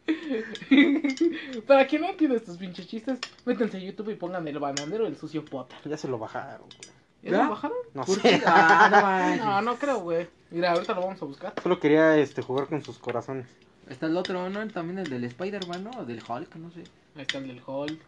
Para 1.68 1.88
quien 1.88 2.01
no 2.01 2.10
entienda 2.10 2.36
estos 2.38 2.58
pinches 2.58 2.88
chistes, 2.88 3.20
métanse 3.45 3.78
a 3.78 3.80
YouTube 3.80 4.10
y 4.12 4.16
pongan 4.16 4.47
el 4.47 4.60
bananero 4.60 5.08
el 5.08 5.18
sucio 5.18 5.43
Potter. 5.45 5.78
Ya 5.86 5.97
se 5.97 6.08
lo 6.08 6.18
bajaron. 6.18 6.68
güey. 6.68 7.32
¿Ya 7.32 7.43
lo 7.43 7.49
bajaron? 7.51 7.78
No 7.93 8.04
¿Por 8.04 8.20
sé. 8.20 8.41
Ah, 8.45 9.36
no. 9.39 9.45
No, 9.45 9.62
no 9.62 9.76
creo, 9.78 9.99
güey. 9.99 10.28
Mira, 10.51 10.74
ahorita 10.74 10.93
lo 10.93 11.01
vamos 11.01 11.22
a 11.22 11.26
buscar. 11.26 11.54
Solo 11.64 11.80
quería 11.80 12.18
este 12.18 12.41
jugar 12.41 12.68
con 12.68 12.84
sus 12.84 12.97
corazones. 12.99 13.47
Está 13.89 14.08
el 14.08 14.18
otro, 14.18 14.49
¿no? 14.49 14.68
También 14.70 14.99
el 14.99 15.10
del 15.10 15.24
Spider-Man, 15.26 15.84
¿no? 15.86 15.91
O 15.91 16.06
del 16.06 16.22
Hulk, 16.28 16.56
no 16.56 16.70
sé. 16.72 16.84
Ahí 17.16 17.22
está 17.24 17.38
el 17.38 17.47
del 17.47 17.62
Hulk. 17.66 17.99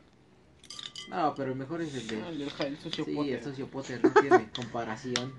No, 1.10 1.34
pero 1.36 1.52
el 1.52 1.58
mejor 1.58 1.82
es 1.82 1.94
el 1.94 2.08
de... 2.08 2.22
Ah, 2.22 2.30
El 2.30 2.40
del 2.40 2.48
Hulk, 2.48 2.62
el 2.62 2.78
sucio 2.80 3.06
Sí, 3.06 3.14
Potter. 3.16 3.34
el 3.36 3.44
socio 3.44 3.68
Potter, 3.68 4.04
no 4.04 4.12
tiene 4.12 4.50
comparación. 4.56 5.34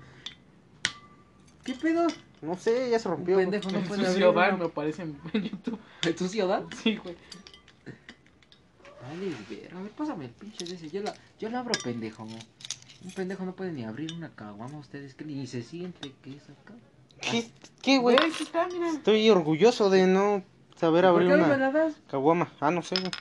¿Qué 1.63 1.73
pedo? 1.73 2.07
No 2.41 2.55
sé, 2.55 2.89
ya 2.91 2.99
se 2.99 3.09
Un 3.09 3.15
rompió. 3.15 3.37
pendejo 3.37 3.71
no 3.71 3.79
puede 3.81 4.07
abrir 4.07 4.57
me 4.59 4.65
aparece 4.65 5.01
en 5.01 5.17
YouTube. 5.33 5.79
¿El 6.03 6.17
sucio 6.17 6.47
Dan? 6.47 6.67
Sí, 6.83 6.97
güey. 6.97 7.15
Dale, 9.01 9.35
ver, 9.49 9.73
a 9.73 9.81
ver, 9.81 9.91
pásame 9.91 10.25
el 10.25 10.31
pinche 10.31 10.65
de 10.65 10.75
ese. 10.75 10.89
Yo 10.89 11.01
la, 11.01 11.13
yo 11.39 11.49
la 11.49 11.59
abro, 11.59 11.73
pendejo. 11.83 12.23
Un 12.23 13.11
pendejo 13.15 13.45
no 13.45 13.55
puede 13.55 13.71
ni 13.71 13.85
abrir 13.85 14.13
una 14.13 14.29
caguama. 14.29 14.77
Ustedes 14.79 15.13
que 15.15 15.23
ni 15.25 15.47
se 15.47 15.63
siente 15.63 16.13
que 16.23 16.35
es 16.35 16.43
acá. 16.43 16.73
¿Qué, 17.21 17.49
qué, 17.81 17.97
güey? 17.99 18.17
Güey, 18.17 18.31
sí 18.31 18.43
está, 18.43 18.67
mira. 18.67 18.89
Estoy 18.89 19.29
orgulloso 19.29 19.89
de 19.89 20.05
no 20.07 20.43
saber 20.75 21.03
¿Por 21.05 21.09
abrir 21.13 21.27
qué 21.29 21.33
una 21.35 21.71
das? 21.71 21.93
caguama. 22.09 22.51
Ah, 22.59 22.69
no 22.71 22.81
sé, 22.83 22.95
güey. 22.99 23.11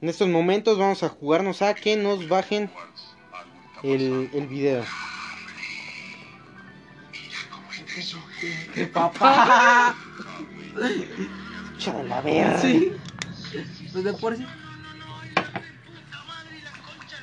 En 0.00 0.08
estos 0.08 0.28
momentos 0.28 0.78
vamos 0.78 1.02
a 1.04 1.08
jugarnos 1.08 1.62
a 1.62 1.74
que 1.74 1.96
nos 1.96 2.28
bajen 2.28 2.70
el, 3.84 4.28
el 4.32 4.46
video. 4.48 4.84
¡Qué 8.74 8.86
papá! 8.86 9.94
Chale 11.78 12.04
la 12.08 12.20
verga. 12.22 12.58
sí. 12.58 12.92
Pues 13.92 14.04
de 14.04 14.14
por 14.14 14.34
sí. 14.34 14.46
¡Puta 14.46 16.24
madre, 16.24 16.62
la 16.62 16.70
concha 16.80 17.18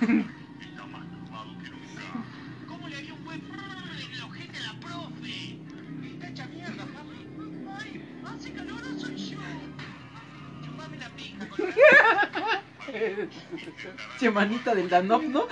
Está 0.00 0.86
más 0.86 1.04
turbado 1.10 1.58
que 1.62 1.68
nunca. 1.68 2.02
¿Cómo 2.66 2.88
le 2.88 2.96
haría 2.96 3.12
un 3.12 3.22
buen 3.22 3.40
en 4.06 4.12
el 4.14 4.20
a 4.56 4.60
la 4.72 4.80
profe? 4.80 5.58
Está 6.14 6.28
hecha 6.28 6.46
mierda. 6.46 6.86
¡Hace 8.24 8.52
calor 8.52 8.80
soy! 8.98 9.36
Chupame 10.64 10.96
la 10.96 11.10
pija. 11.10 11.46
Che 14.18 14.30
manita 14.30 14.74
del 14.74 14.88
¿no? 15.28 15.46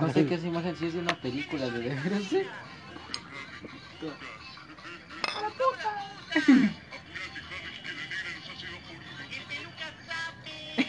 No 0.00 0.12
sé 0.12 0.26
qué 0.26 0.34
es 0.34 0.44
imagen, 0.44 0.76
si 0.76 0.86
es 0.86 0.94
de 0.94 1.00
una 1.00 1.14
película 1.14 1.70
de 1.70 1.78
veras. 1.78 2.24
¿sí? 2.24 2.36
¡El 2.36 2.46
peluca 9.48 9.86
sabe! 10.06 10.81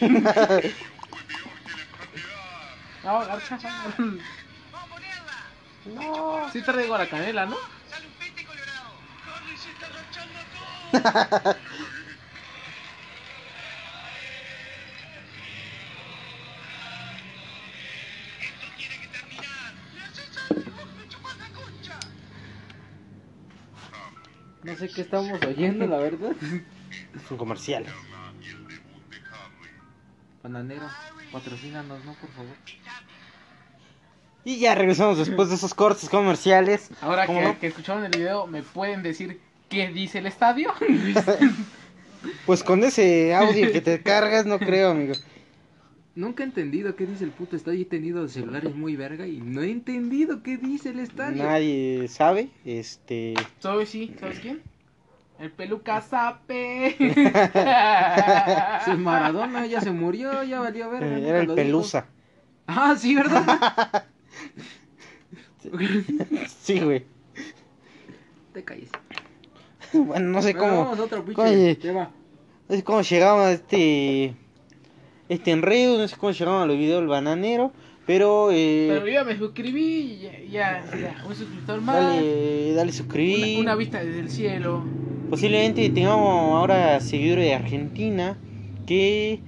No. 5.84 6.50
Sí 6.52 6.62
traigo 6.62 6.96
la 6.96 7.06
canela, 7.08 7.44
¿no? 7.46 7.56
¡Sale 7.90 8.06
un 8.06 8.12
pete 8.14 8.44
colorado! 8.44 8.94
¡Harry 9.26 9.56
se 9.56 9.70
está 9.70 9.86
agachando 9.86 10.38
todo! 10.54 11.56
¡Esto 18.40 18.66
tiene 18.76 19.00
que 19.00 19.08
terminar! 19.08 19.74
¡Le 19.94 20.02
haces 20.04 20.38
algo! 20.50 20.86
¡Me 20.98 21.08
chupas 21.08 21.36
la 21.38 21.48
concha! 21.50 21.98
No 24.62 24.74
sé 24.76 24.88
qué 24.88 25.02
estamos 25.02 25.42
oyendo, 25.44 25.86
la 25.86 25.98
verdad. 25.98 26.32
Es 27.14 27.30
un 27.30 27.36
comercial. 27.36 27.84
Bananero, 30.44 30.82
patrocínanos, 31.32 32.04
¿no? 32.04 32.12
Por 32.12 32.28
favor. 32.28 32.54
Y 34.44 34.58
ya 34.58 34.74
regresamos 34.74 35.16
después 35.16 35.48
de 35.48 35.54
esos 35.54 35.72
cortes 35.72 36.10
comerciales. 36.10 36.90
Ahora 37.00 37.24
¿Cómo 37.24 37.40
que, 37.40 37.46
no? 37.46 37.58
que 37.58 37.66
escucharon 37.68 38.04
el 38.04 38.10
video, 38.10 38.46
¿me 38.46 38.62
pueden 38.62 39.02
decir 39.02 39.40
qué 39.70 39.88
dice 39.88 40.18
el 40.18 40.26
estadio? 40.26 40.72
Pues 42.46 42.62
con 42.62 42.82
ese 42.82 43.34
audio 43.34 43.70
que 43.70 43.82
te 43.82 44.00
cargas, 44.00 44.46
no 44.46 44.58
creo, 44.58 44.92
amigo. 44.92 45.12
Nunca 46.14 46.42
he 46.42 46.46
entendido 46.46 46.96
qué 46.96 47.04
dice 47.04 47.22
el 47.22 47.30
puto 47.30 47.54
estadio. 47.54 47.82
He 47.82 47.84
tenido 47.84 48.26
celulares 48.28 48.74
muy 48.74 48.96
verga 48.96 49.26
y 49.26 49.42
no 49.42 49.60
he 49.62 49.70
entendido 49.70 50.42
qué 50.42 50.56
dice 50.56 50.90
el 50.90 51.00
estadio. 51.00 51.42
Nadie 51.42 52.08
sabe. 52.08 52.48
Este. 52.64 53.34
Soy 53.58 53.84
sí, 53.84 54.16
¿sabes 54.18 54.40
quién? 54.40 54.62
El 55.38 55.50
peluca 55.50 56.00
sape. 56.00 56.96
Sí, 58.84 58.90
Maradona 58.96 59.66
ya 59.66 59.80
se 59.80 59.90
murió, 59.90 60.42
ya 60.44 60.60
valió 60.60 60.90
ver. 60.90 61.02
Eh, 61.02 61.28
Era 61.28 61.40
el 61.40 61.54
Pelusa. 61.54 62.06
Ah, 62.66 62.94
sí, 62.98 63.14
¿verdad? 63.14 64.04
Sí, 66.62 66.78
güey. 66.80 67.04
Te 68.52 68.62
calles. 68.64 68.90
Bueno, 69.92 70.26
no 70.28 70.42
sé 70.42 70.52
Bueno, 70.52 70.68
cómo. 70.68 70.84
vamos 70.84 70.98
a 70.98 71.02
otro 71.04 71.24
pinche 71.24 71.40
Oye. 71.42 71.74
tema. 71.76 72.10
No 72.68 72.76
sé 72.76 72.84
cómo 72.84 73.00
llegaba 73.02 73.50
este. 73.52 74.34
Este 75.28 75.50
enredo, 75.52 75.96
no 75.98 76.06
sé 76.06 76.16
cómo 76.16 76.32
llegaban 76.32 76.62
a 76.62 76.66
los 76.66 76.76
videos 76.76 77.00
del 77.00 77.08
bananero. 77.08 77.72
Pero, 78.06 78.50
eh. 78.52 78.88
Pero 78.90 79.08
yo 79.08 79.24
me 79.24 79.36
suscribí 79.38 79.82
y 79.82 80.18
ya, 80.50 80.82
ya, 80.82 80.84
ya, 81.00 81.24
un 81.26 81.34
suscriptor 81.34 81.80
más. 81.80 81.96
dale, 81.96 82.74
dale 82.74 82.92
suscribir. 82.92 83.54
Una, 83.60 83.72
una 83.72 83.74
vista 83.76 84.04
desde 84.04 84.20
el 84.20 84.30
cielo. 84.30 84.84
Posiblemente 85.30 85.88
tengamos 85.90 86.54
ahora 86.54 87.00
seguidores 87.00 87.44
de 87.44 87.54
Argentina. 87.54 88.36
Que 88.86 89.40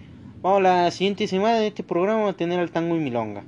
vamos 0.42 0.62
la 0.62 0.90
siguiente 0.90 1.26
semana 1.28 1.58
en 1.58 1.64
este 1.64 1.82
programa 1.82 2.28
a 2.28 2.32
tener 2.32 2.58
al 2.58 2.70
tango 2.70 2.96
y 2.96 3.00
milonga. 3.00 3.44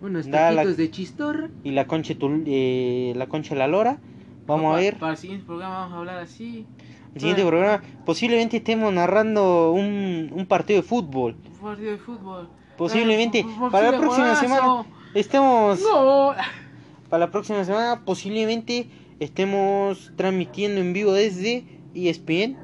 Unos 0.00 0.28
Da 0.30 0.50
la- 0.50 0.56
taquitos 0.62 0.76
de 0.76 0.90
chistorra. 0.90 1.48
Y 1.64 1.70
la 1.70 1.86
concha, 1.86 2.14
eh, 2.46 3.12
la 3.16 3.26
concha 3.28 3.54
de 3.54 3.58
la 3.60 3.68
lora. 3.68 3.98
Vamos 4.46 4.74
a 4.74 4.78
ver. 4.78 4.98
Para 4.98 5.12
el 5.12 5.18
siguiente 5.18 5.46
programa 5.46 5.78
vamos 5.80 5.94
a 5.94 5.98
hablar 5.98 6.18
así. 6.18 6.66
El 7.14 7.20
siguiente 7.20 7.44
programa. 7.46 7.82
Posiblemente 8.04 8.58
estemos 8.58 8.92
narrando 8.92 9.72
un, 9.72 10.30
un 10.34 10.46
partido 10.46 10.82
de 10.82 10.86
fútbol. 10.88 11.36
Un 11.54 11.58
partido 11.68 11.92
de 11.92 11.98
fútbol. 11.98 12.48
Posiblemente 12.76 13.46
para 13.70 13.92
la 13.92 13.98
próxima 13.98 14.26
golazo. 14.34 14.40
semana 14.40 14.86
estemos. 15.14 15.80
No. 15.80 16.32
Para 17.08 17.26
la 17.26 17.30
próxima 17.30 17.62
semana 17.62 18.00
posiblemente 18.06 18.88
estemos 19.24 20.12
transmitiendo 20.16 20.80
en 20.80 20.92
vivo 20.92 21.12
desde 21.12 21.64
ESPN. 21.94 22.56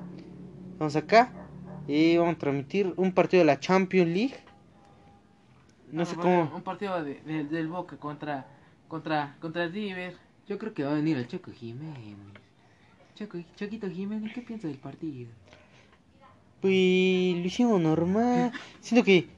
Vamos 0.79 0.97
acá. 0.97 1.33
Y 1.87 2.17
vamos 2.19 2.35
a 2.37 2.39
transmitir 2.39 2.93
un 2.97 3.13
partido 3.13 3.41
de 3.41 3.47
la 3.47 3.61
Champions 3.61 4.11
League. 4.11 4.35
No 5.91 6.05
sé 6.05 6.17
cómo. 6.17 6.51
Un 6.55 6.63
partido 6.63 7.03
de- 7.03 7.21
de- 7.23 7.45
del 7.45 7.69
Boca 7.69 7.97
contra 7.97 8.47
contra 8.89 9.37
contra 9.41 9.65
el 9.65 9.73
River. 9.73 10.15
Yo 10.47 10.59
creo 10.59 10.75
que 10.75 10.83
va 10.85 10.93
a 10.93 10.95
venir 10.95 11.17
el 11.17 11.27
Choco 11.29 11.51
Jiménez. 11.51 12.17
Choco, 13.15 13.39
Choquito 13.57 13.89
Jiménez, 13.91 14.33
¿qué 14.35 14.43
piensa 14.43 14.69
del 14.69 14.77
partido? 14.79 15.29
Pues 16.61 17.37
lo 17.37 17.45
hicimos 17.47 17.81
normal. 17.81 18.53
Siento 18.81 19.05
que 19.05 19.29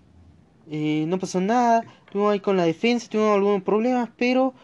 eh, 0.71 1.05
no 1.09 1.19
pasó 1.19 1.41
nada. 1.41 1.83
Tuvimos 2.11 2.33
ahí 2.33 2.41
con 2.41 2.57
la 2.57 2.65
defensa, 2.65 3.09
tuvimos 3.09 3.37
algunos 3.37 3.63
problemas, 3.63 4.11
pero 4.17 4.55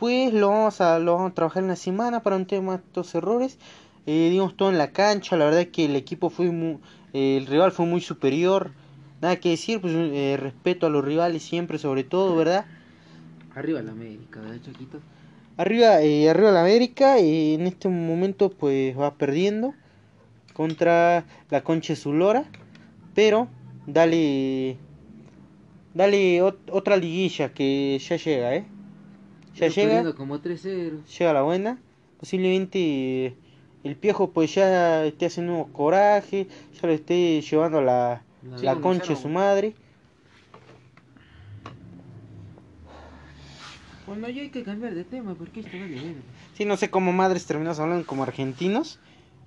pues 0.00 0.32
lo 0.34 0.48
vamos 0.48 0.80
a, 0.80 0.98
lo 0.98 1.14
vamos 1.14 1.32
a 1.32 1.34
trabajar 1.34 1.62
en 1.62 1.68
la 1.68 1.76
semana 1.76 2.22
para 2.22 2.36
un 2.36 2.46
tema 2.46 2.72
de 2.78 2.78
estos 2.84 3.14
errores. 3.14 3.58
Eh, 4.06 4.28
dimos 4.30 4.56
todo 4.56 4.70
en 4.70 4.78
la 4.78 4.92
cancha, 4.92 5.36
la 5.36 5.44
verdad 5.46 5.60
es 5.62 5.68
que 5.68 5.84
el 5.86 5.96
equipo 5.96 6.30
fue 6.30 6.50
muy, 6.50 6.80
eh, 7.12 7.36
el 7.38 7.46
rival 7.46 7.72
fue 7.72 7.86
muy 7.86 8.00
superior. 8.00 8.72
Nada 9.20 9.36
que 9.40 9.50
decir, 9.50 9.80
pues 9.80 9.94
eh, 9.94 10.36
respeto 10.40 10.86
a 10.86 10.90
los 10.90 11.04
rivales 11.04 11.42
siempre, 11.44 11.78
sobre 11.78 12.04
todo, 12.04 12.36
¿verdad? 12.36 12.66
Arriba 13.54 13.82
la 13.82 13.92
América, 13.92 14.40
¿verdad, 14.40 14.60
Choquito? 14.64 14.98
Arriba, 15.56 16.00
eh, 16.02 16.30
arriba 16.30 16.50
la 16.52 16.62
América, 16.62 17.18
eh, 17.18 17.54
en 17.54 17.66
este 17.66 17.88
momento 17.88 18.50
pues 18.50 18.98
va 18.98 19.14
perdiendo 19.14 19.74
contra 20.54 21.26
la 21.50 21.62
Concha 21.62 21.96
Zulora, 21.96 22.44
pero 23.14 23.48
dale, 23.86 24.78
dale 25.94 26.42
ot- 26.42 26.68
otra 26.72 26.96
liguilla 26.96 27.52
que 27.54 27.98
ya 27.98 28.16
llega, 28.16 28.54
¿eh? 28.56 28.64
Ya 29.60 29.68
llega, 29.68 29.88
perdiendo 29.88 30.14
como 30.16 30.38
3-0. 30.40 31.04
llega 31.06 31.32
la 31.32 31.42
buena, 31.42 31.78
posiblemente 32.18 33.26
eh, 33.26 33.34
el 33.84 33.96
Piojo 33.96 34.30
pues 34.30 34.54
ya 34.54 35.04
esté 35.04 35.26
haciendo 35.26 35.54
un 35.54 35.72
coraje, 35.72 36.48
ya 36.74 36.86
lo 36.86 36.92
esté 36.92 37.40
llevando 37.42 37.80
la, 37.80 38.22
la 38.62 38.76
concha 38.76 39.14
de 39.14 39.16
su 39.16 39.28
madre. 39.28 39.74
Bueno, 44.10 44.28
ya 44.28 44.42
hay 44.42 44.48
que 44.48 44.64
cambiar 44.64 44.92
de 44.92 45.04
tema 45.04 45.34
porque 45.34 45.60
esto 45.60 45.78
vale 45.78 45.94
ver. 45.94 46.14
Sí, 46.54 46.64
no 46.64 46.76
sé 46.76 46.90
cómo 46.90 47.12
madres 47.12 47.46
terminamos 47.46 47.78
hablando 47.78 48.04
como 48.06 48.24
argentinos. 48.24 48.98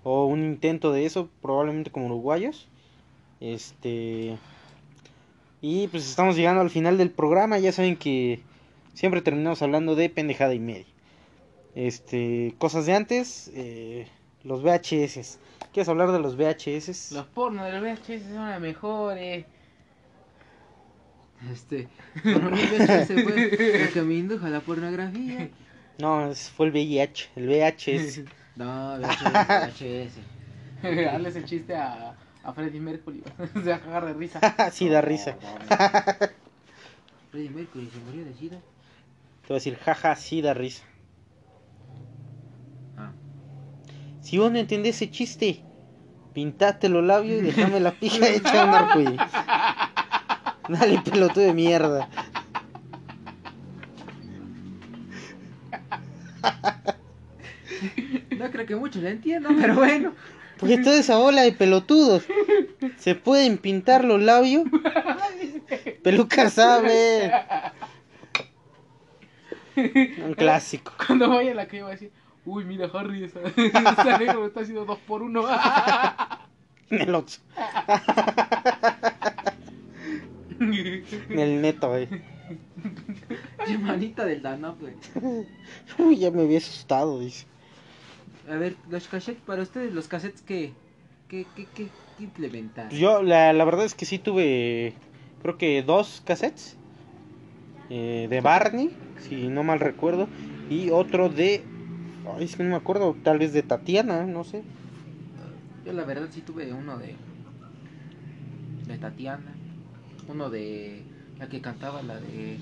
O 0.04 0.26
un 0.26 0.40
intento 0.44 0.94
de 0.94 1.06
eso, 1.06 1.30
probablemente 1.42 1.92
como 1.92 2.06
uruguayos. 2.06 2.70
Este. 3.42 4.38
Y 5.62 5.88
pues 5.90 6.10
estamos 6.10 6.38
llegando 6.38 6.62
al 6.62 6.70
final 6.70 6.98
del 6.98 7.10
programa. 7.10 7.60
Ya 7.60 7.74
saben 7.74 7.98
que 7.98 8.40
siempre 8.94 9.22
terminamos 9.22 9.62
hablando 9.62 9.96
de 9.96 10.10
pendejada 10.10 10.54
y 10.54 10.60
media. 10.60 10.86
Este. 11.76 12.54
Cosas 12.58 12.86
de 12.86 12.94
antes. 12.94 13.52
eh, 13.56 14.08
los 14.44 14.62
VHS. 14.62 15.40
¿Quieres 15.72 15.88
hablar 15.88 16.12
de 16.12 16.20
los 16.20 16.36
VHS? 16.36 17.14
Los 17.14 17.26
pornos 17.28 17.66
de 17.66 17.72
los 17.72 17.82
VHS 17.82 18.24
son 18.34 18.52
los 18.52 18.60
mejores. 18.60 19.46
Este, 21.52 21.88
mí 22.24 22.32
VHS 22.34 23.08
fue 23.24 23.84
lo 23.86 23.94
que 23.94 24.02
me 24.02 24.14
indujo 24.16 24.46
a 24.46 24.50
la 24.50 24.60
pornografía. 24.62 25.50
No, 25.98 26.32
fue 26.56 26.68
el 26.68 26.72
VIH. 26.74 27.30
El 27.36 27.48
VHS. 27.48 28.22
No, 28.56 29.00
VHS, 29.00 29.34
VHS. 30.84 30.94
Darles 31.06 31.36
el 31.38 31.46
chiste 31.46 31.76
a, 31.76 32.16
a 32.44 32.54
Freddie 32.54 32.80
Mercury. 32.80 33.24
Se 33.52 33.70
va 33.70 33.76
a 33.78 33.80
cagar 33.82 34.06
de 34.06 34.14
risa. 34.14 34.40
sí, 34.72 34.88
da 34.90 35.02
risa. 35.02 35.36
Freddie 37.32 37.50
Mercury 37.50 37.90
se 37.92 37.98
murió 38.06 38.24
de 38.26 38.34
sida. 38.36 38.60
Te 39.44 39.50
voy 39.50 39.56
a 39.56 39.60
decir, 39.60 39.76
jaja, 39.76 40.16
sí 40.16 40.42
da 40.42 40.54
risa. 40.54 40.86
Ah. 42.98 43.12
Si 44.22 44.38
vos 44.38 44.50
no 44.50 44.58
entendés 44.58 44.96
ese 44.96 45.12
chiste, 45.12 45.62
pintaste 46.34 46.88
los 46.88 47.04
labios 47.04 47.42
y 47.42 47.46
dejame 47.48 47.82
la 47.82 47.92
pija 47.92 48.26
hecha 48.30 48.54
de 48.54 48.70
un 48.70 48.74
arcoíris. 48.74 49.22
Dale, 50.70 51.02
pelotudo 51.02 51.44
de 51.44 51.54
mierda. 51.54 52.10
No 58.38 58.50
creo 58.50 58.66
que 58.66 58.76
muchos 58.78 59.04
lo 59.04 59.10
entiendan, 59.10 59.58
pero 59.60 59.76
bueno. 59.76 60.14
Porque 60.58 60.78
toda 60.78 60.98
esa 60.98 61.18
bola 61.18 61.42
de 61.42 61.52
pelotudos 61.52 62.24
se 62.98 63.16
pueden 63.16 63.58
pintar 63.58 64.06
los 64.06 64.22
labios. 64.22 64.64
Peluca 66.04 66.50
sabe. 66.50 67.30
Un 69.76 70.34
clásico. 70.38 70.94
Cuando 71.06 71.30
vaya 71.30 71.52
a 71.52 71.56
la 71.56 71.68
calle 71.68 71.84
va 71.84 71.90
a 71.90 71.92
decir, 71.92 72.12
uy, 72.46 72.64
mira 72.66 72.90
Harry, 72.94 73.24
esa, 73.24 73.40
esa 73.56 74.18
negro 74.18 74.42
me 74.42 74.48
está 74.48 74.62
haciendo 74.62 74.86
dos 74.86 75.00
por 75.00 75.22
uno. 75.22 75.44
En 76.90 77.02
el 77.02 77.16
Oxxo. 77.16 77.42
En 80.60 81.40
el 81.40 81.62
neto, 81.62 81.90
güey. 81.90 82.08
Manita 83.80 84.26
del 84.26 84.42
Danop, 84.42 84.80
güey. 84.80 84.94
Uy, 85.98 86.18
ya 86.18 86.30
me 86.30 86.44
había 86.44 86.60
asustado, 86.60 87.20
dice. 87.20 87.48
A 88.50 88.56
ver, 88.56 88.76
los 88.90 89.08
cassettes, 89.08 89.42
para 89.44 89.64
ustedes, 89.64 89.94
los 89.94 90.08
cassettes 90.08 90.42
que. 90.42 90.74
que, 91.30 91.46
que, 91.56 91.66
que, 91.66 91.88
que 92.18 92.24
implementar. 92.24 92.90
Pues 92.90 93.00
Yo, 93.00 93.24
la, 93.24 93.54
la 93.54 93.66
verdad 93.66 93.86
es 93.86 93.96
que 93.96 94.06
sí 94.06 94.20
tuve, 94.20 94.94
creo 95.42 95.58
que 95.58 95.82
dos 95.82 96.22
cassettes. 96.26 96.78
Eh, 97.96 98.26
de 98.28 98.42
Barney, 98.42 98.90
si 99.22 99.48
no 99.50 99.64
mal 99.64 99.80
recuerdo. 99.80 100.28
Y 100.68 100.90
otro 100.90 101.30
de, 101.30 101.64
ay, 102.36 102.46
es 102.46 102.56
que 102.56 102.64
no 102.64 102.72
me 102.72 102.76
acuerdo, 102.76 103.16
tal 103.24 103.38
vez 103.38 103.54
de 103.54 103.62
Tatiana, 103.62 104.26
no 104.26 104.44
sé. 104.44 104.64
Yo 105.86 105.94
la 105.94 106.04
verdad 106.04 106.28
sí 106.32 106.42
tuve 106.42 106.74
uno 106.74 106.98
de. 106.98 107.14
de 108.88 108.98
Tatiana. 108.98 109.54
Uno 110.28 110.50
de. 110.50 111.04
la 111.38 111.48
que 111.50 111.62
cantaba 111.62 112.02
la 112.02 112.20
de. 112.20 112.58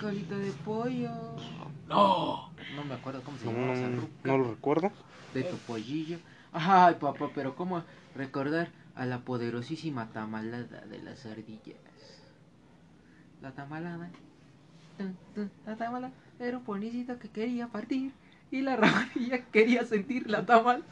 Colita 0.00 0.38
de 0.38 0.52
pollo. 0.64 1.10
no. 1.88 2.52
No 2.76 2.84
me 2.84 2.94
acuerdo 2.94 3.20
cómo 3.22 3.36
se 3.38 3.46
No, 3.46 3.52
llamaba 3.52 3.72
esa 3.74 3.88
no, 3.88 4.00
ruca. 4.02 4.12
no 4.24 4.38
lo 4.38 4.50
recuerdo. 4.50 4.92
De 5.34 5.42
tu 5.42 5.56
pollillo. 5.56 6.18
Ay, 6.52 6.94
papá, 7.00 7.30
pero 7.34 7.56
cómo 7.56 7.82
recordar 8.14 8.68
a 8.94 9.06
la 9.06 9.18
poderosísima 9.20 10.10
tamalada 10.12 10.82
de 10.86 11.02
las 11.02 11.26
ardillas. 11.26 11.76
La 13.42 13.50
tamalada. 13.52 14.10
Tun, 15.02 15.16
tun, 15.34 15.50
La 15.66 15.76
tamalada 15.76 16.12
era 16.38 16.58
un 16.58 16.64
ponicito 16.64 17.18
que 17.18 17.28
quería 17.28 17.68
partir. 17.68 18.12
Y 18.50 18.60
la 18.62 18.74
ardilla 18.74 19.44
quería 19.52 19.84
sentir 19.84 20.28
la 20.28 20.44
tamalada. 20.44 20.84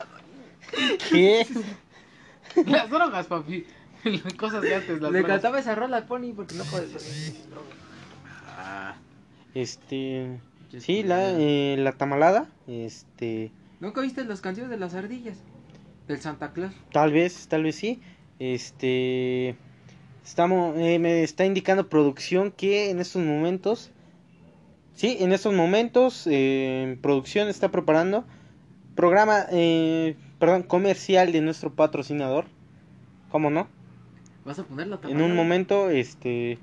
¿Qué? 1.10 1.46
Las 2.66 2.90
drogas, 2.90 3.26
papi. 3.26 3.64
Las 4.04 4.34
cosas 4.34 4.62
de 4.62 4.74
antes, 4.74 5.00
las 5.00 5.12
Le 5.12 5.18
drogas. 5.18 5.36
cantaba 5.36 5.58
esa 5.60 5.74
rola 5.74 5.98
al 5.98 6.06
pony 6.06 6.32
porque 6.34 6.54
no 6.54 6.64
podía. 6.64 6.96
Este, 9.54 10.40
sí, 10.78 11.02
la, 11.02 11.30
eh, 11.38 11.76
la 11.78 11.92
tamalada, 11.92 12.48
este, 12.66 13.50
¿Nunca 13.80 14.00
viste 14.00 14.24
las 14.24 14.40
canciones 14.40 14.70
de 14.70 14.76
las 14.78 14.94
ardillas? 14.94 15.38
Del 16.06 16.20
Santa 16.20 16.52
Claus. 16.52 16.72
tal 16.92 17.12
vez, 17.12 17.46
tal 17.48 17.62
vez 17.64 17.76
sí. 17.76 18.00
Este, 18.38 19.56
estamos, 20.24 20.76
eh, 20.78 20.98
me 20.98 21.22
está 21.22 21.44
indicando 21.44 21.88
producción 21.88 22.52
que 22.52 22.90
en 22.90 23.00
estos 23.00 23.22
momentos, 23.22 23.90
sí, 25.00 25.16
en 25.20 25.32
estos 25.32 25.54
momentos, 25.54 26.28
eh, 26.30 26.98
producción 27.00 27.48
está 27.48 27.70
preparando 27.70 28.26
programa, 28.94 29.46
eh, 29.50 30.14
perdón, 30.38 30.62
comercial 30.62 31.32
de 31.32 31.40
nuestro 31.40 31.72
patrocinador. 31.72 32.44
¿Cómo 33.30 33.48
no? 33.48 33.66
¿Vas 34.44 34.58
a 34.58 34.64
ponerlo 34.64 35.00
En 35.08 35.22
un 35.22 35.34
momento, 35.34 35.88
este... 35.88 36.58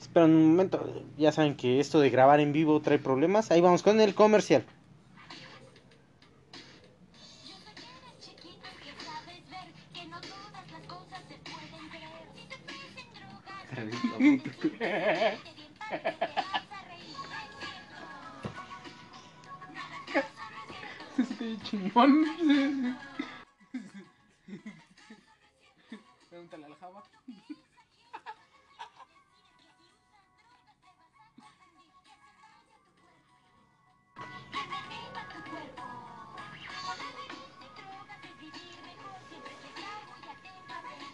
Espera 0.00 0.26
un 0.26 0.50
momento, 0.50 1.02
ya 1.18 1.32
saben 1.32 1.56
que 1.56 1.80
esto 1.80 1.98
de 1.98 2.10
grabar 2.10 2.38
en 2.38 2.52
vivo 2.52 2.80
trae 2.80 3.00
problemas. 3.00 3.50
Ahí 3.50 3.60
vamos 3.60 3.82
con 3.82 4.00
el 4.00 4.14
comercial. 4.14 4.64
Tu 21.16 21.22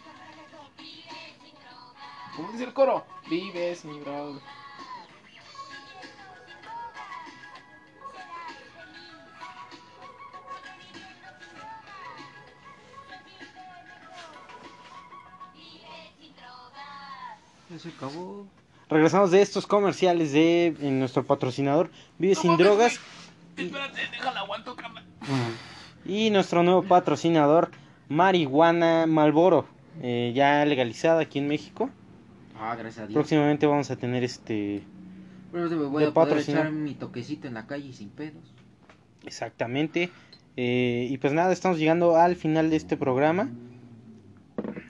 alrededor. 0.09 0.67
Vive 0.77 1.35
sin 1.41 1.55
drogas. 1.55 2.35
¿Cómo 2.35 2.51
dice 2.51 2.63
el 2.65 2.73
coro? 2.73 3.05
Vives, 3.29 3.85
mi 3.85 3.99
bro. 3.99 4.41
Se 17.83 17.89
acabó. 17.89 18.47
Regresamos 18.89 19.31
de 19.31 19.41
estos 19.41 19.65
comerciales 19.67 20.31
de 20.33 20.75
nuestro 20.81 21.23
patrocinador 21.23 21.89
Vive 22.19 22.35
sin 22.35 22.57
drogas 22.57 22.99
Espérate, 23.57 23.99
déjala, 24.11 24.39
aguanto 24.41 24.75
y 26.05 26.29
nuestro 26.31 26.63
nuevo 26.63 26.83
patrocinador 26.83 27.71
Marihuana 28.09 29.05
Malboro, 29.07 29.65
eh, 30.01 30.33
ya 30.35 30.65
legalizada 30.65 31.21
aquí 31.21 31.39
en 31.39 31.47
México. 31.47 31.89
Ah, 32.59 32.75
gracias 32.75 33.05
a 33.05 33.07
Dios. 33.07 33.13
Próximamente 33.13 33.65
vamos 33.65 33.89
a 33.89 33.95
tener 33.95 34.23
este 34.23 34.83
Bueno, 35.51 35.69
se 35.69 35.75
me 35.75 35.85
voy 35.85 36.03
de 36.03 36.09
a 36.09 36.13
poder 36.13 36.37
echar 36.39 36.71
mi 36.71 36.93
toquecito 36.93 37.47
en 37.47 37.53
la 37.53 37.65
calle 37.67 37.93
sin 37.93 38.09
pedos. 38.09 38.43
exactamente. 39.25 40.09
eh, 40.57 41.07
y 41.09 41.17
pues 41.19 41.31
nada, 41.33 41.53
estamos 41.53 41.77
llegando 41.79 42.15
al 42.17 42.35
final 42.35 42.69
de 42.69 42.75
este 42.75 42.97
programa. 42.97 43.49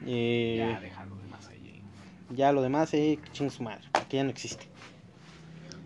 Eh, 0.05 0.55
Ya, 0.73 0.79
déjalo 0.79 1.15
de 1.17 1.27
más 1.29 1.47
ahí. 1.47 1.81
Ya 2.35 2.51
lo 2.51 2.61
demás, 2.61 2.93
eh, 2.93 3.19
ching 3.31 3.49
su 3.51 3.63
madre, 3.63 3.81
que 4.09 4.17
ya 4.17 4.23
no 4.23 4.29
existe. 4.29 4.67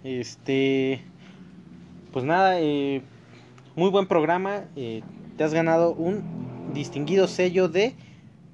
Este, 0.04 1.02
pues 2.14 2.24
nada, 2.26 2.60
eh, 2.62 3.02
muy 3.76 3.90
buen 3.90 4.08
programa. 4.08 4.64
eh, 4.76 5.04
te 5.38 5.44
has 5.44 5.54
ganado 5.54 5.94
un 5.94 6.24
distinguido 6.74 7.28
sello 7.28 7.68
de 7.68 7.94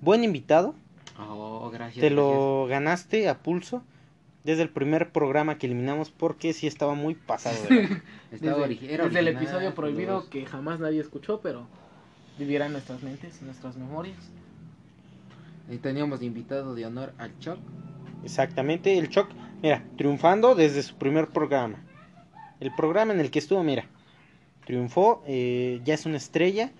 buen 0.01 0.23
invitado. 0.23 0.75
Oh, 1.17 1.69
gracias. 1.71 2.01
Te 2.01 2.09
lo 2.09 2.65
ganaste 2.67 3.29
a 3.29 3.37
pulso 3.39 3.83
desde 4.43 4.63
el 4.63 4.69
primer 4.69 5.11
programa 5.11 5.57
que 5.57 5.67
eliminamos 5.67 6.09
porque 6.09 6.51
sí 6.53 6.67
estaba 6.67 6.93
muy 6.95 7.15
pasado. 7.15 7.55
de 7.63 7.69
gracias. 7.77 8.01
Estaba 8.31 8.67
Desde, 8.67 8.93
era 8.93 9.05
desde 9.05 9.19
el 9.19 9.27
episodio 9.29 9.73
prohibido 9.75 10.15
los- 10.15 10.25
que 10.25 10.45
jamás 10.45 10.79
nadie 10.79 10.99
escuchó, 10.99 11.39
pero 11.41 11.67
vivirá 12.37 12.65
en 12.65 12.73
nuestras 12.73 13.01
mentes, 13.03 13.39
en 13.39 13.45
nuestras 13.47 13.77
memorias. 13.77 14.17
Y 15.69 15.77
teníamos 15.77 16.21
invitado 16.21 16.75
de 16.75 16.85
honor 16.85 17.13
al 17.17 17.37
Chuck. 17.39 17.57
Exactamente, 18.23 18.97
el 18.97 19.09
Choc, 19.09 19.29
mira, 19.61 19.83
triunfando 19.97 20.55
desde 20.55 20.83
su 20.83 20.95
primer 20.95 21.27
programa. 21.27 21.83
El 22.59 22.73
programa 22.75 23.13
en 23.13 23.19
el 23.19 23.31
que 23.31 23.39
estuvo, 23.39 23.63
mira, 23.63 23.85
triunfó, 24.65 25.23
eh, 25.27 25.81
ya 25.83 25.93
es 25.93 26.05
una 26.05 26.17
estrella. 26.17 26.71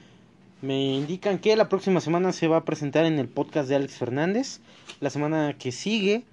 Me 0.62 0.96
indican 0.96 1.40
que 1.40 1.56
la 1.58 1.68
próxima 1.68 2.00
semana 2.00 2.32
se 2.32 2.48
va 2.48 2.58
a 2.58 2.66
presentar 2.66 3.06
en 3.06 3.20
el 3.20 3.28
podcast 3.28 3.68
de 3.68 3.76
Alex 3.76 3.98
Fernández. 3.98 4.62
La 5.02 5.10
semana 5.10 5.58
que 5.58 5.74
sigue 5.74 6.24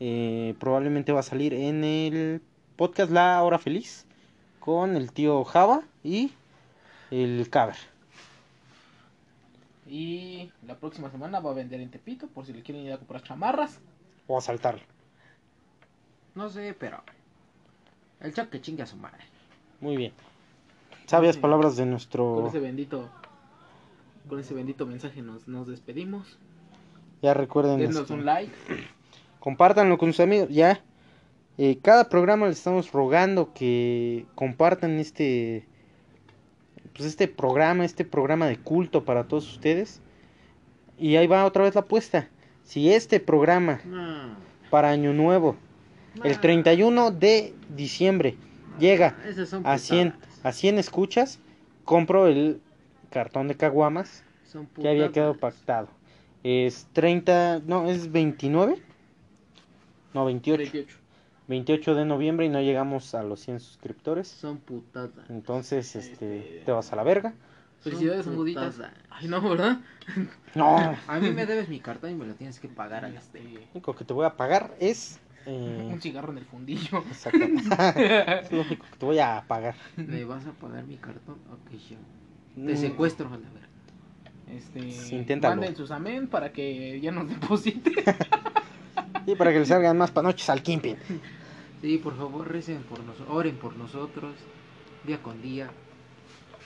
eh, 0.00 0.54
probablemente 0.60 1.12
va 1.12 1.20
a 1.20 1.24
salir 1.24 1.54
en 1.54 1.82
el 1.84 2.42
podcast 2.76 3.10
La 3.10 3.42
Hora 3.42 3.58
Feliz 3.58 4.04
con 4.60 4.96
el 4.96 5.12
tío 5.12 5.42
Java 5.44 5.82
y 6.04 6.32
el 7.10 7.48
Caber. 7.48 7.76
Y 9.88 10.50
la 10.66 10.76
próxima 10.76 11.10
semana 11.10 11.40
va 11.40 11.50
a 11.50 11.54
vender 11.54 11.80
en 11.80 11.90
Tepito, 11.90 12.26
por 12.28 12.44
si 12.44 12.52
le 12.52 12.62
quieren 12.62 12.84
ir 12.84 12.92
a 12.92 12.98
comprar 12.98 13.22
chamarras. 13.22 13.80
O 14.26 14.36
a 14.36 14.40
saltarlo. 14.40 14.82
No 16.34 16.48
sé, 16.50 16.74
pero. 16.78 17.02
El 18.20 18.34
Chuck 18.34 18.50
que 18.50 18.60
chingue 18.60 18.82
a 18.82 18.86
su 18.86 18.96
madre. 18.96 19.24
Muy 19.80 19.96
bien. 19.96 20.12
Sabias 21.06 21.36
Sí. 21.36 21.40
palabras 21.40 21.76
de 21.76 21.84
Con 21.84 21.90
nuestro... 21.90 22.46
ese 22.48 22.60
bendito, 22.60 23.08
con 24.28 24.38
ese 24.38 24.52
bendito 24.54 24.84
mensaje 24.86 25.22
nos, 25.22 25.48
nos 25.48 25.66
despedimos. 25.66 26.38
Ya 27.22 27.32
recuerden... 27.32 27.78
Denos 27.78 27.96
este, 27.96 28.12
un 28.12 28.24
like. 28.26 28.52
compártanlo 29.40 29.96
con 29.96 30.12
sus 30.12 30.20
amigos. 30.20 30.48
Ya, 30.50 30.82
eh, 31.56 31.78
cada 31.80 32.08
programa 32.08 32.46
les 32.46 32.58
estamos 32.58 32.92
rogando 32.92 33.54
que 33.54 34.26
compartan 34.34 34.98
este, 34.98 35.66
pues 36.98 37.08
este 37.10 37.28
programa, 37.28 37.84
este 37.84 38.04
programa 38.04 38.48
de 38.48 38.58
culto 38.58 39.04
para 39.04 39.28
todos 39.28 39.48
ustedes. 39.50 40.00
Y 40.98 41.14
ahí 41.14 41.28
va 41.28 41.44
otra 41.44 41.62
vez 41.62 41.76
la 41.76 41.82
apuesta. 41.82 42.28
Si 42.64 42.92
este 42.92 43.20
programa 43.20 43.80
No. 43.84 44.36
para 44.68 44.90
Año 44.90 45.12
Nuevo, 45.12 45.54
el 46.24 46.40
31 46.40 47.12
de 47.12 47.54
diciembre, 47.74 48.36
llega 48.80 49.16
a 49.62 49.78
100, 49.78 50.10
putadas. 50.10 50.40
a 50.44 50.52
100 50.52 50.78
escuchas, 50.78 51.38
compro 51.84 52.26
el 52.26 52.60
cartón 53.10 53.46
de 53.46 53.56
caguamas 53.56 54.24
que 54.74 54.88
había 54.88 55.12
quedado 55.12 55.36
pactado. 55.36 55.88
Es 56.42 56.88
30, 56.94 57.62
no, 57.64 57.88
es 57.88 58.10
29. 58.10 58.76
No, 60.14 60.24
28. 60.24 60.58
28. 60.58 60.97
28 61.48 61.94
de 61.94 62.04
noviembre 62.04 62.46
y 62.46 62.48
no 62.48 62.60
llegamos 62.60 63.14
a 63.14 63.22
los 63.22 63.40
100 63.40 63.60
suscriptores. 63.60 64.28
Son 64.28 64.58
putadas. 64.58 65.28
Entonces, 65.30 65.96
este, 65.96 66.38
Este- 66.38 66.62
te 66.64 66.72
vas 66.72 66.92
a 66.92 66.96
la 66.96 67.02
verga. 67.02 67.32
Felicidades, 67.80 68.26
putadas. 68.26 68.80
Ay, 69.10 69.28
no, 69.28 69.40
¿verdad? 69.40 69.78
No, 70.54 70.96
A 71.06 71.18
mí 71.20 71.30
me 71.30 71.46
debes 71.46 71.68
mi 71.68 71.78
cartón 71.80 72.10
y 72.10 72.14
me 72.14 72.26
lo 72.26 72.34
tienes 72.34 72.58
que 72.60 72.68
pagar 72.68 73.04
a 73.04 73.08
Este, 73.08 73.40
lo 73.42 73.60
único 73.72 73.94
que 73.94 74.04
te 74.04 74.12
voy 74.12 74.26
a 74.26 74.36
pagar 74.36 74.74
es... 74.80 75.20
eh, 75.46 75.88
un 75.90 76.00
cigarro 76.00 76.32
en 76.32 76.38
el 76.38 76.44
fundillo. 76.44 77.04
exactamente. 77.10 77.62
es 78.42 78.52
lo 78.52 78.62
único 78.62 78.84
que 78.84 78.96
te 78.98 79.06
voy 79.06 79.18
a 79.20 79.44
pagar. 79.46 79.74
¿Me 79.96 80.24
vas 80.24 80.44
a 80.46 80.50
pagar 80.52 80.84
mi 80.84 80.96
cartón? 80.96 81.36
Ok, 81.52 81.70
yo. 81.88 81.96
Mm, 82.56 82.66
Te 82.66 82.76
secuestro 82.76 83.28
a 83.28 83.30
la 83.38 83.48
verga. 83.48 83.68
Este, 84.50 84.90
Sí, 84.90 85.14
inténtalo. 85.14 85.54
manden 85.56 85.76
sus 85.76 85.90
amén 85.92 86.26
para 86.26 86.52
que 86.52 87.00
ya 87.00 87.12
nos 87.12 87.28
deposite. 87.28 87.92
Y 89.26 89.34
para 89.36 89.52
que 89.52 89.58
les 89.58 89.68
salgan 89.68 89.96
más 89.98 90.10
panoches 90.10 90.48
al 90.48 90.62
Kimpin. 90.62 90.96
Sí, 91.80 91.98
por 91.98 92.16
favor, 92.16 92.50
recen 92.50 92.82
por 92.82 93.00
nosotros, 93.00 93.28
oren 93.30 93.56
por 93.56 93.76
nosotros, 93.76 94.34
día 95.04 95.22
con 95.22 95.40
día, 95.42 95.70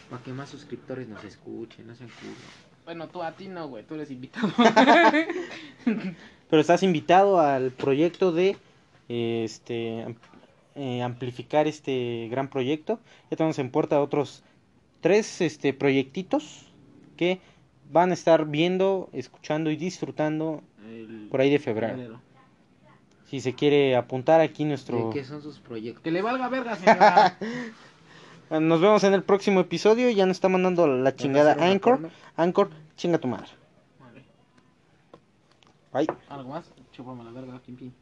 para 0.09 0.23
que 0.23 0.33
más 0.33 0.49
suscriptores 0.49 1.09
nos 1.09 1.23
escuchen, 1.25 1.87
no 1.87 1.95
sean 1.95 2.11
culo. 2.21 2.35
Bueno, 2.85 3.09
tú 3.09 3.23
a 3.23 3.33
ti 3.33 3.49
no, 3.49 3.69
güey, 3.69 3.85
tú 3.85 3.95
eres 3.95 4.11
invitado. 4.11 4.49
Pero 5.85 6.61
estás 6.61 6.83
invitado 6.83 7.41
al 7.41 7.71
proyecto 7.71 8.33
de 8.33 8.57
este 9.09 10.17
eh, 10.75 11.03
amplificar 11.03 11.67
este 11.67 12.29
gran 12.31 12.49
proyecto. 12.49 12.99
Ya 13.31 13.37
tenemos 13.37 13.59
en 13.59 13.71
puerta 13.71 14.01
otros 14.01 14.43
tres 15.01 15.41
este 15.41 15.75
proyectitos 15.75 16.67
que 17.17 17.41
van 17.91 18.11
a 18.11 18.15
estar 18.15 18.47
viendo, 18.47 19.11
escuchando 19.13 19.71
y 19.71 19.77
disfrutando 19.77 20.63
El- 20.87 21.29
por 21.31 21.41
ahí 21.41 21.51
de 21.51 21.59
febrero. 21.59 22.21
Si 23.33 23.41
se 23.41 23.55
quiere 23.55 23.97
apuntar 23.97 24.43
aquí 24.43 24.63
¿De 24.63 24.69
nuestro... 24.69 25.09
qué 25.09 25.25
son 25.25 25.41
sus 25.41 25.59
proyectos? 25.59 26.03
Que 26.03 26.11
le 26.11 26.21
valga 26.21 26.51
verga, 26.51 26.77
señora. 26.77 27.39
Nos 28.61 28.79
vemos 28.79 29.03
en 29.05 29.15
el 29.15 29.23
próximo 29.23 29.61
episodio. 29.61 30.11
Ya 30.11 30.27
nos 30.27 30.37
está 30.37 30.51
mandando 30.51 30.87
la 30.87 31.17
chingada 31.17 31.57
Anchor. 31.59 32.11
Anchor, 32.37 32.69
chinga 32.95 33.17
tu 33.17 33.29
madre. 33.29 33.49
Vale. 33.99 34.23
Bye. 35.95 36.17
¿Algo 36.29 36.51
más? 36.51 36.71
Chúpame 36.93 37.25
la 37.25 37.31
verga, 37.31 37.59
Kim 37.65 37.77
Pim. 37.77 37.93